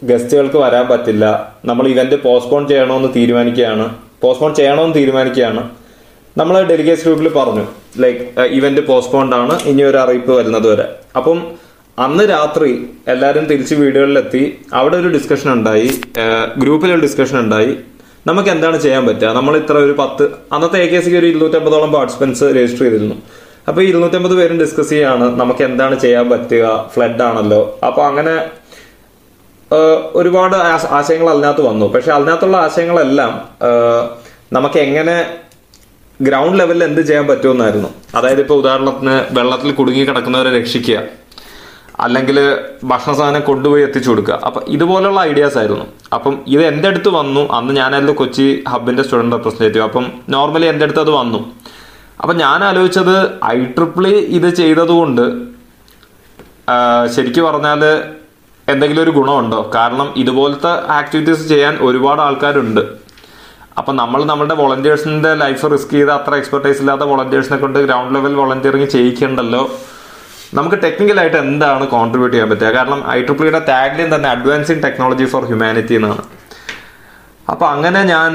ഗസ്റ്റുകൾക്ക് 0.05 0.57
വരാൻ 0.57 0.85
പറ്റില്ല. 0.88 1.25
നമ്മൾ 1.64 1.88
ഇവന്റ് 1.88 2.16
പോസ്റ്റ്പോൺ 2.23 2.68
ചെയ്യണമെന്ന് 2.68 3.09
തീരുമാനിക്കുകയാണ്. 3.16 3.87
പോസ്റ്റ്പോൺ 4.23 4.55
ചെയ്യണമെന്ന് 4.55 4.94
തീരുമാനിക്കുകയാണ്. 4.94 5.62
നമ്മൾ 6.37 6.62
ഡെലിഗേറ്റ് 6.62 7.03
ഗ്രൂപ്പിൽ 7.03 7.29
പറഞ്ഞു 7.38 7.64
ലൈക്ക് 8.03 8.21
ഇവന്റ് 8.59 8.81
പോസ്റ്റ്പോൺഡ് 8.87 9.35
ആണ് 9.35 9.55
ഇനി 9.71 9.83
ഒരു 9.83 9.99
അറിയിപ്പ് 9.99 10.33
വരുന്നത് 10.33 10.68
വരെ. 10.73 10.87
അപ്പം 11.16 11.38
അന്ന് 12.04 12.24
രാത്രി 12.30 12.72
എല്ലാവരും 13.08 13.44
തിരിച്ച് 13.44 13.74
വീടുകളിലെത്തി. 13.74 14.42
അവിടെ 14.72 14.96
ഒരു 14.96 15.08
ഡിസ്കഷൻ 15.08 15.48
ഉണ്ടായി. 15.52 15.88
ഗ്രൂപ്പിലൊരു 16.58 17.00
ഡിസ്കഷൻ 17.00 17.38
ഉണ്ടായി. 17.38 17.72
നമുക്ക് 18.26 18.48
എന്താണ് 18.48 18.78
ചെയ്യാൻ 18.84 19.06
പറ്റുക? 19.06 19.28
നമ്മൾ 19.38 19.56
ഇത്ര 19.56 19.76
ഒരു 19.87 19.94
പത്ത് 19.98 20.24
അന്നത്തെ 20.52 20.78
എ 20.82 20.87
കെ 20.92 21.00
സിക്ക് 21.04 21.18
ഒരു 21.18 21.26
ഇരുന്നൂറ്റമ്പതോളം 21.26 21.90
പാർട്ടിസിപ്പൻസ് 21.92 22.44
രജിസ്റ്റർ 22.56 22.84
ചെയ്തിരുന്നു. 22.84 23.16
അപ്പൊ 23.68 23.82
ഈ 23.82 23.87
ഇരുന്നൂറ്റമ്പത് 23.87 24.34
പേരും 24.40 24.58
ഡിസ്കസ് 24.61 24.90
ചെയ്യാണ് 24.90 25.26
നമുക്ക് 25.40 25.62
എന്താണ് 25.62 25.94
ചെയ്യാൻ 26.04 26.26
പറ്റുക? 26.30 26.64
ഫ്ലഡ് 26.94 27.22
ആണല്ലോ. 27.22 27.61
അപ്പൊ 27.87 28.02
അങ്ങനെ 28.11 28.34
ഒരുപാട് 30.20 30.56
ആശയങ്ങൾ 30.98 31.28
അതിനകത്ത് 31.30 31.62
വന്നു. 31.68 31.87
പക്ഷെ 31.94 32.11
അതിനകത്തുള്ള 32.12 32.56
ആശയങ്ങളെല്ലാം 32.56 33.32
നമുക്ക് 34.52 34.78
എങ്ങനെ 34.87 35.16
ഗ്രൗണ്ട് 36.20 36.58
ലെവലിൽ 36.58 36.84
എന്ത് 36.84 37.00
ചെയ്യാൻ 37.00 37.26
പറ്റുമെന്നായിരുന്നു. 37.26 37.88
അതായത് 38.14 38.40
ഇപ്പൊ 38.40 38.54
ഉദാഹരണത്തിന് 38.54 39.16
വെള്ളത്തിൽ 39.38 39.72
കുടുങ്ങി 39.72 40.04
കിടക്കുന്നവരെ 40.04 40.52
രക്ഷിക്കുക. 40.61 41.00
അല്ലെങ്കിൽ 42.00 42.37
ഭക്ഷണ 42.84 43.12
സാധനം 43.12 43.40
കൊണ്ടുപോയി 43.40 43.82
എത്തിച്ചു 43.82 44.08
കൊടുക്കുക. 44.11 44.34
അപ്പം 44.46 44.62
ഇതുപോലുള്ള 44.68 45.20
ഐഡിയാസ് 45.20 45.58
ആയിരുന്നു. 45.58 45.87
അപ്പം 46.14 46.34
ഇത് 46.46 46.62
എന്റെ 46.62 46.88
അടുത്ത് 46.88 47.08
വന്നു? 47.08 47.42
അന്ന് 47.52 47.72
ഞാനായിരുന്നു 47.74 48.12
കൊച്ചി 48.12 48.64
ഹബിന്റെ 48.68 49.02
സ്റ്റുഡന്റ് 49.02 49.37
റെപ്രസെന്റേറ്റീവ് 49.37 49.84
അപ്പം 49.84 50.06
നോർമലി 50.28 50.66
എന്റെ 50.66 50.84
അടുത്ത് 50.84 51.00
അത് 51.00 51.11
വന്നു? 51.11 51.40
അപ്പം 52.20 52.37
ഞാൻ 52.37 52.64
ആലോചിച്ചത് 52.64 53.16
ഐ 53.44 53.64
ട്രിപ്പിളി 53.64 54.14
ഇത് 54.38 54.48
ചെയ്തതുകൊണ്ട് 54.54 55.24
ശരിക്കും 57.16 57.44
പറഞ്ഞാൽ 57.44 57.82
എന്തെങ്കിലും 58.68 59.02
ഒരു 59.02 59.11
ഗുണമുണ്ടോ? 59.11 59.70
കാരണം 59.74 60.08
ഇതുപോലത്തെ 60.16 60.72
ആക്ടിവിറ്റീസ് 61.00 61.44
ചെയ്യാൻ 61.48 61.78
ഒരുപാട് 61.80 62.20
ആൾക്കാരുണ്ട്. 62.20 62.80
അപ്പം 63.78 63.94
നമ്മൾ 63.96 64.20
നമ്മുടെ 64.24 64.54
വോളണ്ടിയേഴ്സിന്റെ 64.54 65.34
ലൈഫ് 65.34 65.72
റിസ്ക് 65.72 65.90
ചെയ്ത് 65.90 66.11
അത്ര 66.11 66.34
എക്സ്പെർട്ടൈസ് 66.34 66.80
ഇല്ലാത്ത 66.80 67.02
വോളണ്ടിയേഴ്സിനെ 67.11 67.58
കൊണ്ട് 67.58 67.78
ഗ്രൗണ്ട് 67.78 68.14
ലെവൽ 68.14 68.34
വോളണ്ടിയറിങ് 68.34 68.88
ചെയ്യിക്കണ്ടല്ലോ? 68.96 69.62
നമുക്ക് 70.56 70.76
ടെക്നിക്കലായിട്ട് 70.82 71.37
എന്താണ് 71.37 71.84
കോൺട്രിബ്യൂട്ട് 71.94 72.34
ചെയ്യാൻ 72.34 72.50
പറ്റുക? 72.50 72.68
കാരണം 72.76 73.00
ഐ 73.14 73.16
ട്രിപ്പിളിയുടെ 73.26 73.61
ടാഗ്ലിൻ 73.70 74.08
തന്നെ 74.14 74.28
അഡ്വാൻസിങ് 74.34 74.82
ടെക്നോളജി 74.84 75.26
ഫോർ 75.32 75.42
ഹ്യൂമാനിറ്റി 75.50 75.94
എന്നാണ്. 75.98 76.22
അപ്പൊ 77.52 77.64
അങ്ങനെ 77.74 78.00
ഞാൻ 78.12 78.32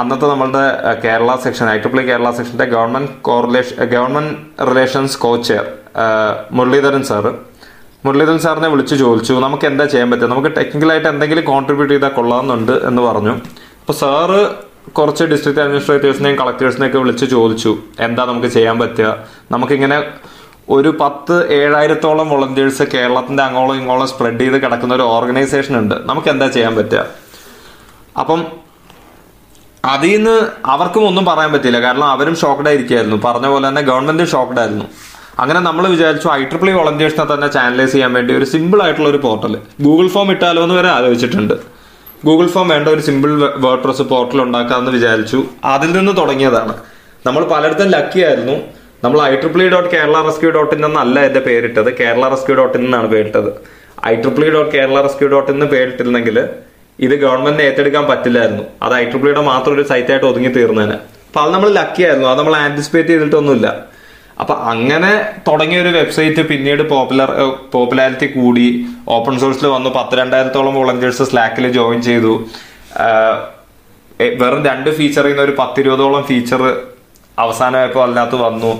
അന്നത്തെ 0.00 0.26
നമ്മളുടെ 0.32 0.62
Kerala 1.04 1.30
section 1.44 1.66
I 1.72 1.76
triple E 1.82 2.02
Kerala 2.10 2.30
സെക്ഷന്റെ 2.38 2.66
government 2.74 3.12
correlation 3.28 3.76
government 3.94 4.34
relations 4.70 5.18
co 5.24 5.32
chair 5.48 5.66
Muraleedharan 6.58 7.04
sir 7.10 7.32
Muraleedharan 8.06 8.40
സാറിനെ 8.46 8.68
വിളിച്ചു 8.72 8.94
ചോദിച്ചു 9.04 9.34
നമുക്ക് 9.46 9.66
എന്താ 9.70 9.84
ചെയ്യാൻ 9.92 10.08
പറ്റുക? 10.10 10.28
നമുക്ക് 10.34 10.50
ടെക്നിക്കലായിട്ട് 10.58 11.08
എന്തെങ്കിലും 11.14 11.44
കോൺട്രിബ്യൂട്ട് 11.52 11.92
ചെയ്താൽ 11.94 12.12
കൊള്ളാമെന്നുണ്ട് 12.18 12.74
എന്ന് 12.88 13.02
പറഞ്ഞു. 13.08 13.34
അപ്പൊ 13.80 13.94
സാറ് 14.02 14.40
കുറച്ച് 14.98 15.24
ഡിസ്ട്രിക്ട് 15.32 15.60
അഡ്മിനിസ്ട്രേറ്റേഴ്സിനെയും 15.64 16.36
കളക്ടേഴ്സിനെയും 16.42 16.90
ഒക്കെ 16.90 17.00
വിളിച്ച് 17.02 17.26
ചോദിച്ചു 17.36 17.72
എന്താ 18.06 18.22
നമുക്ക് 18.30 18.50
ചെയ്യാൻ 18.56 18.76
പറ്റുക? 18.82 19.10
നമുക്കിങ്ങനെ 19.54 19.98
ഒരു 20.70 20.96
പത്ത് 21.00 21.52
ഏഴായിരത്തോളം 21.52 22.28
വോളണ്ടിയേഴ്സ് 22.28 22.82
കേരളത്തിന്റെ 22.82 23.42
അങ്ങോളം 23.42 23.76
ഇങ്ങോളം 23.76 24.08
സ്പ്രെഡ് 24.08 24.40
ചെയ്ത് 24.40 24.54
കിടക്കുന്ന 24.54 24.94
ഒരു 24.94 25.02
ഓർഗനൈസേഷൻ 25.02 25.78
ഉണ്ട്. 25.78 25.94
നമുക്ക് 26.04 26.28
എന്താ 26.28 26.48
ചെയ്യാൻ 26.48 26.76
പറ്റുക? 26.76 27.06
അപ്പം 28.20 28.46
അതിൽ 29.84 30.16
നിന്ന് 30.16 30.48
അവർക്കും 30.66 31.06
ഒന്നും 31.06 31.24
പറയാൻ 31.24 31.52
പറ്റില്ല. 31.52 31.80
കാരണം 31.80 32.04
അവരും 32.04 32.36
ഷോക്ക്ഡ് 32.36 32.68
ആയിരിക്കായിരുന്നു 32.68 33.16
പറഞ്ഞ 33.24 33.46
പോലെ 33.46 33.68
തന്നെ 33.68 33.82
ഗവൺമെന്റും 33.82 34.26
ഷോക്ക്ഡ് 34.26 34.60
ആയിരുന്നു. 34.60 34.84
അങ്ങനെ 35.38 35.60
നമ്മൾ 35.60 35.86
വിചാരിച്ചു 35.86 36.28
ഐ 36.28 36.44
ട്രിപ്പിൾ 36.44 36.70
വോളണ്ടിയേഴ്സിനെ 36.70 37.34
തന്നെ 37.34 37.48
ചാനലൈസ് 37.48 37.92
ചെയ്യാൻ 37.92 38.12
വേണ്ടി 38.12 38.36
ഒരു 38.36 38.44
സിമ്പിൾ 38.44 38.82
ആയിട്ടുള്ള 38.82 39.08
ഒരു 39.08 39.16
പോർട്ടൽ 39.16 39.58
ഗൂഗിൾ 39.80 40.08
ഫോം 40.08 40.30
ഇട്ടാലോ 40.30 40.62
എന്ന് 40.62 40.74
വരെ 40.74 40.88
ആലോചിച്ചിട്ടുണ്ട്. 40.88 41.54
ഗൂഗിൾ 42.24 42.46
ഫോം 42.46 42.68
വേണ്ട 42.68 42.88
ഒരു 42.88 43.00
സിമ്പിൾ 43.00 43.52
വേർഡ് 43.56 43.82
പ്രസ് 43.82 44.02
പോർട്ടൽ 44.02 44.42
ഉണ്ടാക്കാമെന്ന് 44.42 44.90
വിചാരിച്ചു. 44.90 45.44
അതിൽ 45.64 45.92
നിന്ന് 45.92 46.16
തുടങ്ങിയതാണ്. 46.16 46.74
നമ്മൾ 47.26 47.44
പലയിടത്തും 47.44 47.88
ലക്കി 47.88 48.20
ആയിരുന്നു. 48.20 48.79
നമ്മൾ 49.04 49.18
I 49.26 49.34
triple 49.42 49.60
dot 49.72 49.90
Kerala 49.92 50.16
rescue 50.26 50.48
dot 50.56 50.72
in 50.76 50.82
എന്നല്ല 50.86 51.18
എന്റെ 51.28 51.40
പേരിട്ടത്. 51.46 51.88
കേരള 52.00 52.24
റെസ്ക്യൂ 52.32 52.54
ഡോട്ട് 52.58 52.74
ഇൻ 52.78 52.82
എന്നാണ് 52.86 53.08
പേരിട്ടത്. 53.12 53.48
I 54.10 54.12
triple 54.22 54.42
dot 54.54 54.72
Kerala 54.74 54.96
rescue 55.06 55.28
dot 55.34 55.50
in 55.52 55.62
പേരിട്ടിരുന്നെങ്കിൽ 55.74 56.36
ഇത് 57.06 57.14
ഗവൺമെന്റിന് 57.22 57.64
ഏറ്റെടുക്കാൻ 57.68 58.04
പറ്റില്ലായിരുന്നു. 58.10 58.64
അത് 58.84 58.94
ഐ 58.94 59.04
ട്രിപ്പിൾ 59.10 59.28
ഇയുടെ 59.30 59.44
മാത്രം 59.50 59.72
ഒരു 59.76 59.84
സൈറ്റായിട്ട് 59.92 60.26
ഒതുങ്ങി 60.30 60.50
തീർന്നേനെ. 60.56 60.96
അപ്പൊ 61.28 61.40
അത് 61.44 61.50
നമ്മൾ 61.54 61.70
ലക്കി 61.78 62.02
ആയിരുന്നു. 62.08 62.28
അത് 62.32 62.38
നമ്മൾ 62.40 62.56
ആന്റിസിപ്പേറ്റ് 62.56 63.10
ചെയ്തിട്ടൊന്നുമില്ല. 63.12 63.68
അപ്പൊ 64.42 64.54
അങ്ങനെ 64.72 65.12
തുടങ്ങിയ 65.48 65.78
ഒരു 65.84 65.90
വെബ്സൈറ്റ് 65.96 66.42
പിന്നീട് 66.50 66.82
പോപ്പുലർ 66.92 67.30
പോപ്പുലാരിറ്റി 67.72 68.28
കൂടി. 68.36 68.68
ഓപ്പൺ 69.16 69.34
സോഴ്സിൽ 69.42 69.66
വന്നു. 69.76 69.90
പത്ത് 69.98 70.14
രണ്ടായിരത്തോളം 70.22 70.74
വോളണ്ടിയേഴ്സ് 70.80 71.26
സ്ലാക്കിൽ 71.30 71.66
ജോയിൻ 71.78 72.00
ചെയ്തു. 72.10 72.34
വെറും 74.42 74.62
രണ്ട് 74.70 74.90
ഫീച്ചർ 75.00 75.24
ചെയ്യുന്ന 75.24 75.42
ഒരു 75.48 75.56
പത്തിരുപതോളം 75.58 76.22
ഫീച്ചർ 76.30 76.62
അവസാനമായപ്പോൾ 77.44 78.02
അതിനകത്ത് 78.06 78.38
വന്നു. 78.46 78.72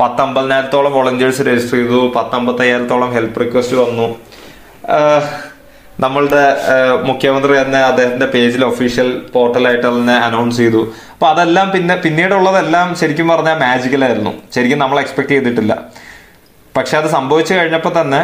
പത്തമ്പതിനായിരത്തോളം 0.00 0.92
വോളണ്ടിയേഴ്സ് 0.92 1.42
രജിസ്റ്റർ 1.48 1.76
ചെയ്തു. 1.78 2.00
പത്തമ്പത്തയ്യായിരത്തോളം 2.16 3.10
ഹെൽപ്പ് 3.16 3.40
റിക്വസ്റ്റ് 3.40 3.76
വന്നു. 3.76 4.06
നമ്മളുടെ 6.04 6.42
മുഖ്യമന്ത്രി 7.08 7.52
തന്നെ 7.60 7.78
അദ്ദേഹത്തിന്റെ 7.90 8.26
പേജിൽ 8.26 8.64
ഒഫീഷ്യൽ 8.64 9.08
പോർട്ടലായിട്ട് 9.34 9.86
തന്നെ 9.86 10.16
അനൗൺസ് 10.26 10.58
ചെയ്തു. 10.62 10.82
അപ്പൊ 11.12 11.26
അതെല്ലാം 11.26 11.70
പിന്നെ 11.74 11.94
പിന്നീടുള്ളതെല്ലാം 11.96 12.88
ശരിക്കും 13.00 13.28
പറഞ്ഞാൽ 13.28 13.56
മാജിക്കലായിരുന്നു 13.58 14.32
ശരിക്കും 14.54 14.78
നമ്മൾ 14.78 14.98
എക്സ്പെക്ട് 15.00 15.32
ചെയ്തിട്ടില്ല. 15.34 15.74
പക്ഷെ 16.76 16.96
അത് 16.98 17.08
സംഭവിച്ചു 17.16 17.54
കഴിഞ്ഞപ്പോൾ 17.54 18.00
തന്നെ 18.00 18.20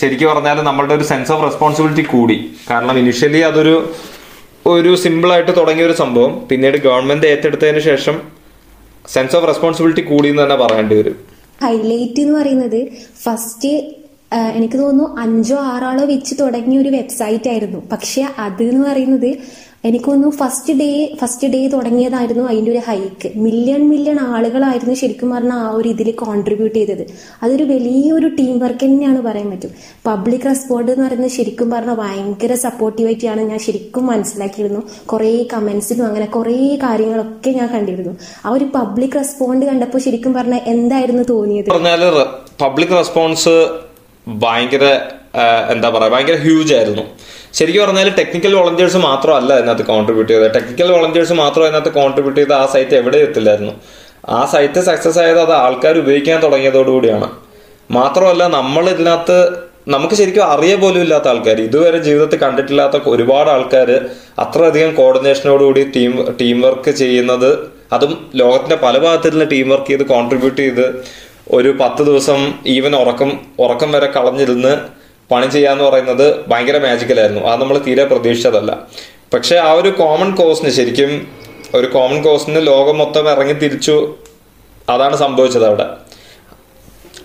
ശരിക്കും 0.00 0.28
പറഞ്ഞാൽ 0.32 0.58
നമ്മളുടെ 0.62 0.94
ഒരു 0.94 1.04
സെൻസ് 1.04 1.32
ഓഫ് 1.32 1.44
റെസ്പോൺസിബിലിറ്റി 1.44 2.02
കൂടി. 2.02 2.36
കാരണം 2.70 2.98
ഇനിഷ്യലി 2.98 3.40
അതൊരു 3.50 3.76
ഒരു 4.66 4.90
സിമ്പിളായിട്ട് 5.04 5.52
തുടങ്ങിയ 5.56 5.86
ഒരു 5.86 5.96
സംഭവം. 6.02 6.32
പിന്നീട് 6.50 6.76
ഗവൺമെന്റ് 6.76 7.26
ഏറ്റെടുത്തതിന് 7.26 7.78
ശേഷം 7.78 8.16
സെൻസ് 9.04 9.36
ഓഫ് 9.36 9.48
റെസ്പോൺസിബിലിറ്റി 9.48 10.02
കൂടി 10.02 10.28
എന്ന് 10.28 10.42
തന്നെ 10.42 10.56
പറയേണ്ടി 10.56 10.94
വരും. 11.00 11.16
ഹൈലൈറ്റ് 11.62 12.20
എന്ന് 12.20 12.34
പറയുന്നത് 12.40 12.80
ഫസ്റ്റ് 13.22 13.72
എനിക്ക് 14.56 14.78
തോന്നുന്നു 14.78 15.20
അഞ്ചോ 15.20 15.56
ആറാളോ 15.56 16.04
വെച്ച് 16.04 16.34
തുടങ്ങിയ 16.40 16.80
ഒരു 16.80 16.88
വെബ്സൈറ്റ് 16.88 17.48
ആയിരുന്നു. 17.48 17.82
പക്ഷെ 17.92 18.22
അത് 18.38 18.62
എന്ന് 18.62 18.84
പറയുന്നത് 18.90 19.30
എനിക്ക് 19.84 20.04
തോന്നുന്നു 20.04 20.36
ഫസ്റ്റ് 20.36 20.72
ഡേ 20.72 20.88
ഫസ്റ്റ് 21.20 21.48
ഡേ 21.48 21.68
തുടങ്ങിയതായിരുന്നു 21.68 22.44
അതിന്റെ 22.44 22.70
ഒരു 22.70 22.80
ഹൈക്ക് 22.86 23.28
മില്യൺ 23.36 23.88
മില്യൺ 23.88 24.18
ആളുകളായിരുന്നു 24.20 24.94
ശരിക്കും 24.94 25.30
പറഞ്ഞാൽ 25.30 25.58
ആ 25.66 25.70
ഒരു 25.70 25.88
ഇതിൽ 25.88 26.10
കോൺട്രിബ്യൂട്ട് 26.10 26.74
ചെയ്തത്. 26.78 27.04
അതൊരു 27.42 27.64
വലിയൊരു 27.64 28.28
ടീം 28.28 28.58
വർക്ക് 28.58 28.84
തന്നെയാണ് 28.84 29.20
പറയാൻ 29.22 29.50
പറ്റും. 29.50 29.70
പബ്ലിക് 30.06 30.46
റെസ്പോണ്ട് 30.46 30.92
എന്ന് 30.92 31.04
പറയുന്നത് 31.06 31.30
ശരിക്കും 31.30 31.70
പറഞ്ഞാൽ 31.70 31.94
ഭയങ്കര 31.94 32.54
സപ്പോർട്ടീവായിട്ടാണ് 32.54 33.40
ഞാൻ 33.40 33.58
ശരിക്കും 33.58 34.06
മനസ്സിലാക്കിയിരുന്നു. 34.06 34.82
കുറേ 35.06 35.46
കമന്റ്സിലും 35.54 36.06
അങ്ങനെ 36.06 36.26
കുറേ 36.26 36.58
കാര്യങ്ങളൊക്കെ 36.82 37.50
ഞാൻ 37.50 37.68
കണ്ടിരുന്നു. 37.68 38.16
ആ 38.46 38.50
ഒരു 38.50 38.64
പബ്ലിക് 38.74 39.16
റെസ്പോണ്ട് 39.16 39.66
കണ്ടപ്പോൾ 39.66 39.98
ശരിക്കും 39.98 40.34
പറഞ്ഞാൽ 40.34 40.60
എന്തായിരുന്നു 40.66 41.22
തോന്നിയത്? 41.22 41.70
പറഞ്ഞാൽ 41.70 42.26
പബ്ലിക് 42.60 42.94
റെസ്പോൺസ് 43.00 43.56
ഭയങ്കര 44.26 44.84
എന്താ 45.72 45.88
പറയാ 45.88 46.08
ഭയങ്കര 46.08 46.36
ഹ്യൂജ് 46.36 46.74
ആയിരുന്നു. 46.74 47.02
ശരിക്കും 47.54 47.82
പറഞ്ഞാൽ 47.84 48.08
ടെക്നിക്കൽ 48.18 48.54
വോളണ്ടിയേഴ്സ് 48.54 48.96
മാത്രമല്ല 48.96 49.52
അതിനകത്ത് 49.52 49.82
കോൺട്രിബ്യൂട്ട് 49.82 50.30
ചെയ്തത്. 50.32 50.50
ടെക്നിക്കൽ 50.56 50.92
വോളണ്ടിയേഴ്സ് 50.92 51.32
മാത്രം 51.32 51.64
അതിനകത്ത് 51.64 51.92
കോൺട്രിബ്യൂട്ട് 52.00 52.40
ചെയ്ത് 52.40 52.54
ആ 52.54 52.66
സൈറ്റ് 52.66 52.94
എവിടെ 52.94 53.18
എത്തില്ലായിരുന്നു. 53.18 53.74
ആ 54.28 54.40
സൈറ്റ് 54.52 54.80
സക്സസ് 54.80 55.18
ആയത് 55.18 55.40
അത് 55.40 55.52
ആൾക്കാർ 55.52 55.98
ഉപയോഗിക്കാൻ 55.98 56.42
തുടങ്ങിയതോടുകൂടിയാണ്. 56.42 57.28
മാത്രമല്ല 57.90 58.42
നമ്മൾ 58.48 58.88
ഇതിനകത്ത് 58.88 59.38
നമുക്ക് 59.88 60.14
ശരിക്കും 60.14 60.44
അറിയ 60.44 60.74
പോലും 60.74 61.00
ഇല്ലാത്ത 61.00 61.28
ആൾക്കാർ. 61.28 61.60
ഇതുവരെ 61.60 61.98
ജീവിതത്തിൽ 61.98 62.38
കണ്ടിട്ടില്ലാത്ത 62.38 62.96
ഒരുപാട് 63.06 63.50
ആൾക്കാർ 63.50 63.90
അത്രയധികം 64.38 64.94
കോർഡിനേഷനോടുകൂടി 64.94 65.82
ടീം 65.96 66.12
ടീം 66.40 66.60
വർക്ക് 66.60 66.90
ചെയ്യുന്നത് 66.90 67.50
അതും 67.92 68.12
ലോകത്തിന്റെ 68.34 68.76
പല 68.76 68.98
ഭാഗത്തുള്ള 68.98 69.44
ടീം 69.44 69.68
വർക്ക് 69.68 69.86
ചെയ്ത് 69.86 70.04
കോൺട്രിബ്യൂട്ട് 70.04 70.60
ചെയ്ത് 70.60 70.86
ഒരു 71.50 71.70
പത്ത് 71.80 72.02
ദിവസം 72.02 72.40
ഈവൻ 72.66 72.96
ഉറക്കം 72.96 73.40
ഉറക്കം 73.58 73.92
വരെ 73.92 74.06
കളഞ്ഞിരുന്ന് 74.06 74.99
പണി 75.30 75.48
ചെയ്യാന്ന് 75.54 75.84
പറയുന്നത് 75.88 76.26
ഭയങ്കര 76.50 76.78
മാജിക്കലായിരുന്നു 76.86 77.42
അത് 77.50 77.58
നമ്മൾ 77.62 77.78
തീരെ 77.86 78.04
പ്രതീക്ഷിച്ചതല്ല. 78.12 78.72
പക്ഷെ 79.34 79.56
ആ 79.68 79.70
ഒരു 79.80 79.90
കോമൺ 80.00 80.30
കോസിന് 80.40 80.70
ശരിക്കും 80.78 81.12
ഒരു 81.78 81.88
കോമൺ 81.96 82.18
കോസിന് 82.26 82.60
ലോകം 82.70 82.96
മൊത്തം 83.02 83.26
ഇറങ്ങി 83.34 83.56
തിരിച്ചു 83.64 83.96
അതാണ് 84.92 85.16
സംഭവിച്ചത് 85.24 85.66
അവിടെ. 85.70 85.86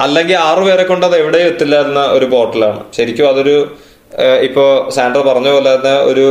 അല്ലെങ്കിൽ 0.04 0.38
ആറു 0.48 0.63
പേരെ 0.68 0.84
കൊണ്ട് 0.89 1.06
അത് 1.08 1.15
എവിടെയും 1.22 1.48
എത്തില്ലായിരുന്ന 1.52 2.02
ഒരു 2.18 2.26
പോർട്ടലാണ്. 2.34 2.80
ശരിക്കും 2.98 3.28
അതൊരു 3.32 3.56
ഇപ്പോൾ 4.12 4.46
ഇപ്പോ 4.48 4.65
സാൻഡർ 4.96 5.22
പറഞ്ഞ 5.30 5.50
പോലെ 5.56 5.70
തന്നെ 5.76 5.96
ഒരു 6.12 6.26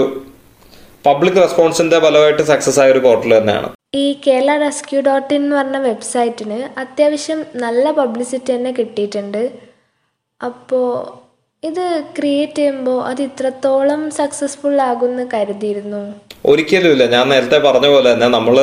പബ്ലിക് 1.06 1.40
റെസ്പോൺസിന്റെ 1.44 1.96
ഫലമായിട്ട് 2.04 2.44
സക്സസ് 2.50 2.78
ആയ 2.82 2.92
ഒരു 2.94 3.00
പോർട്ടൽ 3.06 3.32
തന്നെയാണ്. 3.38 3.68
ഈ 4.02 4.06
കേരള 4.26 4.52
റെസ്ക്യൂ 4.64 5.00
ഡോട്ട് 5.08 5.32
ഇൻ 5.36 5.42
എന്ന് 5.42 5.56
പറഞ്ഞ 5.58 5.78
വെബ്സൈറ്റിന് 5.88 6.60
അത്യാവശ്യം 6.82 7.40
നല്ല 7.64 7.84
പബ്ലിസിറ്റി 7.98 8.50
തന്നെ 8.54 8.72
കിട്ടിയിട്ടുണ്ട്. 8.78 9.42
അപ്പോൾ 10.40 10.86
ഇത് 11.68 11.84
ക്രിയേറ്റ് 12.16 12.60
ചെയ്യുമ്പോൾ 12.60 12.96
അത് 13.10 13.20
ഇത്രത്തോളം 13.26 14.00
സക്സസ്ഫുൾ 14.16 14.74
ആകുമെന്ന് 14.88 15.24
കരുതിയിരുന്നു. 15.34 16.00
ഒരിക്കലും 16.50 16.90
ഇല്ല 16.94 17.04
ഞാൻ 17.14 17.24
നേരത്തെ 17.32 17.58
പറഞ്ഞ 17.66 17.86
പോലെ 17.94 18.08
തന്നെ 18.12 18.28
നമ്മൾ 18.36 18.56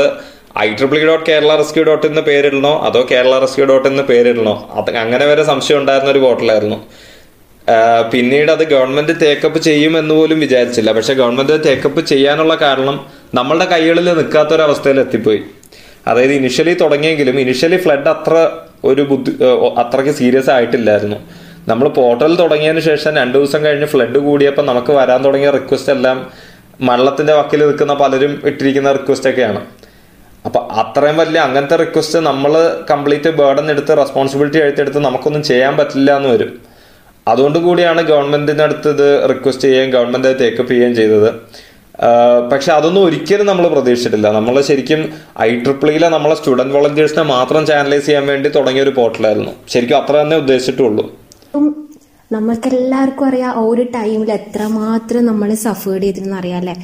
I 0.65 0.67
triple 0.79 1.01
dot 1.09 1.25
Kerala 1.29 1.51
rescue 1.61 1.83
dot 1.89 2.05
ഇന്ന് 2.09 2.23
പേരിടണോ? 2.29 2.73
അതോ 2.87 3.01
കേരള 3.11 3.33
റെസ്ക്യൂ 3.43 3.65
ഡോട്ട് 3.71 3.87
ഇന്ന് 3.91 4.03
പേരിടണോ? 4.11 4.55
അത് 4.79 4.89
അങ്ങനെ 5.03 5.25
വരെ 5.31 5.43
സംശയം 5.51 5.79
ഉണ്ടായിരുന്ന 5.81 6.11
ഒരു 6.15 6.21
പോർട്ടലായിരുന്നു 6.25 6.79
പിന്നീട് 8.11 8.49
അത് 8.55 8.63
ഗവൺമെന്റ് 8.75 9.13
ടേക്കപ്പ് 9.23 9.59
ചെയ്യും 9.69 9.93
എന്ന് 9.99 10.13
പോലും 10.19 10.39
വിചാരിച്ചില്ല. 10.45 10.91
പക്ഷെ 10.97 11.13
ഗവൺമെന്റ് 11.19 11.57
ടേക്കപ്പ് 11.67 12.01
ചെയ്യാനുള്ള 12.11 12.53
കാരണം 12.65 12.95
നമ്മളുടെ 13.39 13.67
കൈകളിൽ 13.73 14.07
നിൽക്കാത്ത 14.19 14.51
ഒരു 14.57 14.63
അവസ്ഥയിൽ 14.67 14.97
എത്തിപ്പോയി. 15.05 15.41
അതായത് 16.09 16.33
ഇനിഷ്യലി 16.39 16.73
തുടങ്ങിയെങ്കിലും 16.81 17.35
ഇനിഷ്യലി 17.45 17.77
ഫ്ലഡ് 17.83 18.09
അത്ര 18.15 18.35
ഒരു 18.89 19.01
ബുദ്ധി 19.11 19.31
അത്രയ്ക്ക് 19.83 20.13
സീരിയസ് 20.19 20.51
ആയിട്ടില്ലായിരുന്നു. 20.57 21.19
നമ്മൾ 21.67 21.87
പോർട്ടൽ 21.87 22.35
തുടങ്ങിയതിന് 22.35 22.79
ശേഷം 22.79 23.15
രണ്ടു 23.15 23.37
ദിവസം 23.37 23.65
കഴിഞ്ഞ് 23.65 23.85
ഫ്ലഡ് 23.85 24.17
കൂടിയപ്പോൾ 24.17 24.61
നമുക്ക് 24.61 24.91
വരാൻ 24.91 25.23
തുടങ്ങിയ 25.23 25.49
റിക്വസ്റ്റ് 25.49 25.91
എല്ലാം 25.91 26.31
മള്ളത്തിന്റെ 26.81 27.33
വക്കിൽ 27.33 27.65
നിൽക്കുന്ന 27.65 27.93
പലരും 27.93 28.41
ഇട്ടിരിക്കുന്ന 28.45 28.91
റിക്വസ്റ്റ് 28.91 29.29
ഒക്കെയാണ്. 29.29 29.65
അപ്പൊ 30.45 30.59
അത്രയും 30.59 31.17
വലിയ 31.17 31.39
അങ്ങനത്തെ 31.39 31.75
റിക്വസ്റ്റ് 31.75 32.19
നമ്മൾ 32.19 32.77
കംപ്ലീറ്റ് 32.91 33.29
ബേർഡൻ 33.29 33.71
എടുത്ത് 33.71 33.97
റെസ്പോൺസിബിലിറ്റി 33.97 34.57
എഴുത്തെടുത്ത് 34.57 34.99
നമുക്കൊന്നും 34.99 35.43
ചെയ്യാൻ 35.43 35.77
പറ്റില്ല 35.77 36.17
എന്ന് 36.17 36.29
വരും. 36.29 36.59
അതുകൊണ്ട് 37.27 37.59
കൂടിയാണ് 37.59 38.01
ഗവൺമെന്റിന്റെ 38.01 38.63
അടുത്ത് 38.63 38.89
ഇത് 38.89 39.29
റിക്വസ്റ്റ് 39.29 39.63
ചെയ്യുകയും 39.63 39.89
ഗവൺമെന്റ് 39.89 40.39
ടേക്കപ്പ് 40.39 40.71
ചെയ്യുകയും 40.71 40.95
ചെയ്തത്. 40.95 41.29
പക്ഷെ 42.51 42.73
അതൊന്നും 42.73 43.05
ഒരിക്കലും 43.05 43.45
നമ്മൾ 43.45 43.67
പ്രതീക്ഷിച്ചിട്ടില്ല. 43.67 44.31
നമ്മൾ 44.31 44.61
ശരിക്കും 44.61 45.13
ഐ 45.41 45.59
ട്രിപ്പിളിയിലെ 45.59 46.09
നമ്മളെ 46.09 46.35
സ്റ്റുഡന്റ് 46.35 46.73
വോളണ്ടിയേഴ്സിനെ 46.73 47.21
മാത്രം 47.21 47.65
ചാനലൈസ് 47.65 48.05
ചെയ്യാൻ 48.05 48.27
വേണ്ടി 48.27 48.49
തുടങ്ങിയ 48.49 48.83
ഒരു 48.83 48.89
പോർട്ടലായിരുന്നു 48.89 49.51
ശരിക്കും 49.69 49.97
അത്ര 49.97 50.13
തന്നെ 50.13 50.37
ഉദ്ദേശിച്ചിട്ടുള്ളൂ. 50.37 51.20
ഉം, 51.53 51.65
നമ്മൾക്കെല്ലാവർക്കും 52.31 53.27
അറിയാം 53.27 53.51
ആ 53.51 53.61
ഒരു 53.65 53.83
ടൈമിൽ 53.95 54.31
എത്രമാത്രം 54.31 55.25
നമ്മൾ 55.25 55.49
സഫേർഡ് 55.63 56.03
ചെയ്തിരുന്നു 56.03 56.35
അറിയാല്ലേ 56.35 56.75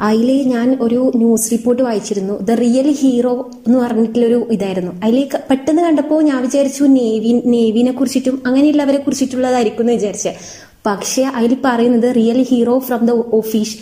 അതിൽ 0.00 0.28
ഞാൻ 0.46 0.68
ഒരു 0.80 1.00
ന്യൂസ് 1.14 1.50
റിപ്പോർട്ട് 1.52 1.82
വായിച്ചിരുന്നു. 1.82 2.34
ദ 2.40 2.50
റിയൽ 2.54 2.88
ഹീറോ 3.00 3.34
എന്ന് 3.66 3.78
പറഞ്ഞിട്ടുള്ളൊരു 3.78 4.46
ഇതായിരുന്നു. 4.50 4.92
അതിൽ 5.04 5.18
പെട്ടെന്ന് 5.50 5.82
കണ്ടപ്പോൾ 5.82 6.22
ഞാൻ 6.22 6.42
വിചാരിച്ചു 6.42 6.84
നേവി 6.94 7.32
നേവിനെ 7.46 7.92
കുറിച്ചിട്ടും 7.92 8.42
അങ്ങനെയുള്ളവരെ 8.46 8.96
കുറിച്ചിട്ടുള്ളതായിരിക്കും 8.98 9.84
എന്ന് 9.84 9.92
വിചാരിച്ചത് 9.92 10.40
പക്ഷേ 10.86 11.22
അതിൽ 11.38 11.52
പറയുന്നത് 11.64 12.06
real 12.16 12.38
hero 12.48 12.74
from 12.86 13.02
the 13.08 13.12
office 13.38 13.74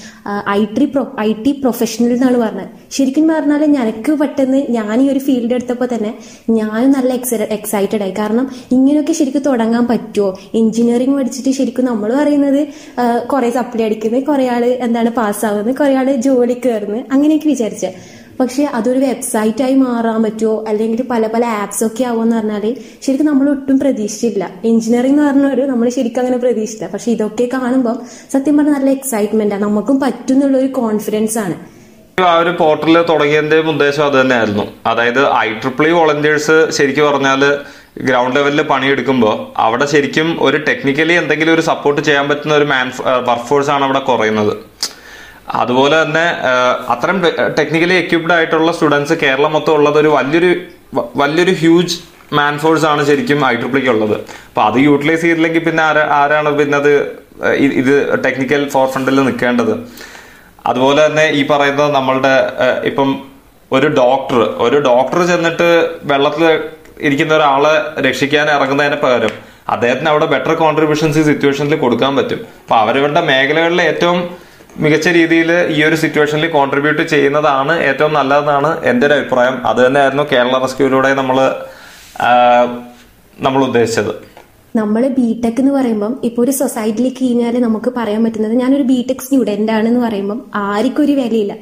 I 0.50 0.60
T 0.76 0.84
I 1.20 1.30
T 1.44 1.52
professional 1.62 2.10
എന്നാണ് 2.16 2.38
പറഞ്ഞത്. 2.42 2.68
ശരിക്കും 2.96 3.24
പറഞ്ഞാൽ 3.32 3.62
ഞനക്ക് 3.76 4.12
പെട്ടെന്ന് 4.20 4.60
ഞാൻ 4.76 4.94
ഈ 5.04 5.06
ഒരു 5.12 5.20
ഫീൽഡ് 5.26 5.54
എടുത്തപ്പോൾ 5.56 5.88
തന്നെ 5.94 6.12
ഞാനും 6.58 6.92
നല്ല 6.96 7.10
എക്സൈറ്റഡ് 7.58 8.02
ആയി. 8.06 8.14
കാരണം 8.20 8.46
ഇങ്ങനെയൊക്കെ 8.76 9.14
ശരിക്കും 9.20 9.44
തുടങ്ങാൻ 9.48 9.86
പറ്റുമോ 9.92 10.28
എഞ്ചിനീയറിംഗ് 10.60 11.16
പഠിച്ചിട്ട് 11.18 11.52
ശരിക്കും 11.60 11.86
നമ്മൾ 11.92 12.12
പറയുന്നത് 12.22 12.60
കുറെ 13.32 13.50
സപ്ലൈ 13.50 13.84
അടിക്കുന്നത് 13.88 14.24
കുറെ 14.30 14.46
ആൾ 14.56 14.64
എന്താണ് 14.88 15.12
പാസ്സാവുന്നത് 15.20 15.76
കുറെ 15.82 15.96
ആൾ 16.02 16.10
ജോലി 16.28 16.56
കയറുന്നത് 16.66 17.04
അങ്ങനെയൊക്കെ 17.12 17.48
വിചാരിച്ചത് 17.48 17.94
പക്ഷെ 18.40 18.62
അതൊരു 18.76 19.00
വെബ്സൈറ്റായി 19.04 19.74
മാറാൻ 19.74 20.22
പറ്റുമോ? 20.22 20.54
അല്ലെങ്കിൽ 20.70 21.00
പല 21.10 21.26
പല 21.34 21.44
ആപ്സ് 21.62 21.82
ഒക്കെ 21.88 22.04
ആവുമെന്ന് 22.10 22.36
പറഞ്ഞാൽ 22.36 22.64
ശരിക്കും 23.04 23.26
നമ്മൾ 23.30 23.46
ഒട്ടും 23.50 23.76
പ്രതീക്ഷിച്ചില്ല 23.82 24.44
എഞ്ചിനീയറിംഗ് 24.70 25.16
എന്ന് 25.16 25.28
പറഞ്ഞൊരു 25.28 25.64
നമ്മൾ 25.72 25.88
ശരിക്കും 25.96 26.20
അങ്ങനെ 26.22 26.38
പ്രതീക്ഷിച്ചില്ല. 26.44 26.88
പക്ഷെ 26.94 27.10
ഇതൊക്കെ 27.16 27.46
കാണുമ്പോൾ 27.56 27.96
സത്യം 28.34 28.56
പറഞ്ഞാൽ 28.58 28.76
നല്ല 28.78 28.90
എക്സൈറ്റ്മെന്റ് 28.98 29.54
ആണ് 29.56 29.64
നമുക്കും 29.66 29.98
പറ്റുന്നുള്ള 30.04 30.56
ഒരു 30.62 30.70
കോൺഫിഡൻസ് 30.80 31.38
ആണ്. 31.44 31.56
ആ 32.30 32.32
ഒരു 32.42 32.50
പോർട്ടൽ 32.62 32.96
തുടങ്ങിയതിന്റെ 33.10 33.58
ഉദ്ദേശം 33.74 34.04
അത് 34.06 34.16
തന്നെയായിരുന്നു. 34.20 34.64
അതായത് 34.86 35.22
ഐ 35.44 35.46
ട്രിപ്പിൾ 35.62 35.86
വോളണ്ടിയേഴ്സ് 35.98 36.56
ശരിക്കും 36.78 37.06
പറഞ്ഞാൽ 37.10 37.42
ഗ്രൗണ്ട് 38.08 38.36
ലെവലിൽ 38.36 38.62
പണിയെടുക്കുമ്പോൾ 38.72 39.34
അവിടെ 39.64 39.86
ശരിക്കും 39.94 40.28
ഒരു 40.40 40.58
ടെക്നിക്കലി 40.68 41.14
എന്തെങ്കിലും 41.22 41.54
ഒരു 41.54 41.64
സപ്പോർട്ട് 41.70 42.00
ചെയ്യാൻ 42.08 42.26
പറ്റുന്ന 42.28 42.54
ഒരു 42.60 42.66
മാൻ 42.72 42.86
വർക്ക് 43.28 43.46
ഫോഴ്സ് 43.48 43.70
ആണ് 43.74 43.84
അവിടെ 43.88 44.02
കുറയുന്നത്. 44.10 44.54
അതുപോലെ 45.60 45.96
തന്നെ 46.02 46.26
അത്രയും 46.92 47.18
ടെക്നിക്കലി 47.58 47.96
എക്യുപ്ഡ് 48.02 48.34
ആയിട്ടുള്ള 48.36 48.72
സ്റ്റുഡൻസ് 48.76 49.14
കേരളം 49.22 49.52
മൊത്തം 49.56 49.74
ഉള്ളത് 49.78 49.98
ഒരു 50.02 50.10
വലിയൊരു 50.18 50.50
വലിയൊരു 51.22 51.54
ഹ്യൂജ് 51.62 51.96
മാൻ 52.38 52.54
ഫോഴ്സ് 52.62 52.86
ആണ് 52.90 53.02
ശരിക്കും 53.08 53.40
ഐ 53.50 53.54
ട്രിപ്ലിക്ക് 53.62 53.90
ഉള്ളത് 53.94 54.14
അപ്പൊ 54.48 54.62
അത് 54.68 54.78
യൂട്ടിലൈസ് 54.86 55.22
ചെയ്തില്ലെങ്കിൽ 55.22 55.62
പിന്നെ 55.66 55.82
ആരാ 55.88 56.04
ആരാണ് 56.20 56.50
പിന്നെ 56.60 56.76
അത് 56.82 56.92
ഇത് 57.80 57.94
ടെക്നിക്കൽ 58.24 58.62
ഫോർ 58.74 58.86
ഫ്രണ്ടിൽ 58.92 59.20
നിൽക്കേണ്ടത്? 59.28 59.74
അതുപോലെ 60.70 61.00
തന്നെ 61.06 61.26
ഈ 61.38 61.42
പറയുന്നത് 61.52 61.90
നമ്മളുടെ 61.98 62.34
ഇപ്പം 62.90 63.08
ഒരു 63.70 63.88
ഡോക്ടർ 64.00 64.40
ഒരു 64.66 64.78
ഡോക്ടർ 64.88 65.20
ചെന്നിട്ട് 65.30 65.68
വെള്ളത്തിൽ 66.10 66.44
ഇരിക്കുന്ന 67.08 67.32
ഒരാളെ 67.38 67.74
രക്ഷിക്കാൻ 68.06 68.46
ഇറങ്ങുന്നതിന് 68.56 68.98
പകരം 69.04 69.32
അദ്ദേഹത്തിന് 69.74 70.08
അവിടെ 70.12 70.26
ബെറ്റർ 70.34 70.52
കോൺട്രിബ്യൂഷൻസ് 70.62 71.18
ഈ 71.22 71.24
സിറ്റുവേഷനിൽ 71.30 71.76
കൊടുക്കാൻ 71.84 72.12
പറ്റും. 72.18 72.40
അപ്പൊ 72.62 72.76
അവരവരുടെ 72.82 73.22
മേഖലകളിലെ 73.30 73.84
ഏറ്റവും 73.92 74.18
മികച്ച 74.80 75.08
രീതിയിൽ 75.16 75.50
ഈ 75.76 75.84
ഒരു 75.84 75.96
സിറ്റുവേഷനിൽ 76.02 76.48
കോൺട്രിബ്യൂട്ട് 76.56 77.02
ചെയ്യുന്നതാണ് 77.12 77.72
ഏറ്റവും 77.88 78.12
നല്ലതെന്നാണ് 78.18 78.70
എന്റെ 78.90 79.06
ഒരു 79.06 79.14
അഭിപ്രായം. 79.14 79.56
അത് 79.70 79.86
തന്നെയായിരുന്നു 79.86 80.24
കേരള 80.32 80.58
റെസ്ക്യൂലൂടെ 80.64 81.10
നമ്മൾ 81.20 81.38
നമ്മൾ 83.36 83.60
ഉദ്ദേശിച്ചത്. 83.68 84.12
നമ്മൾ 84.74 85.02
ബിടെക് 85.18 85.60
എന്ന് 85.60 85.72
പറയുമ്പം 85.72 86.12
ഇപ്പോൾ 86.24 86.42
ഒരു 86.42 86.50
സൊസൈറ്റിയിലേക്ക് 86.50 87.22
കഴിഞ്ഞാൽ 87.24 87.56
നമുക്ക് 87.60 87.90
പറയാൻ 87.96 88.24
പറ്റുന്നത് 88.24 88.54
ഞാനൊരു 88.62 88.82
ബിടെക് 88.82 89.24
സ്റ്റുഡന്റ് 89.26 89.72
ആണെന്ന് 89.72 90.00
പറയുമ്പം 90.06 90.38
ആർക്കും 90.54 91.04
ഒരു 91.04 91.12
വിലയില്ല. 91.12 91.52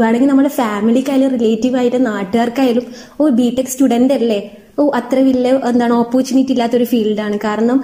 വേണമെങ്കിൽ 0.00 0.28
നമ്മുടെ 0.28 0.48
ഫാമിലിക്കായാലും 0.48 1.30
റിലേറ്റീവ് 1.36 1.76
ആയിട്ട് 1.76 2.06
നാട്ടുകാർക്കായാലും 2.06 2.84
ഓ 3.20 3.28
ബിടെക് 3.28 3.66
സ്റ്റുഡന്റ് 3.66 4.14
അല്ലേ? 4.14 4.40
ഓ 4.78 4.90
അത്ര 4.94 5.18
വലിയ 5.28 5.52
എന്താണ് 5.70 5.94
ഓപ്പർച്യൂണിറ്റി 5.94 6.52
ഇല്ലാത്തൊരു 6.52 6.84
ഫീൽഡാണ് 6.84 7.38
കാരണം 7.44 7.78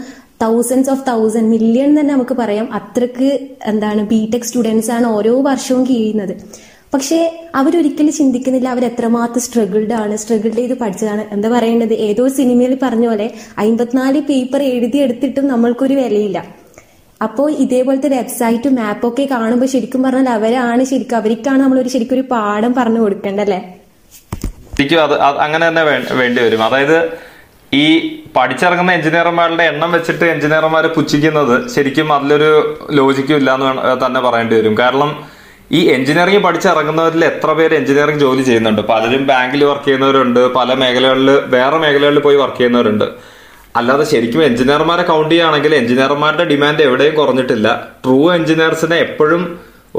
തൗസൻഡ്സ് 0.45 0.91
ഓഫ് 0.95 1.05
തൗസൻഡ് 1.11 1.51
മില്യൺ 1.55 1.91
തന്നെ 1.99 2.11
നമുക്ക് 2.15 2.37
പറയാം. 2.43 2.69
അത്രയ്ക്ക് 2.79 3.31
എന്താണ് 3.73 4.03
ബി 4.13 4.21
ടെക് 4.35 4.47
സ്റ്റുഡൻസ് 4.51 4.91
ആണ് 4.97 5.07
ഓരോ 5.17 5.35
വർഷവും 5.49 5.83
കീഴുന്നത് 5.91 6.35
പക്ഷേ 6.95 7.17
അവരൊരിക്കലും 7.61 8.13
ചിന്തിക്കുന്നില്ല 8.19 8.69
അവർ 8.73 8.85
എത്രമാത്രം 8.89 9.43
സ്ട്രഗിൾഡ് 9.45 9.95
ആണ് 10.01 10.17
സ്ട്രഗിൾ 10.23 10.51
ചെയ്ത് 10.59 10.75
പഠിച്ചതാണ്. 10.83 11.23
എന്താ 11.35 11.49
പറയേണ്ടത്? 11.55 11.95
ഏതോ 12.09 12.25
സിനിമയിൽ 12.37 12.75
പറഞ്ഞ 12.83 13.07
പോലെ 13.11 13.27
അമ്പത്തിനാല് 13.63 14.21
പേപ്പർ 14.29 14.63
എഴുതി 14.75 14.99
എടുത്തിട്ടും 15.07 15.47
നമ്മൾക്കൊരു 15.53 15.95
വിലയില്ല. 16.01 16.39
അപ്പോൾ 17.21 17.49
ഇതേപോലത്തെ 17.65 18.11
വെബ്സൈറ്റും 18.15 18.75
മാപ്പൊക്കെ 18.81 19.25
കാണുമ്പോൾ 19.33 19.69
ശരിക്കും 19.75 20.01
പറഞ്ഞാൽ 20.07 20.29
അവരാണ് 20.39 20.83
ശരിക്കും 20.93 21.17
അവർക്കാണ് 21.21 21.61
നമ്മളൊരു 21.65 21.91
ശരിക്കും 21.95 22.17
ഒരു 22.19 22.25
പാഠം 22.33 22.73
പറഞ്ഞു 22.79 23.01
കൊടുക്കേണ്ടല്ലേ 23.05 23.61
ശരിക്കും 24.77 25.01
അത് 25.07 25.15
അങ്ങനെ 25.45 25.65
തന്നെ 25.69 25.85
വേണ്ടി 26.23 26.41
വരും 26.47 26.65
അതായത് 26.69 26.99
ഈ 27.77 27.85
പഠിച്ചിറങ്ങുന്ന 28.37 28.93
എഞ്ചിനീയർമാരുടെ 28.99 29.65
എണ്ണം 29.73 29.91
വെച്ചിട്ട് 29.97 30.25
എഞ്ചിനീയർമാരെ 30.35 30.89
പുച്ഛിക്കുന്നത് 30.97 31.55
ശരിക്കും 31.75 32.09
അതിലൊരു 32.17 32.51
ലോജിക്കും 32.99 33.37
ഇല്ല 33.41 33.51
എന്ന് 33.59 34.07
തന്നെ 34.07 34.21
പറയേണ്ടി 34.27 34.55
വരും. 34.59 34.75
കാരണം 34.83 35.11
ഈ 35.79 35.81
എഞ്ചിനീയറിംഗ് 35.97 36.41
പഠിച്ചിറങ്ങുന്നവരിൽ 36.47 37.23
എത്ര 37.31 37.51
പേര് 37.59 37.75
എഞ്ചിനീയറിംഗ് 37.81 38.23
ജോലി 38.25 38.43
ചെയ്യുന്നുണ്ട്? 38.49 38.83
പലരും 38.91 39.23
ബാങ്കിൽ 39.31 39.63
വർക്ക് 39.71 39.87
ചെയ്യുന്നവരുണ്ട് 39.89 40.41
പല 40.57 40.75
മേഖലകളിൽ 40.83 41.31
വേറെ 41.55 41.77
മേഖലകളിൽ 41.85 42.21
പോയി 42.27 42.37
വർക്ക് 42.43 42.59
ചെയ്യുന്നവരുണ്ട്. 42.59 43.07
അല്ലാതെ 43.79 44.05
ശരിക്കും 44.11 44.43
എഞ്ചിനീയർമാരെ 44.49 45.05
കൗണ്ട് 45.11 45.31
ചെയ്യുകയാണെങ്കിൽ 45.31 45.73
എഞ്ചിനീയർമാരുടെ 45.81 46.45
ഡിമാൻഡ് 46.53 46.83
എവിടെയും 46.89 47.15
കുറഞ്ഞിട്ടില്ല. 47.21 47.69
ട്രൂ 48.05 48.19
എഞ്ചിനീയർസിനെ 48.37 48.99
എപ്പോഴും 49.07 49.43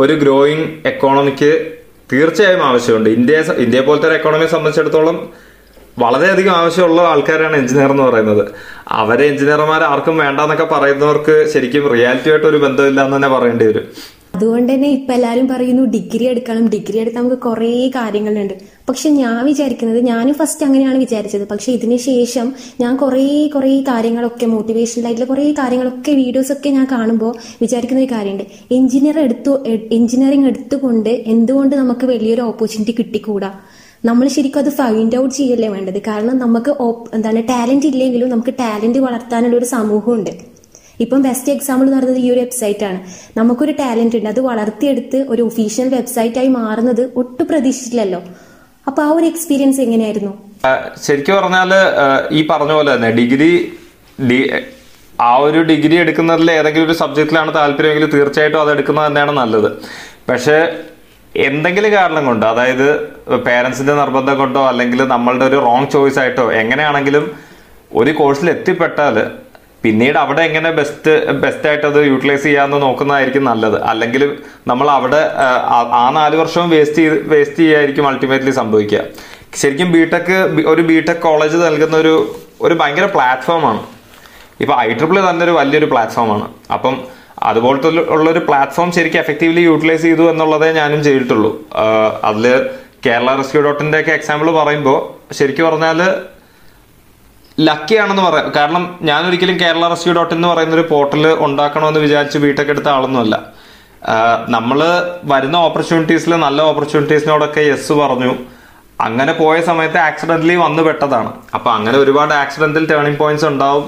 ഒരു 0.04 0.14
ഗ്രോയിങ് 0.22 0.68
എക്കോണമിക്ക് 0.92 1.52
തീർച്ചയായും 2.12 2.64
ആവശ്യമുണ്ട്. 2.70 3.10
ഇന്ത്യയെ 3.18 3.44
ഇന്ത്യയെ 3.66 3.84
പോലത്തെ 3.88 4.08
ഒരു 4.10 4.16
എക്കോണമിയെ 4.20 4.50
സംബന്ധിച്ചിടത്തോളം 4.54 5.18
വളരെയധികം 6.04 6.54
ആവശ്യമുള്ള 6.62 7.02
ആൾക്കാരാണ് 7.12 7.56
എഞ്ചിനീയർ 7.62 7.92
എന്ന് 7.94 8.04
പറയുന്നത്. 8.04 8.44
അവരെ 9.02 9.26
എഞ്ചിനീയർമാർ 9.32 9.84
ആർക്കും 9.92 10.18
വേണ്ടെന്നൊക്കെ 10.24 10.68
പറയുന്നവർക്ക് 10.74 11.36
ശരിക്കും 11.54 11.88
റിയാലിറ്റി 11.94 12.30
ആയിട്ട് 12.32 12.48
ഒരു 12.52 12.60
ബന്ധമില്ല 12.66 13.00
എന്ന് 13.06 13.16
തന്നെ 13.18 13.30
പറയേണ്ടി 13.36 13.66
വരും. 13.70 13.86
അതുകൊണ്ട് 14.36 14.70
തന്നെ 14.74 14.88
ഇപ്പൊ 14.96 15.12
എല്ലാരും 15.18 15.46
പറയുന്നു 15.52 15.84
ഡിഗ്രി 15.94 16.26
എടുക്കണം 16.32 16.64
ഡിഗ്രി 16.74 16.98
എടുത്താൽ 17.02 17.22
നമുക്ക് 17.22 17.38
കുറേ 17.46 17.70
കാര്യങ്ങളുണ്ട്. 17.96 18.56
പക്ഷെ 18.90 19.10
ഞാൻ 19.20 19.38
വിചാരിക്കുന്നത് 19.50 20.00
ഞാനും 20.10 20.36
ഫസ്റ്റ് 20.40 20.66
അങ്ങനെയാണ് 20.68 20.98
വിചാരിച്ചത്. 21.04 21.46
പക്ഷെ 21.52 21.70
ഇതിന് 21.78 21.98
ശേഷം 22.08 22.48
ഞാൻ 22.82 22.94
കുറേ 23.04 23.24
കുറേ 23.54 23.72
കാര്യങ്ങളൊക്കെ 23.92 24.48
മോട്ടിവേഷണൽ 24.56 25.06
ആയിട്ടുള്ള 25.10 25.30
കുറേ 25.32 25.46
കാര്യങ്ങളൊക്കെ 25.62 26.14
വീഡിയോസ് 26.22 26.54
ഒക്കെ 26.56 26.72
ഞാൻ 26.78 26.88
കാണുമ്പോൾ 26.92 27.32
വിചാരിക്കുന്ന 27.64 28.04
ഒരു 28.04 28.12
കാര്യമുണ്ട് 28.16 28.44
എഞ്ചിനീയർ 28.80 29.20
എടുത്തു 29.20 29.54
എഞ്ചിനീയറിംഗ് 30.00 30.50
എടുത്തുകൊണ്ട് 30.52 31.14
എന്തുകൊണ്ട് 31.36 31.76
നമുക്ക് 31.84 32.08
വലിയൊരു 32.14 32.46
ഓപ്പർച്യൂണിറ്റി 32.52 32.96
കിട്ടിക്കൂടാ? 33.00 33.52
നമ്മൾ 34.08 34.26
ശരിക്കും 34.36 34.60
അത് 34.64 34.72
ഫൈൻഡ് 34.80 35.18
ഔട്ട് 35.20 35.34
ചെയ്യല്ലേ 35.38 35.68
വേണ്ടത്? 35.76 36.00
കാരണം 36.08 36.36
നമുക്ക് 36.44 36.72
എന്താണ് 37.18 37.42
ടാലന്റ് 37.52 37.88
ഇല്ലെങ്കിലും 37.92 38.30
നമുക്ക് 38.34 38.54
ടാലന്റ് 38.62 39.00
വളർത്താനുള്ള 39.06 39.56
ഒരു 39.60 39.68
സമൂഹമുണ്ട്. 39.76 40.32
ഇപ്പം 41.04 41.22
ബെസ്റ്റ് 41.28 41.52
എക്സാമ്പിൾ 41.56 41.86
എന്ന് 41.88 41.98
പറയുന്നത് 41.98 42.20
ഈ 42.26 42.28
ഒരു 42.34 42.40
വെബ്സൈറ്റ് 42.44 42.84
ആണ്. 42.90 43.00
നമുക്കൊരു 43.40 43.74
ടാലന്റ് 43.82 44.16
ഉണ്ട്. 44.18 44.30
അത് 44.34 44.42
വളർത്തിയെടുത്ത് 44.50 45.20
ഒരു 45.34 45.42
ഒഫീഷ്യൽ 45.50 45.88
വെബ്സൈറ്റ് 45.96 46.40
ആയി 46.42 46.50
മാറുന്നത് 46.60 47.04
ഒട്ടും 47.22 47.46
പ്രതീക്ഷിച്ചില്ലല്ലോ. 47.52 48.22
അപ്പൊ 48.88 49.02
ആ 49.08 49.10
ഒരു 49.18 49.26
എക്സ്പീരിയൻസ് 49.32 49.80
എങ്ങനെയായിരുന്നു? 49.86 50.34
ശരിക്കും 51.06 51.36
പറഞ്ഞാൽ 51.40 51.72
ഈ 52.38 52.42
പറഞ്ഞ 52.52 52.72
പോലെ 52.78 52.90
തന്നെ 52.96 53.12
ഡിഗ്രി 53.20 53.52
ആ 55.30 55.34
ഒരു 55.48 55.60
ഡിഗ്രി 55.72 55.96
എടുക്കുന്നതിൽ 56.04 56.50
ഏതെങ്കിലും 56.58 56.86
ഒരു 56.88 56.96
സബ്ജക്റ്റിലാണ് 57.02 57.52
താല്പര്യമെങ്കിൽ 57.60 58.12
തീർച്ചയായിട്ടും 58.16 58.62
അത് 58.64 58.72
എടുക്കുന്നത് 58.76 59.08
തന്നെയാണ് 59.08 59.34
നല്ലത്. 59.42 59.70
പക്ഷേ 60.30 60.58
എന്തെങ്കിലും 61.36 61.92
കാരണം 61.92 62.26
കൊണ്ട് 62.26 62.46
അതായത് 62.46 62.88
പേരൻസിന്റെ 63.36 63.94
നിർബന്ധം 63.94 64.38
കൊണ്ടോ 64.38 64.68
അല്ലെങ്കിൽ 64.68 65.08
നമ്മളുടെ 65.08 65.46
ഒരു 65.46 65.56
റോങ് 65.56 65.90
ചോയ്സ് 65.90 66.20
ആയിട്ടോ 66.20 66.52
എങ്ങനെയാണെങ്കിലും 66.52 67.26
ഒരു 67.94 68.12
കോഴ്സിൽ 68.12 68.50
എത്തിപ്പെട്ടാൽ 68.50 69.32
പിന്നീട് 69.84 70.18
അവിടെ 70.18 70.42
എങ്ങനെ 70.42 70.72
ബെസ്റ്റ് 70.72 71.32
ബെസ്റ്റ് 71.32 71.68
ആയിട്ട് 71.68 71.86
അത് 71.86 72.08
യൂട്ടിലൈസ് 72.08 72.44
ചെയ്യാമെന്ന് 72.44 72.82
നോക്കുന്നതായിരിക്കും 72.82 73.44
നല്ലത്. 73.44 73.84
അല്ലെങ്കിൽ 73.84 74.38
നമ്മൾ 74.68 74.90
അവിടെ 74.90 75.32
ആ, 75.38 76.10
നാല് 76.14 76.36
വർഷവും 76.36 76.70
വേസ്റ്റ് 76.70 76.96
ചെയ്ത് 76.96 77.30
വേസ്റ്റ് 77.30 77.58
ചെയ്യായിരിക്കും 77.58 78.08
അൾട്ടിമേറ്റ്ലി 78.08 78.52
സംഭവിക്കുക. 78.52 79.02
ശരിക്കും 79.56 79.92
ബിടെക് 79.92 80.34
ഒരു 80.68 80.82
ബിടെക് 80.82 81.18
കോളേജ് 81.18 81.58
നൽകുന്ന 81.58 81.98
ഒരു 81.98 82.36
ഒരു 82.62 82.74
ഭയങ്കര 82.74 83.06
പ്ലാറ്റ്ഫോമാണ് 83.06 83.82
ഇപ്പൊ 84.62 84.76
ഐ 84.80 84.94
ട്രിപ്പിൾ 84.94 85.30
തന്നെ 85.30 85.44
ഒരു 85.44 85.52
വലിയൊരു 85.52 85.86
പ്ലാറ്റ്ഫോമാണ് 85.86 86.46
അപ്പം 86.74 86.96
അതുപോലത്തെ 87.44 87.88
ഉള്ളൊരു 88.16 88.40
പ്ലാറ്റ്ഫോം 88.40 88.92
ശരിക്കും 88.92 89.20
എഫക്റ്റീവ്ലി 89.20 89.62
യൂട്ടിലൈസ് 89.62 90.02
ചെയ്തു 90.02 90.24
എന്നുള്ളതേ 90.32 90.72
ഞാനും 90.72 91.04
ചെയ്തിട്ടുള്ളൂ. 91.04 91.52
അതിൽ 92.30 92.46
കേരള 93.06 93.36
റെസ്ക്യൂ 93.40 93.62
ഡോട്ടിന്റെ 93.62 94.00
ഒക്കെ 94.00 94.12
എക്സാമ്പിൾ 94.12 94.52
പറയുമ്പോൾ 94.52 95.00
ശരിക്കും 95.34 95.66
പറഞ്ഞാൽ 95.68 96.00
ലക്കി 97.68 97.96
ആണെന്ന് 97.96 98.24
പറയാം. 98.24 98.52
കാരണം 98.56 99.00
ഞാൻ 99.02 99.28
ഒരിക്കലും 99.28 99.60
കേരള 99.60 99.90
റെസ്ക്യൂ 99.90 100.14
ഡോട്ട് 100.14 100.34
എന്ന് 100.34 100.48
പറയുന്ന 100.48 100.76
ഒരു 100.76 100.86
പോർട്ടൽ 100.94 101.28
ഉണ്ടാക്കണമെന്ന് 101.46 102.00
വിചാരിച്ച് 102.00 102.38
ബിടെക് 102.46 102.72
എടുത്ത 102.74 102.90
ആളൊന്നുമല്ല 102.96 103.36
നമ്മൾ 104.56 104.80
വരുന്ന 105.24 105.58
ഓപ്പർച്യൂണിറ്റീസിൽ 105.68 106.34
നല്ല 106.46 106.62
ഓപ്പർച്യൂണിറ്റീസിനോടൊക്കെ 106.62 107.62
യെസ് 107.62 107.94
പറഞ്ഞു. 107.94 108.34
അങ്ങനെ 109.02 109.32
പോയ 109.40 109.62
സമയത്ത് 109.62 109.98
ആക്സിഡന്റലി 109.98 110.56
വന്നു 110.56 110.82
പെട്ടതാണ്. 110.84 111.32
അപ്പൊ 111.56 111.72
അങ്ങനെ 111.72 111.98
ഒരുപാട് 111.98 112.34
ആക്സിഡന്റൽ 112.34 112.86
ടേണിംഗ് 112.92 113.20
പോയിന്റ്സ് 113.22 113.46
ഉണ്ടാവും 113.46 113.86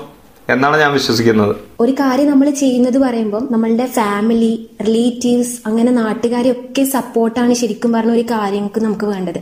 എന്നാണ് 0.53 0.77
ഞാൻ 0.81 0.91
വിശ്വസിക്കുന്നത്. 0.93 1.55
ഒരു 1.83 1.93
കാര്യം 1.99 2.27
നമ്മൾ 2.29 2.47
ചെയ്യുന്നത് 2.59 2.95
പറയുമ്പോൾ 3.03 3.41
നമ്മളുടെ 3.53 3.85
ഫാമിലി 3.95 4.53
റിലേറ്റീവ്സ് 4.87 5.51
അങ്ങനെ 5.67 5.91
നാട്ടുകാരെയൊക്കെ 5.97 6.83
സപ്പോർട്ടാണ് 6.93 7.53
ശരിക്കും 7.59 7.91
പറഞ്ഞ 7.95 8.11
ഒരു 8.11 8.23
കാര്യങ്ങൾക്ക് 8.31 8.79
നമുക്ക് 8.85 9.07
വേണ്ടത്. 9.11 9.37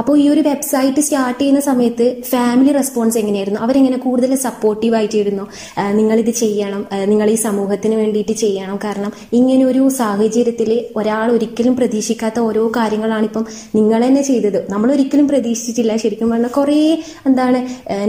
അപ്പോൾ 0.00 0.14
ഈ 0.22 0.24
ഒരു 0.32 0.42
വെബ്സൈറ്റ് 0.48 1.02
സ്റ്റാർട്ട് 1.06 1.38
ചെയ്യുന്ന 1.40 1.60
സമയത്ത് 1.68 2.06
ഫാമിലി 2.32 2.72
റെസ്പോൺസ് 2.78 3.18
എങ്ങനെയായിരുന്നു? 3.22 3.60
അവരെങ്ങനെ 3.66 3.98
കൂടുതൽ 4.06 4.34
സപ്പോർട്ടീവ് 4.44 4.96
ആയിട്ടിരുന്നു? 4.98 5.46
നിങ്ങൾ 6.00 6.18
ഇത് 6.24 6.30
ചെയ്യണം 6.42 6.82
നിങ്ങൾ 7.12 7.30
ഈ 7.36 7.38
സമൂഹത്തിന് 7.46 7.96
വേണ്ടിയിട്ട് 8.02 8.36
ചെയ്യണം. 8.44 8.76
കാരണം 8.84 9.12
ഇങ്ങനെ 9.40 9.64
ഒരു 9.70 9.82
സാഹചര്യത്തിൽ 10.00 10.70
ഒരാൾ 11.02 11.26
ഒരിക്കലും 11.36 11.76
പ്രതീക്ഷിക്കാത്ത 11.80 12.38
ഓരോ 12.50 12.66
കാര്യങ്ങളാണ് 12.76 13.26
ഇപ്പം 13.30 13.46
നിങ്ങൾ 13.78 14.00
തന്നെ 14.08 14.24
ചെയ്തത്. 14.30 14.60
നമ്മൾ 14.74 14.88
ഒരിക്കലും 14.96 15.28
പ്രതീക്ഷിച്ചിട്ടില്ല. 15.32 15.96
ശരിക്കും 16.04 16.30
പറഞ്ഞാൽ 16.34 16.54
കുറേ 16.60 16.78
എന്താണ് 17.30 17.58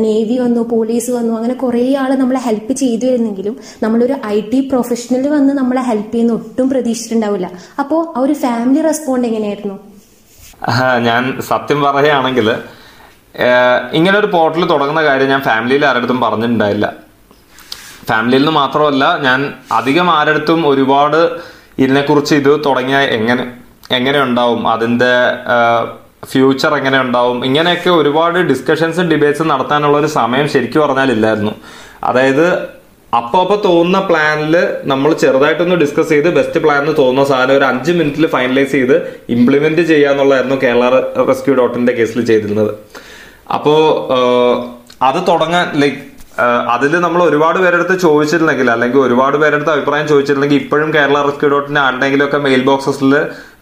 നേവി 0.06 0.38
വന്നു 0.44 0.62
പോലീസ് 0.76 1.10
വന്നു 1.18 1.34
അങ്ങനെ 1.40 1.58
കുറേ 1.66 1.86
ആൾ 2.04 2.12
നമ്മളെ 2.24 2.44
ഹെൽപ്പ് 2.50 2.74
ചെയ്തു 2.84 3.06
വരുന്നെങ്കിലും 3.12 3.58
നമ്മളൊരു 3.84 4.16
ഐ 4.26 4.38
ടി 4.42 4.60
പ്രൊഫഷണൽ 4.72 5.28
വന്ന് 5.30 5.54
നമ്മളെ 5.58 5.82
ഹെൽപ്പ് 5.82 6.12
ചെയ്യുന്ന 6.12 6.34
ഒട്ടും 6.34 6.70
പ്രതീക്ഷിച്ചിട്ടുണ്ടാവില്ല. 6.70 7.50
അപ്പോ 7.80 8.14
ആ 8.18 8.20
ഒരു 8.20 8.34
ഫാമിലി 8.34 8.82
റെസ്പോണ്ട് 8.82 9.28
എങ്ങനെയായിരുന്നു? 9.28 9.78
ഞാൻ 11.08 11.42
സത്യം 11.42 11.82
പറയുകയാണെങ്കിൽ 11.84 12.50
ഇങ്ങനെ 13.94 14.20
ഒരു 14.20 14.28
പോർട്ടൽ 14.28 14.64
തുടങ്ങുന്ന 14.68 15.04
കാര്യം 15.04 15.30
ഞാൻ 15.30 15.42
ഫാമിലിയിൽ 15.42 15.86
ആരടുത്തും 15.86 16.22
പറഞ്ഞിട്ടുണ്ടായില്ല. 16.22 16.94
ഫാമിലിയിൽ 18.10 18.42
നിന്ന് 18.42 18.52
മാത്രമല്ല 18.52 19.20
ഞാൻ 19.22 19.54
അധികം 19.72 20.08
ആരടുത്തും 20.12 20.68
ഒരുപാട് 20.68 21.40
ഇതിനെക്കുറിച്ച് 21.80 22.36
ഇത് 22.36 22.66
തുടങ്ങിയ 22.66 22.98
എങ്ങനെ 22.98 23.44
എങ്ങനെ 23.92 24.24
ഉണ്ടാവും 24.24 24.68
അതിന്റെ 24.68 25.12
ഫ്യൂച്ചർ 26.32 26.76
എങ്ങനെ 26.76 27.02
ഉണ്ടാവും 27.02 27.46
ഇങ്ങനെയൊക്കെ 27.46 27.90
ഒരുപാട് 27.90 28.40
ഡിസ്കഷൻസും 28.40 29.10
ഡിബേറ്റ്സും 29.10 29.48
നടത്താനുള്ള 29.48 29.98
ഒരു 29.98 30.08
സമയം 30.08 30.48
ശരിക്കും 30.50 30.82
പറഞ്ഞാലില്ലായിരുന്നു 30.82 31.54
അതായത് 32.04 32.46
അപ്പൊ 33.18 33.38
അപ്പൊ 33.44 33.56
തോന്നുന്ന 33.68 34.00
പ്ലാനിൽ 34.08 34.56
നമ്മൾ 34.92 35.12
ചെറുതായിട്ടൊന്ന് 35.22 35.78
ഡിസ്കസ് 35.84 36.12
ചെയ്ത് 36.14 36.28
ബെസ്റ്റ് 36.36 36.60
പ്ലാൻ 36.64 36.82
എന്ന് 36.84 36.94
തോന്നുന്ന 37.00 37.24
സാധനം 37.30 37.54
ഒരു 37.60 37.66
അഞ്ച് 37.70 37.94
മിനിറ്റിൽ 38.00 38.26
ഫൈനലൈസ് 38.34 38.72
ചെയ്ത് 38.78 38.96
ഇംപ്ലിമെന്റ് 39.36 39.84
ചെയ്യാന്നുള്ളതായിരുന്നു 39.92 40.58
കേരള 40.64 40.90
റെസ്ക്യൂ 41.30 41.54
ഡോട്ടിന്റെ 41.60 41.94
കേസിൽ 42.00 42.20
ചെയ്തിരുന്നത്. 42.32 42.72
അപ്പോ 43.56 43.74
അത് 45.08 45.20
തുടങ്ങാൻ 45.30 45.66
ലൈക്ക് 45.82 45.98
അതിൽ 46.74 46.94
നമ്മൾ 47.06 47.22
ഒരുപാട് 47.30 47.58
പേരെടുത്ത് 47.64 47.96
ചോദിച്ചിരുന്നെങ്കിൽ 48.04 48.68
അല്ലെങ്കിൽ 48.74 49.00
ഒരുപാട് 49.06 49.38
പേരെടുത്ത് 49.42 49.72
അഭിപ്രായം 49.76 50.06
ചോദിച്ചിരുന്നെങ്കിൽ 50.12 50.58
ഇപ്പോഴും 50.64 50.90
കേരള 50.98 51.18
റെസ്ക്യൂ 51.30 51.50
ഡോട്ടിന്റെ 51.54 51.82
ആരുടെങ്കിലും 51.86 52.26
ഒക്കെ 52.28 52.40
mail 52.46 52.62
ബോക്സസിൽ 52.70 53.14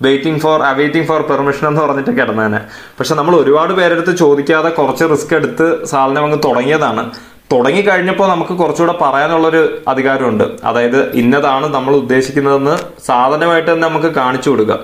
waiting 0.05 0.41
for 0.43 0.59
awaiting 0.71 1.07
for 1.11 1.21
permission 1.31 1.65
എന്ന് 1.71 1.81
പറഞ്ഞിട്ട് 1.85 2.13
കിടന്നേനെ. 2.19 2.61
പക്ഷെ 2.99 3.15
നമ്മൾ 3.21 3.35
ഒരുപാട് 3.41 3.73
പേരെടുത്ത് 3.79 4.15
ചോദിക്കാതെ 4.23 4.71
കുറച്ച് 4.81 5.07
റിസ്ക് 5.13 5.33
എടുത്ത് 5.39 5.69
സാധനം 5.93 6.23
അങ്ങ് 6.27 6.39
തുടങ്ങിയതാണ്. 6.47 7.05
തുടങ്ങി 7.51 7.81
കഴിഞ്ഞപ്പോൾ 7.87 8.27
നമുക്ക് 8.31 8.53
കുറച്ചുകൂടെ 8.59 8.93
പറയാനുള്ളൊരു 9.01 9.61
അധികാരമുണ്ട്. 9.91 10.45
അതായത് 10.69 10.99
ഇന്നതാണ് 11.21 11.67
നമ്മൾ 11.75 11.93
ഉദ്ദേശിക്കുന്നതെന്ന് 12.01 12.75
സാധനമായിട്ട് 13.07 13.69
തന്നെ 13.69 13.85
നമുക്ക് 13.87 14.09
കാണിച്ചു 14.19 14.49
കൊടുക്കുക. 14.49 14.77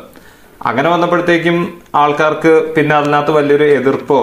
അങ്ങനെ 0.69 0.87
വന്നപ്പോഴത്തേക്കും 0.93 1.57
ആൾക്കാർക്ക് 2.01 2.53
പിന്നെ 2.75 2.93
അതിനകത്ത് 2.99 3.33
വലിയൊരു 3.37 3.67
എതിർപ്പോ 3.79 4.19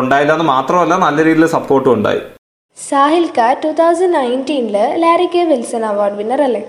ഉണ്ടായില്ല 0.00 0.34
എന്ന് 0.36 0.46
മാത്രമല്ല 0.54 0.94
നല്ല 1.06 1.18
രീതിയിൽ 1.28 1.46
സപ്പോർട്ടും 1.56 1.92
ഉണ്ടായി. 1.96 2.20
സാഹിൽ 2.78 3.24
കാ 3.38 3.48
two 3.62 3.70
thousand 3.80 4.14
നയന്റീനിൽ 4.18 4.76
Larry 5.04 5.28
K 5.34 5.42
Wilson 5.52 5.84
award 5.92 6.18
winner 6.20 6.42
അല്ലേ? 6.48 6.62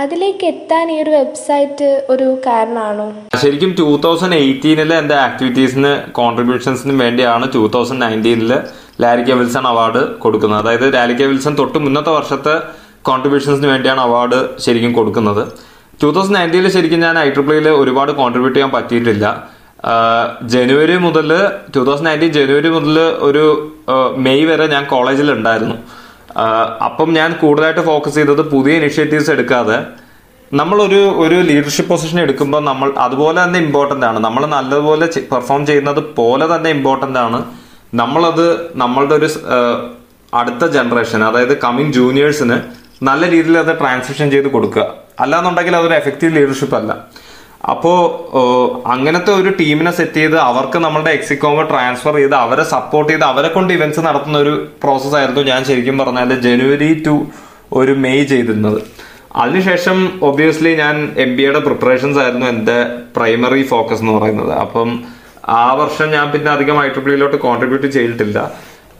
അതിലേക്ക് 0.00 0.44
എത്താൻ 0.52 0.86
ഈ 0.92 0.94
ഒരു 1.02 1.10
വെബ്സൈറ്റ് 1.16 1.88
ഒരു 2.12 2.26
കാരണമാണോ? 2.46 3.04
ശരിക്കും 3.42 3.72
ടൂ 3.80 3.88
തൗസൻഡ് 4.04 4.36
എയ്റ്റീനിലെ 4.44 4.94
എന്റെ 5.02 5.16
ആക്ടിവിറ്റീസിന് 5.24 5.90
കോൺട്രിബ്യൂഷൻസിനും 6.18 6.96
വേണ്ടിയാണ് 7.04 7.46
ടൂ 7.54 7.62
തൗസൻഡ് 7.74 8.02
നയന്റീനിൽ 8.04 8.52
ലാരിക്ക 9.04 9.36
വിൽസൺ 9.40 9.66
അവാർഡ് 9.72 10.02
കൊടുക്കുന്നത്. 10.22 10.60
അതായത് 10.62 10.86
ലാരിക്ക 10.96 11.28
വിൽസൺ 11.32 11.54
തൊട്ട് 11.60 11.78
മുന്നത്തെ 11.84 12.12
വർഷത്തെ 12.18 12.54
കോൺട്രിബ്യൂഷൻസിന് 13.10 13.68
വേണ്ടിയാണ് 13.72 14.02
അവാർഡ് 14.08 14.40
ശരിക്കും 14.64 14.92
കൊടുക്കുന്നത്. 14.98 15.42
ടൂ 16.02 16.10
തൗസൻഡ് 16.16 16.36
നയന്റീനിൽ 16.40 16.72
ശരിക്കും 16.76 17.02
ഞാൻ 17.06 17.16
ഐ 17.26 17.28
ട്രിപ്പിളിയിൽ 17.36 17.68
ഒരുപാട് 17.82 18.12
കോൺട്രിബ്യൂട്ട് 18.20 18.58
ചെയ്യാൻ 18.58 18.72
പറ്റിയിട്ടില്ല. 18.76 19.26
ജനുവരി 20.54 20.96
മുതൽ 21.06 21.30
ടൂ 21.74 21.80
തൗസൻഡ് 21.88 22.08
നയന്റീൻ 22.10 22.32
ജനുവരി 22.38 22.70
മുതൽ 22.76 22.98
ഒരു 23.28 23.44
മെയ് 24.26 24.46
വരെ 24.52 24.66
ഞാൻ 24.74 24.84
കോളേജിൽ 24.94 25.30
ഉണ്ടായിരുന്നു. 25.38 25.76
അപ്പം 26.88 27.12
ഞാൻ 27.12 27.32
കൂടുതലായിട്ട് 27.32 27.80
ഫോക്കസ് 27.80 28.14
ചെയ്തത് 28.14 28.42
പുതിയ 28.42 28.72
ഇനിഷ്യേറ്റീവ്സ് 28.80 29.30
എടുക്കാതെ 29.30 29.78
നമ്മളൊരു 30.60 31.00
ഒരു 31.24 31.34
ലീഡർഷിപ്പ് 31.34 31.90
പൊസിഷൻ 31.90 32.20
എടുക്കുമ്പോൾ 32.20 32.60
നമ്മൾ 32.64 32.92
അതുപോലെ 32.98 33.44
തന്നെ 33.44 33.58
ഇമ്പോർട്ടന്റ് 33.58 34.06
ആണ്. 34.06 34.18
നമ്മൾ 34.18 34.46
നല്ലതുപോലെ 34.46 35.06
പെർഫോം 35.32 35.66
ചെയ്യുന്നത് 35.66 36.00
പോലെ 36.18 36.56
തന്നെ 36.56 36.70
ഇമ്പോർട്ടന്റ് 36.70 37.18
ആണ്. 37.18 37.38
നമ്മളത് 37.94 38.46
നമ്മളുടെ 38.74 39.14
ഒരു 39.14 39.28
അടുത്ത 40.34 40.64
ജനറേഷൻ 40.76 41.24
അതായത് 41.24 41.58
കമ്മിങ് 41.58 41.92
ജൂനിയേഴ്സിന് 41.92 42.56
നല്ല 43.02 43.30
രീതിയിൽ 43.30 43.58
അത് 43.58 43.78
ട്രാൻസിഷൻ 43.78 44.30
ചെയ്ത് 44.30 44.48
കൊടുക്കുക. 44.48 44.84
അല്ലാന്നുണ്ടെങ്കിൽ 45.20 45.76
അതൊരു 45.76 45.94
എഫക്റ്റീവ് 45.94 46.36
ലീഡർഷിപ്പ് 46.36 46.76
അല്ല. 46.76 46.92
അപ്പോ 47.70 47.92
അങ്ങനത്തെ 48.86 49.32
ഒരു 49.32 49.50
ടീമിനെ 49.60 49.90
സെറ്റ് 49.90 50.14
ചെയ്ത് 50.14 50.36
അവർക്ക് 50.38 50.78
നമ്മളുടെ 50.78 51.10
എക്സിക്കോമ 51.10 51.62
ട്രാൻസ്ഫർ 51.62 52.14
ചെയ്ത് 52.14 52.34
അവരെ 52.34 52.62
സപ്പോർട്ട് 52.62 53.12
ചെയ്ത് 53.12 53.24
അവരെ 53.24 53.48
കൊണ്ട് 53.48 53.72
ഇവന്റ്സ് 53.72 54.00
നടത്തുന്ന 54.00 54.38
ഒരു 54.38 54.68
പ്രോസസ് 54.82 55.14
ആയിരുന്നു 55.14 55.40
ഞാൻ 55.40 55.64
ശരിക്കും 55.64 55.98
പറഞ്ഞാൽ 55.98 56.40
ജനുവരി 56.40 57.02
ടു 57.06 57.26
ഒരു 57.72 57.92
മെയ് 57.92 58.24
ചെയ്തിരുന്നത്. 58.24 58.82
അതിനുശേഷം 59.36 60.18
ഒബ്വിയസ്ലി 60.22 60.76
ഞാൻ 60.76 61.14
എം 61.18 61.36
ബി 61.36 61.42
എയുടെ 61.42 61.58
പ്രിപ്പറേഷൻസ് 61.58 62.18
ആയിരുന്നു 62.18 62.46
എന്റെ 62.46 62.86
പ്രൈമറി 63.16 63.62
ഫോക്കസ് 63.62 64.00
എന്ന് 64.00 64.12
പറയുന്നത്. 64.12 64.52
അപ്പം 64.52 65.04
ആ 65.48 65.74
വർഷം 65.74 66.10
ഞാൻ 66.10 66.30
പിന്നെ 66.30 66.52
അധികം 66.52 66.84
ഐ 66.84 66.88
ട്രിപ്പിളിയിലോട്ട് 66.88 67.36
കോൺട്രിബ്യൂട്ട് 67.36 67.86
ചെയ്തിട്ടില്ല. 67.86 68.50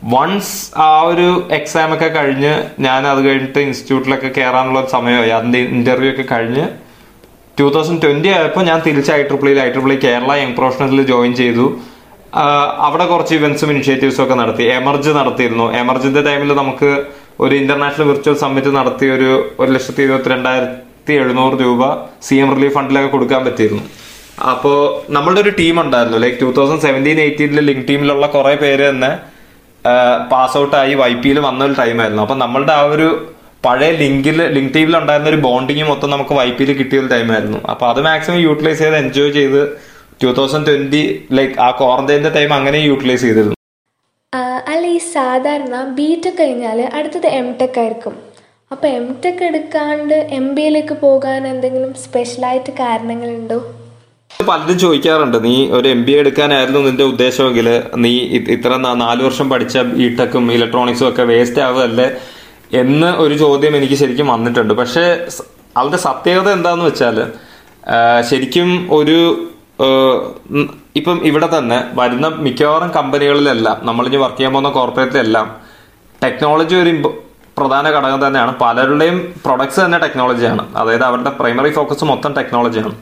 വൺസ് 0.04 0.78
ആ 0.80 1.00
ഒരു 1.00 1.48
എക്സാം 1.50 1.94
ഒക്കെ 1.94 2.08
കഴിഞ്ഞ് 2.08 2.54
ഞാൻ 2.80 3.06
അത് 3.06 3.20
കഴിഞ്ഞിട്ട് 3.26 3.58
ഇൻസ്റ്റിറ്റ്യൂട്ടിലൊക്കെ 3.58 4.28
കയറാനുള്ള 4.28 4.86
സമയമായി. 4.86 5.30
അതിന്റെ 5.30 5.58
ഇന്റർവ്യൂ 5.58 6.10
ഒക്കെ 6.10 6.22
കഴിഞ്ഞ് 6.22 6.64
ടൂ 7.58 7.66
തൗസൻഡ് 7.74 8.02
ട്വന്റി 8.04 8.28
ആയപ്പോൾ 8.34 8.62
ഞാൻ 8.68 8.78
തിരിച്ച് 8.86 9.10
I 9.16 9.22
ട്രിപ്പിളിയിൽ 9.30 9.58
I 9.64 9.66
triple E 9.72 9.96
Kerala 10.04 10.32
young 10.42 10.54
പ്രൊഫഷണൽസിൽ 10.58 11.02
join 11.12 11.32
ചെയ്തു. 11.40 11.66
അവിടെ 12.86 13.04
കുറച്ച് 13.12 13.34
ഇവന്റ്സും 13.38 13.70
ഇനിഷ്യേറ്റീവ്സും 13.72 14.22
ഒക്കെ 14.24 14.36
നടത്തി. 14.42 14.64
എമർജ് 14.78 15.10
നടത്തിയിരുന്നു. 15.18 15.66
എമർജിന്റെ 15.80 16.22
ടൈമിൽ 16.28 16.50
നമുക്ക് 16.60 16.90
ഒരു 17.44 17.54
ഇന്റർനാഷണൽ 17.62 18.06
വിർച്വൽ 18.10 18.36
സമ്മിറ്റ് 18.44 18.70
നടത്തി 18.78 19.06
ഒരു 19.16 19.28
ഒരു 19.62 19.70
ലക്ഷത്തി 19.74 20.02
ഇരുപത്തി 20.06 20.30
രണ്ടായിരത്തി 20.34 21.12
എഴുന്നൂറ് 21.22 21.56
രൂപ 21.64 21.82
സി 22.26 22.36
എം 22.44 22.50
റിലീഫ് 22.56 22.74
ഫണ്ടിലൊക്കെ 22.78 23.10
കൊടുക്കാൻ 23.16 23.40
പറ്റിയിരുന്നു. 23.48 23.84
അപ്പോൾ 24.52 24.78
നമ്മളുടെ 25.16 25.40
ഒരു 25.44 25.52
ടീം 25.60 25.76
ഉണ്ടായിരുന്നു. 25.84 26.18
ലൈക്ക് 26.24 26.38
ടൂ 26.42 26.48
തൗസൻഡ് 26.58 26.84
സെവന്റീൻ 26.86 27.18
എയ്റ്റീനിൽ 27.26 27.60
ലിങ്ക് 27.68 27.84
ടീമിലുള്ള 27.90 28.26
കുറെ 28.36 28.54
പേര് 28.62 28.84
തന്നെ 28.90 29.12
പാസ് 30.32 30.56
ഔട്ടായി 30.62 30.94
വൈ 31.02 31.12
പിയിൽ 31.22 31.38
വന്ന 31.48 31.60
ഒരു 31.68 31.74
ടൈമായിരുന്നു 31.82 32.22
അപ്പൊ 32.26 32.36
നമ്മളുടെ 32.44 32.72
ആ 32.80 32.82
ഒരു 32.94 33.08
പഴയ 33.64 33.90
ലിങ്കിൽ 34.02 34.38
ലിങ്ക് 34.54 34.72
ടീമിൽ 34.76 34.94
ഉണ്ടായിരുന്ന 35.00 35.28
ഒരു 35.32 35.40
ബോണ്ടിങ് 35.46 35.84
മൊത്തം 35.90 36.10
നമുക്ക് 36.14 36.34
വൈ 36.38 36.46
പിയിൽ 36.58 36.70
കിട്ടിയ 36.78 37.00
ഒരു 37.02 37.08
ടൈമായിരുന്നു 37.14 37.58
അപ്പൊ 37.72 37.84
അത് 37.92 38.00
മാക്സിമം 38.06 38.38
യൂട്ടിലൈസ് 38.46 38.80
ചെയ്ത് 38.82 38.96
എൻജോയ് 39.02 39.32
ചെയ്ത് 39.38 39.60
ടൂ 40.22 40.30
തൗസൻഡ് 40.38 40.66
ട്വന്റി 40.68 41.02
ലൈക്ക് 41.38 41.54
ആ 41.66 41.68
ക്വാറന്റൈന്റെ 41.80 42.30
ടൈം 42.36 42.50
അങ്ങനെ 42.58 42.78
യൂട്ടിലൈസ് 42.88 43.22
ചെയ്തിരുന്നു. 43.26 43.56
അല്ല 44.72 44.84
ഈ 44.96 44.98
സാധാരണ 45.14 45.76
ബി 45.98 46.08
ടെക് 46.24 46.38
കഴിഞ്ഞാൽ 46.40 46.78
അടുത്തത് 46.98 47.28
എം 47.40 47.48
ടെക് 47.60 47.78
ആയിരിക്കും. 47.82 48.14
അപ്പോൾ 48.70 48.88
എം 48.98 49.06
ടെക് 49.22 49.42
എടുക്കാണ്ട് 49.48 50.16
എം 50.38 50.46
ബി 50.56 50.62
എയിലേക്ക് 50.66 50.94
പോകാൻ 51.06 51.40
എന്തെങ്കിലും 51.52 51.90
സ്പെഷ്യലായിട്ട് 52.04 52.72
കാരണങ്ങളുണ്ടോ? 52.82 53.58
പലരും 54.30 54.76
ചോദിക്കാറുണ്ട്. 54.84 55.38
നീ 55.46 55.56
ഒരു 55.78 55.88
എം 55.94 56.00
ബി 56.06 56.12
എ 56.16 56.20
എടുക്കാനായിരുന്നു 56.22 56.80
നിന്റെ 56.88 57.04
ഉദ്ദേശമെങ്കിൽ 57.12 57.68
നീ 58.04 58.12
ഇത്ര 58.56 58.70
നാലു 59.04 59.22
വർഷം 59.28 59.48
പഠിച്ച 59.52 59.76
ബിടെക്കും 59.98 60.46
ഇലക്ട്രോണിക്സും 60.58 61.08
ഒക്കെ 61.10 61.24
വേസ്റ്റ് 61.32 61.62
ആവുകയല്ലേ? 61.66 62.08
എന്ന് 62.80 63.08
ഒരു 63.22 63.34
ചോദ്യം 63.44 63.74
എനിക്ക് 63.78 63.96
ശരിക്കും 64.02 64.28
വന്നിട്ടുണ്ട്. 64.34 64.72
പക്ഷേ 64.80 65.04
അവരുടെ 65.78 65.98
സത്യകത 66.06 66.48
എന്താന്ന് 66.56 66.84
വെച്ചാൽ 66.88 67.18
ശരിക്കും 68.30 68.70
ഒരു 68.98 69.18
ഇപ്പം 70.98 71.18
ഇവിടെ 71.28 71.48
തന്നെ 71.56 71.78
വരുന്ന 71.98 72.26
മിക്കവാറും 72.46 72.90
കമ്പനികളിലെല്ലാം 72.96 73.76
നമ്മളിനി 73.88 74.18
വർക്ക് 74.22 74.38
ചെയ്യാൻ 74.38 74.52
പോകുന്ന 74.54 74.70
കോർപ്പറേറ്റിലെല്ലാം 74.78 75.46
ടെക്നോളജി 76.22 76.74
ഒരു 76.82 76.92
പ്രധാന 77.58 77.86
ഘടകം 77.96 78.20
തന്നെയാണ്. 78.26 78.52
പലരുടെയും 78.62 79.16
പ്രൊഡക്ട്സ് 79.44 79.80
തന്നെ 79.84 79.98
ടെക്നോളജിയാണ് 80.04 80.62
അതായത് 80.80 81.04
അവരുടെ 81.08 81.32
പ്രൈമറി 81.40 81.70
ഫോക്കസ് 81.78 82.04
മൊത്തം 82.10 82.32
ടെക്നോളജിയാണ് 82.38 82.94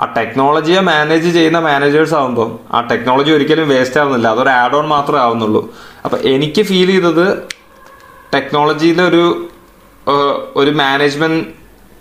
ആ 0.00 0.06
ടെക്നോളജിയെ 0.16 0.80
മാനേജ് 0.88 1.28
ചെയ്യുന്ന 1.36 1.58
മാനേജേഴ്സ് 1.66 2.14
ആകുമ്പോൾ 2.20 2.48
ആ 2.76 2.80
ടെക്നോളജി 2.90 3.30
ഒരിക്കലും 3.36 3.68
വേസ്റ്റ് 3.74 4.00
ആവുന്നില്ല. 4.00 4.26
അതൊരു 4.34 4.52
ആഡ് 4.62 4.76
ഓൺ 4.78 4.86
മാത്രമേ 4.94 5.20
ആവുന്നുള്ളൂ. 5.26 5.62
അപ്പൊ 6.04 6.16
എനിക്ക് 6.34 6.64
ഫീൽ 6.70 6.90
ചെയ്തത് 6.94 7.26
ടെക്നോളജിയിലെ 8.36 9.02
ഒരു 10.56 10.70
management 10.70 11.44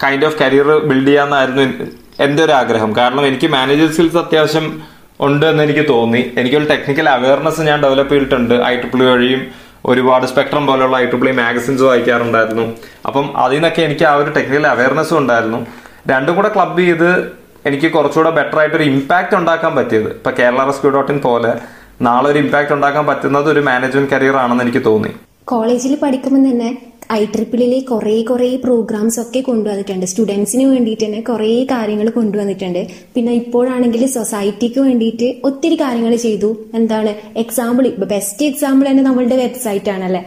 kind 0.04 0.26
of 0.26 0.40
career 0.40 0.68
build 0.68 1.08
ചെയ്യാന്നായിരുന്നു 1.08 1.62
എൻ- 1.62 1.88
എന്റെ 2.20 2.44
ഒരു 2.44 2.52
ആഗ്രഹം 2.52 2.96
കാരണം 2.96 3.28
എനിക്ക് 3.28 3.48
മാനേജർ 3.48 3.92
സ്കിൽസ് 3.92 4.18
അത്യാവശ്യം 4.18 4.82
ഉണ്ട് 5.20 5.46
എന്ന് 5.46 5.64
എനിക്ക് 5.64 5.90
തോന്നി. 5.90 6.32
എനിക്കൊരു 6.38 6.66
ടെക്നിക്കൽ 6.70 7.10
അവയർനെസ് 7.10 7.62
ഞാൻ 7.62 7.84
ഡെവലപ്പ് 7.84 8.14
ചെയ്തിട്ടുണ്ട്. 8.14 8.54
ഐ 8.54 8.76
ട്രിപ്പിൾ 8.76 9.04
വഴിയും 9.04 9.48
ഒരുപാട് 9.86 10.26
സ്പെക്ട്രം 10.26 10.68
പോലുള്ള 10.68 10.98
ഐ 10.98 11.06
ട്രിപ്പിൾ 11.06 11.32
മാഗസിൻസ് 11.32 11.84
വായിക്കാറുണ്ടായിരുന്നു. 11.84 12.74
അപ്പം 13.06 13.38
അതിൽ 13.38 13.56
നിന്നൊക്കെ 13.56 13.82
എനിക്ക് 13.82 14.06
ആ 14.06 14.14
ഒരു 14.14 14.30
ടെക്നിക്കൽ 14.30 14.68
അവയർനെസ്സും 14.68 15.18
ഉണ്ടായിരുന്നു. 15.18 15.66
രണ്ടും 16.08 16.36
കൂടെ 16.36 16.52
ക്ലബ് 16.56 16.80
ചെയ്ത് 16.80 17.32
എനിക്ക് 17.66 17.92
കുറച്ചുകൂടെ 17.92 18.30
ബെറ്റർ 18.30 18.60
ആയിട്ട് 18.60 18.76
ഒരു 18.76 18.84
ഇമ്പാക്ട് 18.84 19.36
ഉണ്ടാക്കാൻ 19.36 19.76
പറ്റിയത്. 19.76 20.10
ഇപ്പൊ 20.10 20.32
കേരള 20.32 20.66
റെസ്ക്യൂ 20.66 20.92
ഡോട്ട് 20.92 21.12
ഇൻ 21.12 21.20
പോലെ 21.20 21.54
നാളെ 22.02 22.30
ഒരു 22.30 22.40
ഇമ്പാക്ട് 22.40 22.74
ഉണ്ടാക്കാൻ 22.74 23.06
പറ്റുന്നത് 23.06 23.52
ഒരു 23.52 23.60
മാനേജ്മെന്റ് 23.60 24.12
കരിയർ 24.12 24.36
ആണെന്ന് 24.36 24.64
എനിക്ക് 24.64 24.86
തോന്നി. 24.86 25.10
കോളേജിൽ 25.52 25.94
പഠിക്കുമ്പോൾ 26.04 26.44
തന്നെ 26.50 26.70
ഐ 27.16 27.20
ട്രിപ്പിളിലെ 27.34 27.80
കുറേ 27.90 28.14
കുറേ 28.30 28.48
പ്രോഗ്രാംസ് 28.64 29.18
ഒക്കെ 29.24 29.42
കൊണ്ടുവന്നിട്ടുണ്ട്. 29.48 30.06
സ്റ്റുഡൻസിന് 30.12 30.64
വേണ്ടിയിട്ട് 30.72 31.04
തന്നെ 31.04 31.20
കുറേ 31.28 31.50
കാര്യങ്ങൾ 31.72 32.08
കൊണ്ടുവന്നിട്ടുണ്ട്. 32.16 32.82
പിന്നെ 33.16 33.34
ഇപ്പോഴാണെങ്കിൽ 33.42 34.04
സൊസൈറ്റിക്ക് 34.16 34.80
വേണ്ടിയിട്ട് 34.88 35.28
ഒത്തിരി 35.50 35.76
കാര്യങ്ങൾ 35.76 36.14
ചെയ്തു. 36.26 36.50
എന്താണ്? 36.80 37.12
എക്സാമ്പിൾ 37.44 37.88
ബെസ്റ്റ് 38.14 38.46
എക്സാമ്പിൾ 38.52 38.86
തന്നെ 38.90 39.04
നമ്മളുടെ 39.10 39.38
വെബ്സൈറ്റ് 39.44 39.92
ആണല്ലേ? 39.96 40.22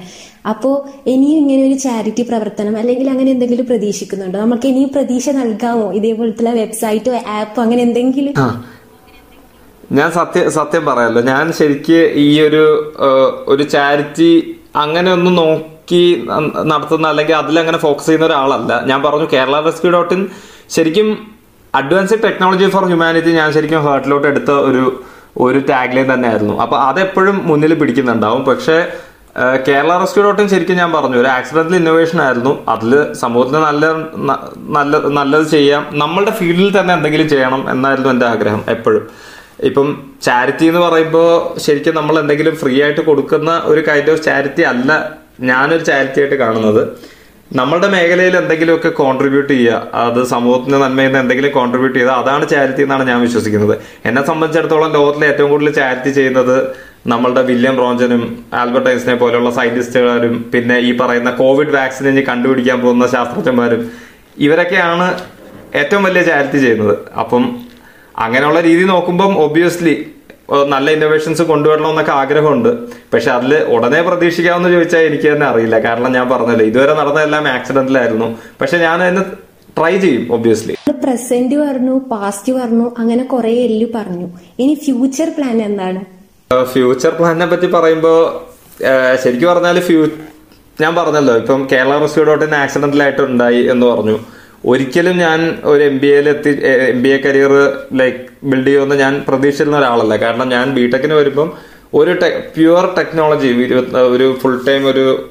അപ്പോ 0.52 0.70
ഇനിയും 1.12 1.38
ഇങ്ങനെ 1.42 1.62
ഒരു 1.68 1.78
ചാരിറ്റി 1.86 2.24
പ്രവർത്തനം 2.28 2.76
അല്ലെങ്കിൽ 2.82 3.08
അങ്ങനെ 3.14 3.30
എന്തെങ്കിലും 3.36 3.66
പ്രതീക്ഷിക്കുന്നുണ്ടോ? 3.70 4.38
നമുക്ക് 4.46 4.68
ഇനി 4.72 4.84
പ്രതീക്ഷ 4.96 5.28
നൽകാമോ 5.40 5.88
ഇതേപോലത്തെ 6.00 6.52
വെബ്സൈറ്റോ 6.62 7.14
ആപ്പോ 7.38 7.62
അങ്ങനെ 7.64 7.82
എന്തെങ്കിലും? 7.88 8.34
ഞാൻ 9.98 10.08
സത്യം 10.20 10.46
സത്യം 10.58 10.82
പറയാലോ. 10.86 11.20
ഞാൻ 11.32 11.44
ശരിക്ക് 11.58 12.00
ഈ 12.26 12.30
ഒരു 12.46 12.64
ഒരു 13.52 13.66
ചാരിറ്റി 13.74 14.30
അങ്ങനെ 14.74 15.12
ഒന്ന് 15.12 15.30
നോക്കി 15.38 16.02
നടത്തുന്ന 16.72 17.06
അല്ലെങ്കിൽ 17.08 17.34
അതിലങ്ങനെ 17.34 17.78
ഫോക്കസ് 17.78 18.06
ചെയ്യുന്ന 18.06 18.26
ഒരാളല്ല. 18.26 18.72
ഞാൻ 18.90 19.02
പറഞ്ഞു 19.02 19.28
കേരള 19.32 19.60
റെസ്ക്യൂ 19.66 19.90
ഡോട്ട് 19.90 20.14
ഇൻ 20.14 20.22
ശരിക്കും 20.76 21.08
അഡ്വാൻസ്ഡ് 21.74 22.22
ടെക്നോളജി 22.22 22.66
ഫോർ 22.70 22.84
ഹ്യൂമാനിറ്റി 22.84 23.32
ഞാൻ 23.40 23.52
ശരിക്കും 23.52 23.82
ഹേർട്ടിലോട്ട് 23.86 24.26
എടുത്ത 24.26 24.50
ഒരു 24.50 24.84
ഒരു 25.46 25.58
ടാഗ് 25.68 25.96
ലൈൻ 25.96 26.12
തന്നെയായിരുന്നു. 26.12 26.54
അപ്പൊ 26.62 26.76
അതെപ്പോഴും 26.76 27.36
മുന്നിൽ 27.48 27.74
പിടിക്കുന്നുണ്ടാവും. 27.80 28.44
പക്ഷേ 28.44 28.76
കേരള 29.66 29.98
റെസ്ക്യൂ 30.00 30.22
ഡോട്ടിൻ 30.24 30.48
ശരിക്കും 30.52 30.76
ഞാൻ 30.76 30.92
പറഞ്ഞു 30.92 31.16
ഒരു 31.22 31.28
ആക്സിഡന്റൽ 31.28 31.76
ഇന്നോവേഷൻ 31.76 32.22
ആയിരുന്നു. 32.22 32.52
അതിൽ 32.74 32.92
സമൂഹത്തിന് 33.22 33.60
നല്ല 33.66 33.86
നല്ല 34.78 34.96
നല്ലത് 35.18 35.46
ചെയ്യാം. 35.56 35.86
നമ്മളുടെ 36.02 36.30
ഫീൽഡിൽ 36.38 36.80
തന്നെ 36.80 36.94
എന്തെങ്കിലും 36.94 37.28
ചെയ്യണം 37.28 37.70
എന്നായിരുന്നു 37.70 38.10
എന്റെ 38.14 38.26
ആഗ്രഹം 38.26 38.64
എപ്പോഴും. 38.74 39.04
ഇപ്പം 39.66 39.88
ചാരിറ്റി 40.22 40.64
എന്ന് 40.70 40.80
പറയുമ്പോൾ 40.80 41.30
ശരിക്കും 41.64 41.94
നമ്മൾ 41.94 42.14
എന്തെങ്കിലും 42.20 42.54
ഫ്രീ 42.56 42.74
ആയിട്ട് 42.82 43.02
കൊടുക്കുന്ന 43.10 43.52
ഒരു 43.70 43.80
കൈൻഡ് 43.88 44.10
ഓഫ് 44.12 44.22
ചാരിറ്റി 44.26 44.62
അല്ല 44.72 44.90
ഞാനൊരു 45.50 45.84
ചാരിറ്റി 45.90 46.20
ആയിട്ട് 46.22 46.36
കാണുന്നത്. 46.42 46.82
നമ്മളുടെ 47.58 47.88
മേഖലയിൽ 47.94 48.34
എന്തെങ്കിലുമൊക്കെ 48.40 48.90
കോൺട്രിബ്യൂട്ട് 49.02 49.52
ചെയ്യുക 49.52 49.98
അത് 50.04 50.20
സമൂഹത്തിന് 50.32 50.78
നന്മയിൽ 50.82 51.08
നിന്ന് 51.08 51.20
എന്തെങ്കിലും 51.22 51.52
കോൺട്രിബ്യൂട്ട് 51.58 51.96
ചെയ്യുക 51.98 52.16
അതാണ് 52.22 52.44
ചാരിറ്റി 52.48 52.82
എന്നാണ് 52.86 53.04
ഞാൻ 53.10 53.20
വിശ്വസിക്കുന്നത്. 53.26 53.74
എന്നെ 54.08 54.22
സംബന്ധിച്ചിടത്തോളം 54.30 54.90
ലോകത്തിലെ 54.96 55.26
ഏറ്റവും 55.32 55.50
കൂടുതൽ 55.50 55.74
ചാരിറ്റി 55.80 56.10
ചെയ്യുന്നത് 56.18 56.56
നമ്മളുടെ 57.12 57.42
വില്യം 57.50 57.76
റോഞ്ചനും 57.82 58.22
ആൽബർട്ട് 58.60 58.90
ഐൻസിനെ 58.90 59.14
പോലെയുള്ള 59.22 59.50
സയന്റിസ്റ്റുകാരും 59.58 60.34
പിന്നെ 60.52 60.76
ഈ 60.88 60.90
പറയുന്ന 61.00 61.30
കോവിഡ് 61.40 61.74
വാക്സിൻ 61.76 62.08
ഇനി 62.08 62.24
കണ്ടുപിടിക്കാൻ 62.30 62.78
പോകുന്ന 62.84 63.06
ശാസ്ത്രജ്ഞന്മാരും 63.14 63.82
ഇവരൊക്കെയാണ് 64.46 65.06
ഏറ്റവും 65.74 66.02
വലിയ 66.08 66.22
ചാരിറ്റി 66.22 66.58
ചെയ്യുന്നത്. 66.64 66.94
അപ്പം 67.18 67.67
അങ്ങനെയുള്ള 68.24 68.60
രീതി 68.68 68.84
നോക്കുമ്പം 68.92 69.32
ഒബിയസ്ലി 69.46 69.94
നല്ല 70.72 70.88
ഇന്നോവേഷൻസ് 70.96 71.44
കൊണ്ടുവരണം 71.50 71.90
എന്നൊക്കെ 71.92 72.12
ആഗ്രഹമുണ്ട്. 72.20 72.70
പക്ഷെ 73.12 73.30
അതിൽ 73.34 73.52
ഉടനെ 73.74 74.00
പ്രതീക്ഷിക്കാമെന്ന് 74.06 74.70
ചോദിച്ചാൽ 74.74 75.02
എനിക്ക് 75.08 75.26
തന്നെ 75.32 75.46
അറിയില്ല. 75.48 75.76
കാരണം 75.86 76.10
ഞാൻ 76.18 76.26
പറഞ്ഞല്ലോ 76.32 76.64
ഇതുവരെ 76.70 76.94
നടന്നതെല്ലാം 77.00 77.48
ആക്സിഡന്റിലായിരുന്നു 77.56 78.28
പക്ഷെ 78.60 78.78
ഞാൻ 78.86 79.02
അതിന് 79.06 79.24
ട്രൈ 79.78 79.92
ചെയ്യും 80.04 80.24
ഒബിയസ്ലി 80.36 80.76
പ്രസന്റ് 81.04 81.56
പറഞ്ഞു 81.64 81.94
പാസ്റ്റ് 82.12 82.52
പറഞ്ഞു 82.60 82.86
അങ്ങനെ 83.00 83.24
കുറെ 83.32 83.52
എല്ലു 83.66 83.86
പറഞ്ഞു. 83.98 84.26
ഇനി 84.62 84.74
ഫ്യൂച്ചർ 84.86 85.28
പ്ലാൻ 85.36 85.56
എന്താണ്? 85.68 86.00
ഫ്യൂച്ചർ 86.72 87.12
പ്ലാനിനെ 87.18 87.46
പറ്റി 87.52 87.68
പറയുമ്പോൾ 87.76 88.18
ശരിക്കും 89.22 89.48
പറഞ്ഞാൽ 89.52 89.78
ഫ്യൂ 89.88 90.00
ഞാൻ 90.82 90.92
പറഞ്ഞല്ലോ 90.98 91.34
ഇപ്പം 91.42 91.62
കേരള 91.72 91.94
റെസ്ക്യൂ 92.02 92.24
ഡോട്ട് 92.28 92.44
ഇൻ 92.48 92.56
എന്ന് 93.74 93.86
പറഞ്ഞു. 93.92 94.16
ഒരിക്കലും 94.64 95.16
ഞാൻ 95.16 95.58
ഒരു 95.64 95.82
എം 95.82 95.98
ബി 95.98 96.06
എയിൽ 96.06 96.28
എത്തി 96.28 96.50
M 96.92 97.02
B 97.02 97.08
A 97.08 97.16
career 97.16 97.52
like 97.92 98.18
build 98.44 98.66
ചെയ്യുമെന്ന് 98.66 98.96
ഞാൻ 98.96 99.24
പ്രതീക്ഷിച്ചിരുന്ന 99.28 99.78
ഒരാളല്ല. 99.78 100.16
കാരണം 100.16 100.48
ഞാൻ 100.48 100.74
ബിടെക്കിന് 100.74 101.14
വരുമ്പം 101.14 101.52
ഒരു 101.94 102.12
പ്യുവർ 102.56 102.94
ടെക്നോളജി 102.98 103.50
ഒരു 103.96 104.38
ഫുൾ 104.42 104.60
ടൈം 104.68 104.86
ഒരു 104.86 105.28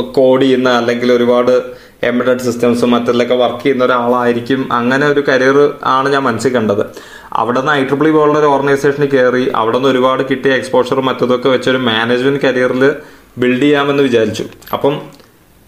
കോഡ് 0.00 0.42
ചെയ്യുന്ന 0.42 0.68
അല്ലെങ്കിൽ 0.68 1.12
ഒരുപാട് 1.12 1.62
എംബഡഡ് 2.02 2.38
സിസ്റ്റംസും 2.38 2.90
മറ്റെല്ലൊക്കെ 2.90 3.34
വർക്ക് 3.34 3.62
ചെയ്യുന്ന 3.62 3.84
ഒരാളായിരിക്കും. 3.84 4.72
അങ്ങനെ 4.72 5.06
ഒരു 5.06 5.20
കരിയർ 5.28 5.74
ആണ് 5.82 6.08
ഞാൻ 6.08 6.22
മനസ്സിൽ 6.22 6.52
കണ്ടത്. 6.52 6.84
അവിടെ 7.32 7.60
നിന്ന് 7.60 7.72
ഐ 7.72 7.84
ട്രിപ്പിൾ 7.84 8.10
പോലുള്ള 8.10 8.38
ഒരു 8.38 8.46
ഓർഗനൈസേഷനിൽ 8.46 9.08
കയറി 9.08 9.50
അവിടെ 9.54 9.76
നിന്ന് 9.76 9.88
ഒരുപാട് 9.88 10.28
കിട്ടിയ 10.30 10.52
എക്സ്പോഷറും 10.52 11.06
മറ്റതൊക്കെ 11.06 11.48
വെച്ചൊരു 11.48 11.76
മാനേജ്മെന്റ് 11.76 12.40
കരിയറിൽ 12.46 12.92
ബിൽഡ് 13.38 13.62
ചെയ്യാമെന്ന് 13.62 14.02
വിചാരിച്ചു. 14.02 14.44
അപ്പം 14.72 15.00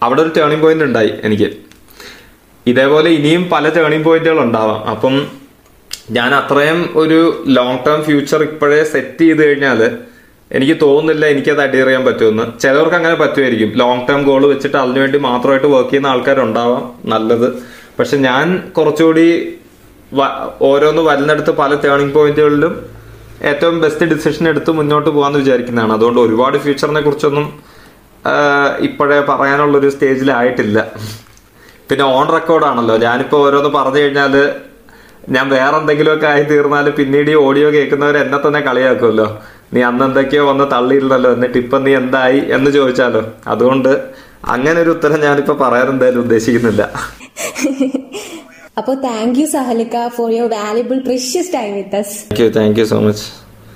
അവിടെ 0.01 0.21
ഒരു 0.21 0.31
ടേണിംഗ് 0.37 0.61
പോയിന്റ് 0.61 0.83
ഉണ്ടായി 0.83 1.13
എനിക്ക്. 1.23 1.66
ഇതേപോലെ 2.71 3.09
ഇനിയും 3.17 3.43
പല 3.53 3.69
ടേണിംഗ് 3.75 4.05
പോയിന്റുകൾ 4.05 4.39
ഉണ്ടാവാം. 4.41 4.81
അപ്പം 4.93 5.15
ഞാൻ 6.17 6.29
അത്രയും 6.35 6.79
ഒരു 6.95 7.19
ലോങ് 7.57 7.79
ടേം 7.87 7.99
ഫ്യൂച്ചർ 8.07 8.41
ഇപ്പോഴേ 8.43 8.83
സെറ്റ് 8.83 9.21
ചെയ്ത് 9.21 9.41
കഴിഞ്ഞാൽ 9.45 9.79
എനിക്ക് 10.57 10.75
തോന്നുന്നില്ല 10.81 11.23
എനിക്കത് 11.33 11.61
അഡീർ 11.61 11.85
ചെയ്യാൻ 11.85 12.03
പറ്റുമെന്ന്. 12.05 12.45
ചിലവർക്ക് 12.59 12.95
അങ്ങനെ 12.95 13.15
പറ്റുമായിരിക്കും. 13.15 13.71
ലോങ് 13.81 14.03
ടേം 14.09 14.21
ഗോൾ 14.23 14.43
വെച്ചിട്ട് 14.47 14.77
അതിനുവേണ്ടി 14.77 15.19
മാത്രമായിട്ട് 15.19 15.67
വർക്ക് 15.67 15.89
ചെയ്യുന്ന 15.89 16.07
ആൾക്കാരുണ്ടാവാം. 16.07 16.83
നല്ലത്. 17.05 17.47
പക്ഷെ 17.99 18.17
ഞാൻ 18.17 18.45
കുറച്ചുകൂടി 18.77 19.27
ഓരോന്ന് 20.61 21.01
വരുന്നിടത്ത് 21.01 21.51
പല 21.61 21.75
ടേണിംഗ് 21.75 22.13
പോയിന്റുകളിലും 22.13 22.73
ഏറ്റവും 23.49 23.75
ബെസ്റ്റ് 23.81 24.05
ഡിസിഷൻ 24.05 24.47
എടുത്ത് 24.49 24.71
മുന്നോട്ട് 24.71 25.09
പോകാന്ന് 25.09 25.39
വിചാരിക്കുന്നതാണ്. 25.39 25.93
അതുകൊണ്ട് 25.93 26.19
ഒരുപാട് 26.21 26.57
ഫ്യൂച്ചറിനെ 26.57 27.01
കുറിച്ചൊന്നും 27.01 27.47
ഇപ്പോഴേ 28.79 29.19
പറയാനുള്ളൊരു 29.29 29.89
സ്റ്റേജിലായിട്ടില്ല 29.89 30.79
പിന്നെ 31.89 32.05
ഓൺ 32.05 32.25
റെക്കോർഡ് 32.35 32.35
റെക്കോർഡാണല്ലോ 32.35 32.95
ഞാനിപ്പോ 33.07 33.37
ഓരോന്ന് 33.45 33.69
പറഞ്ഞു 33.77 33.99
കഴിഞ്ഞാൽ 34.03 34.33
ഞാൻ 35.35 35.45
വേറെ 35.55 35.75
എന്തെങ്കിലുമൊക്കെ 35.81 36.27
ആയി 36.31 36.43
തീർന്നാൽ 36.49 36.87
പിന്നീട് 36.97 37.29
ഈ 37.31 37.37
ഓഡിയോ 37.47 37.67
കേൾക്കുന്നവർ 37.75 38.17
എന്നെ 38.23 38.39
തന്നെ 38.45 38.59
കളിയാക്കുമല്ലോ. 38.67 39.27
നീ 39.73 39.79
അന്ന് 39.89 40.03
എന്തൊക്കെയോ 40.07 40.43
വന്ന് 40.49 40.65
തള്ളിയിരുന്നല്ലോ. 40.73 41.29
എന്നിട്ട് 41.37 41.57
ഇപ്പൊ 41.63 41.77
നീ 41.85 41.91
എന്തായി 42.01 42.39
എന്ന് 42.57 42.69
ചോദിച്ചാലോ. 42.77 43.21
അതുകൊണ്ട് 43.53 43.91
അങ്ങനെ 44.55 44.77
ഒരു 44.83 44.91
ഉത്തരം 44.95 45.19
ഞാനിപ്പോ 45.27 45.53
പറയാൻ 45.63 45.89
എന്തായാലും 45.93 46.21
ഉദ്ദേശിക്കുന്നില്ല. 46.25 46.83
അപ്പോൾ 48.79 48.95
thank 49.07 49.39
you 49.41 49.47
സഹലിക്ക 49.55 49.95
for 50.17 50.29
your 50.37 50.49
valuable 50.59 50.97
precious 51.07 51.51
time 51.57 51.71
with 51.79 51.99
us 52.01 52.15
thank 52.29 52.41
you 52.43 52.49
thank 52.59 52.79
you 52.81 52.85
so 52.93 52.99
much 53.07 53.25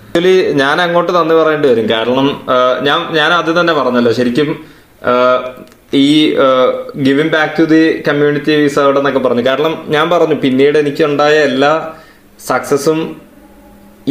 actually 0.07 0.35
ഞാൻ 0.61 0.77
അങ്ങോട്ട് 0.85 1.11
നന്ദി 1.17 1.35
പറയേണ്ടി 1.41 1.67
വരും. 1.71 1.85
കാരണം 1.95 2.27
ഞാൻ 2.87 2.99
ഞാൻ 3.19 3.31
അത് 3.41 3.51
തന്നെ 3.59 3.73
പറഞ്ഞല്ലോ. 3.79 4.11
ശരിക്കും 4.19 4.49
ഈ 5.99 6.09
giving 7.05 7.33
back 7.35 7.53
to 7.59 7.63
the 7.71 7.81
community 8.07 8.53
visa 8.63 8.79
എന്നൊക്കെ 8.99 9.21
പറഞ്ഞു. 9.25 9.43
കാരണം 9.49 9.73
ഞാൻ 9.95 10.05
പറഞ്ഞു 10.13 10.35
പിന്നീട് 10.43 10.77
എനിക്കുണ്ടായ 10.83 11.35
എല്ലാ 11.49 11.71
സക്സസും 12.49 12.99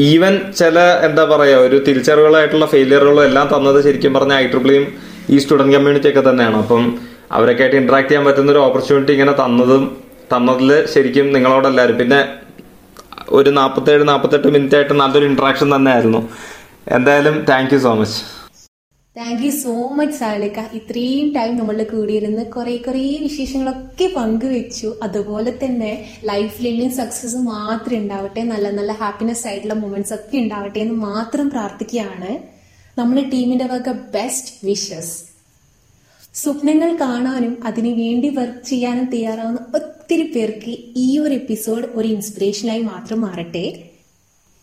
ഈവൻ 0.09 0.35
ചില 0.59 0.78
എന്താ 1.07 1.22
പറയാ 1.31 1.57
ഒരു 1.66 1.76
തിരിച്ചറിവുകളായിട്ടുള്ള 1.87 2.66
ഫെയിലിയറുകളും 2.72 3.24
എല്ലാം 3.28 3.47
തന്നത് 3.55 3.78
ശരിക്കും 3.87 4.12
പറഞ്ഞ 4.16 4.35
ഐ 4.43 4.45
ട്രിപ്പിളിയും 4.53 4.85
ഈ 5.35 5.39
സ്റ്റുഡന്റ് 5.43 5.74
കമ്മ്യൂണിറ്റി 5.76 6.09
ഒക്കെ 6.11 6.22
തന്നെയാണ്. 6.28 6.59
അപ്പം 6.64 6.85
അവരൊക്കെ 7.37 7.62
ആയിട്ട് 7.64 7.78
ഇന്ററാക്ട് 7.81 8.09
ചെയ്യാൻ 8.11 8.24
പറ്റുന്ന 8.28 8.53
ഒരു 8.55 8.62
ഓപ്പർച്യൂണിറ്റി 8.66 9.12
ഇങ്ങനെ 9.16 9.35
തന്നതും 9.43 9.83
തന്നതിൽ 10.33 10.70
ശരിക്കും 10.95 11.26
നിങ്ങളോടെല്ലാവരും 11.37 11.97
പിന്നെ 12.01 12.20
ഒരു 13.39 13.51
നാൽപ്പത്തേഴ് 13.59 14.05
നാൽപ്പത്തെട്ട് 14.11 14.49
മിനിറ്റ് 14.55 14.76
ആയിട്ട് 14.78 14.95
നല്ലൊരു 15.03 15.26
ഇന്ററാക്ഷൻ 15.31 15.68
തന്നെയായിരുന്നു. 15.76 16.20
എന്തായാലും 16.97 17.37
thank 17.51 17.74
you 17.74 17.81
so 17.87 17.93
much 18.01 18.18
thank 19.16 19.42
you 19.44 19.50
so 19.50 19.88
much 19.88 20.16
സാലിക്ക 20.16 20.61
ഇത്രയും 20.74 21.32
ടൈം 21.34 21.56
നമ്മളുടെ 21.56 21.84
കൂടിയിരുന്ന് 21.84 22.46
കുറെ 22.46 22.76
കുറെ 22.76 23.18
വിശേഷങ്ങളൊക്കെ 23.22 24.12
പങ്കുവെച്ചു. 24.16 24.94
അതുപോലെ 25.02 25.58
തന്നെ 25.64 25.90
ലൈഫിലെല്ലാം 26.24 26.90
സക്സസ് 26.90 27.36
മാത്രം 27.36 27.96
ഉണ്ടാവട്ടെ 27.96 28.42
നല്ല 28.42 28.70
നല്ല 28.70 28.92
ഹാപ്പിനെസ് 28.92 29.46
ആയിട്ടുള്ള 29.46 29.74
മൊമെന്റ്സ് 29.74 30.14
ഒക്കെ 30.14 30.38
ഉണ്ടാവട്ടെ 30.38 30.80
എന്ന് 30.80 30.94
മാത്രം 30.94 31.50
പ്രാർത്ഥിക്കുകയാണ്. 31.50 32.38
നമ്മുടെ 32.98 33.30
ടീമിന്റെ 33.30 33.64
വക 33.64 33.92
ബെസ്റ്റ് 33.92 34.66
വിഷസ് 34.66 35.24
സ്വപ്നങ്ങൾ 36.34 36.96
കാണാനും 36.96 37.64
അതിനു 37.64 37.88
വേണ്ടി 37.88 38.28
വർക്ക് 38.28 38.66
ചെയ്യാനും 38.66 39.04
തയ്യാറാവുന്ന 39.04 39.66
ഒത്തിരി 39.74 40.22
പേർക്ക് 40.22 40.78
ഈ 40.96 41.18
ഒരു 41.18 41.34
എപ്പിസോഡ് 41.34 41.86
ഒരു 41.94 42.08
ഇൻസ്പിറേഷനായി 42.08 42.82
മാത്രം 42.82 43.20
മാറട്ടെ. 43.20 43.89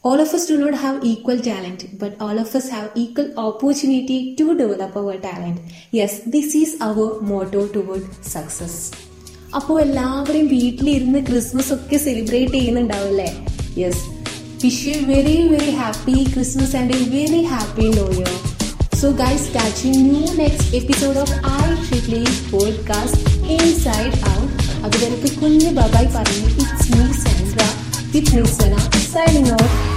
All 0.03 0.19
of 0.19 0.33
us 0.33 0.45
do 0.45 0.57
not 0.57 0.75
have 0.75 1.03
equal 1.03 1.39
talent, 1.39 1.99
but 1.99 2.15
all 2.19 2.37
of 2.39 2.55
us 2.55 2.69
have 2.69 2.91
equal 2.95 3.29
opportunity 3.37 4.35
to 4.35 4.55
develop 4.55 4.95
our 4.95 5.17
talent. 5.17 5.59
Yes, 5.91 6.21
this 6.25 6.55
is 6.55 6.77
our 6.81 7.07
motto 7.21 7.61
toward 7.67 8.05
success. 8.25 8.75
അപ്പോൾ 9.55 9.77
എല്ലാവരും 9.81 10.45
വീട്ടിലിരുന്ന് 10.47 11.19
ക്രിസ്മസ് 11.19 11.71
ഒക്കെ 11.73 11.97
celebrate 11.97 12.53
ചെയ്യുന്നുണ്ടാവില്ലേ 12.53 13.27
yes 13.77 14.03
wish 14.63 14.83
you 14.87 14.97
very 15.05 15.35
very 15.47 15.71
happy 15.71 16.17
Christmas 16.33 16.75
and 16.75 16.95
a 16.97 17.09
very 17.15 17.41
happy 17.53 17.87
new 17.87 18.07
year 18.17 18.33
so 19.01 19.09
guys 19.23 19.47
catching 19.55 20.03
new 20.09 20.21
next 20.41 20.77
episode 20.81 21.19
of 21.23 21.37
I 21.55 21.71
triple E 21.87 22.23
podcast 22.51 23.23
inside 23.57 24.13
out 24.35 24.53
അതുവരെ 24.85 25.33
കുഞ്ഞ് 25.41 25.71
ബബായി 25.79 26.11
പറഞ്ഞു 26.17 26.47
it's 26.63 26.91
me 26.93 27.07
Sandra 27.23 27.36
with 28.13 28.33
me 28.35 28.43
Sana 28.57 28.73
signing 29.13 29.51
off 29.51 29.96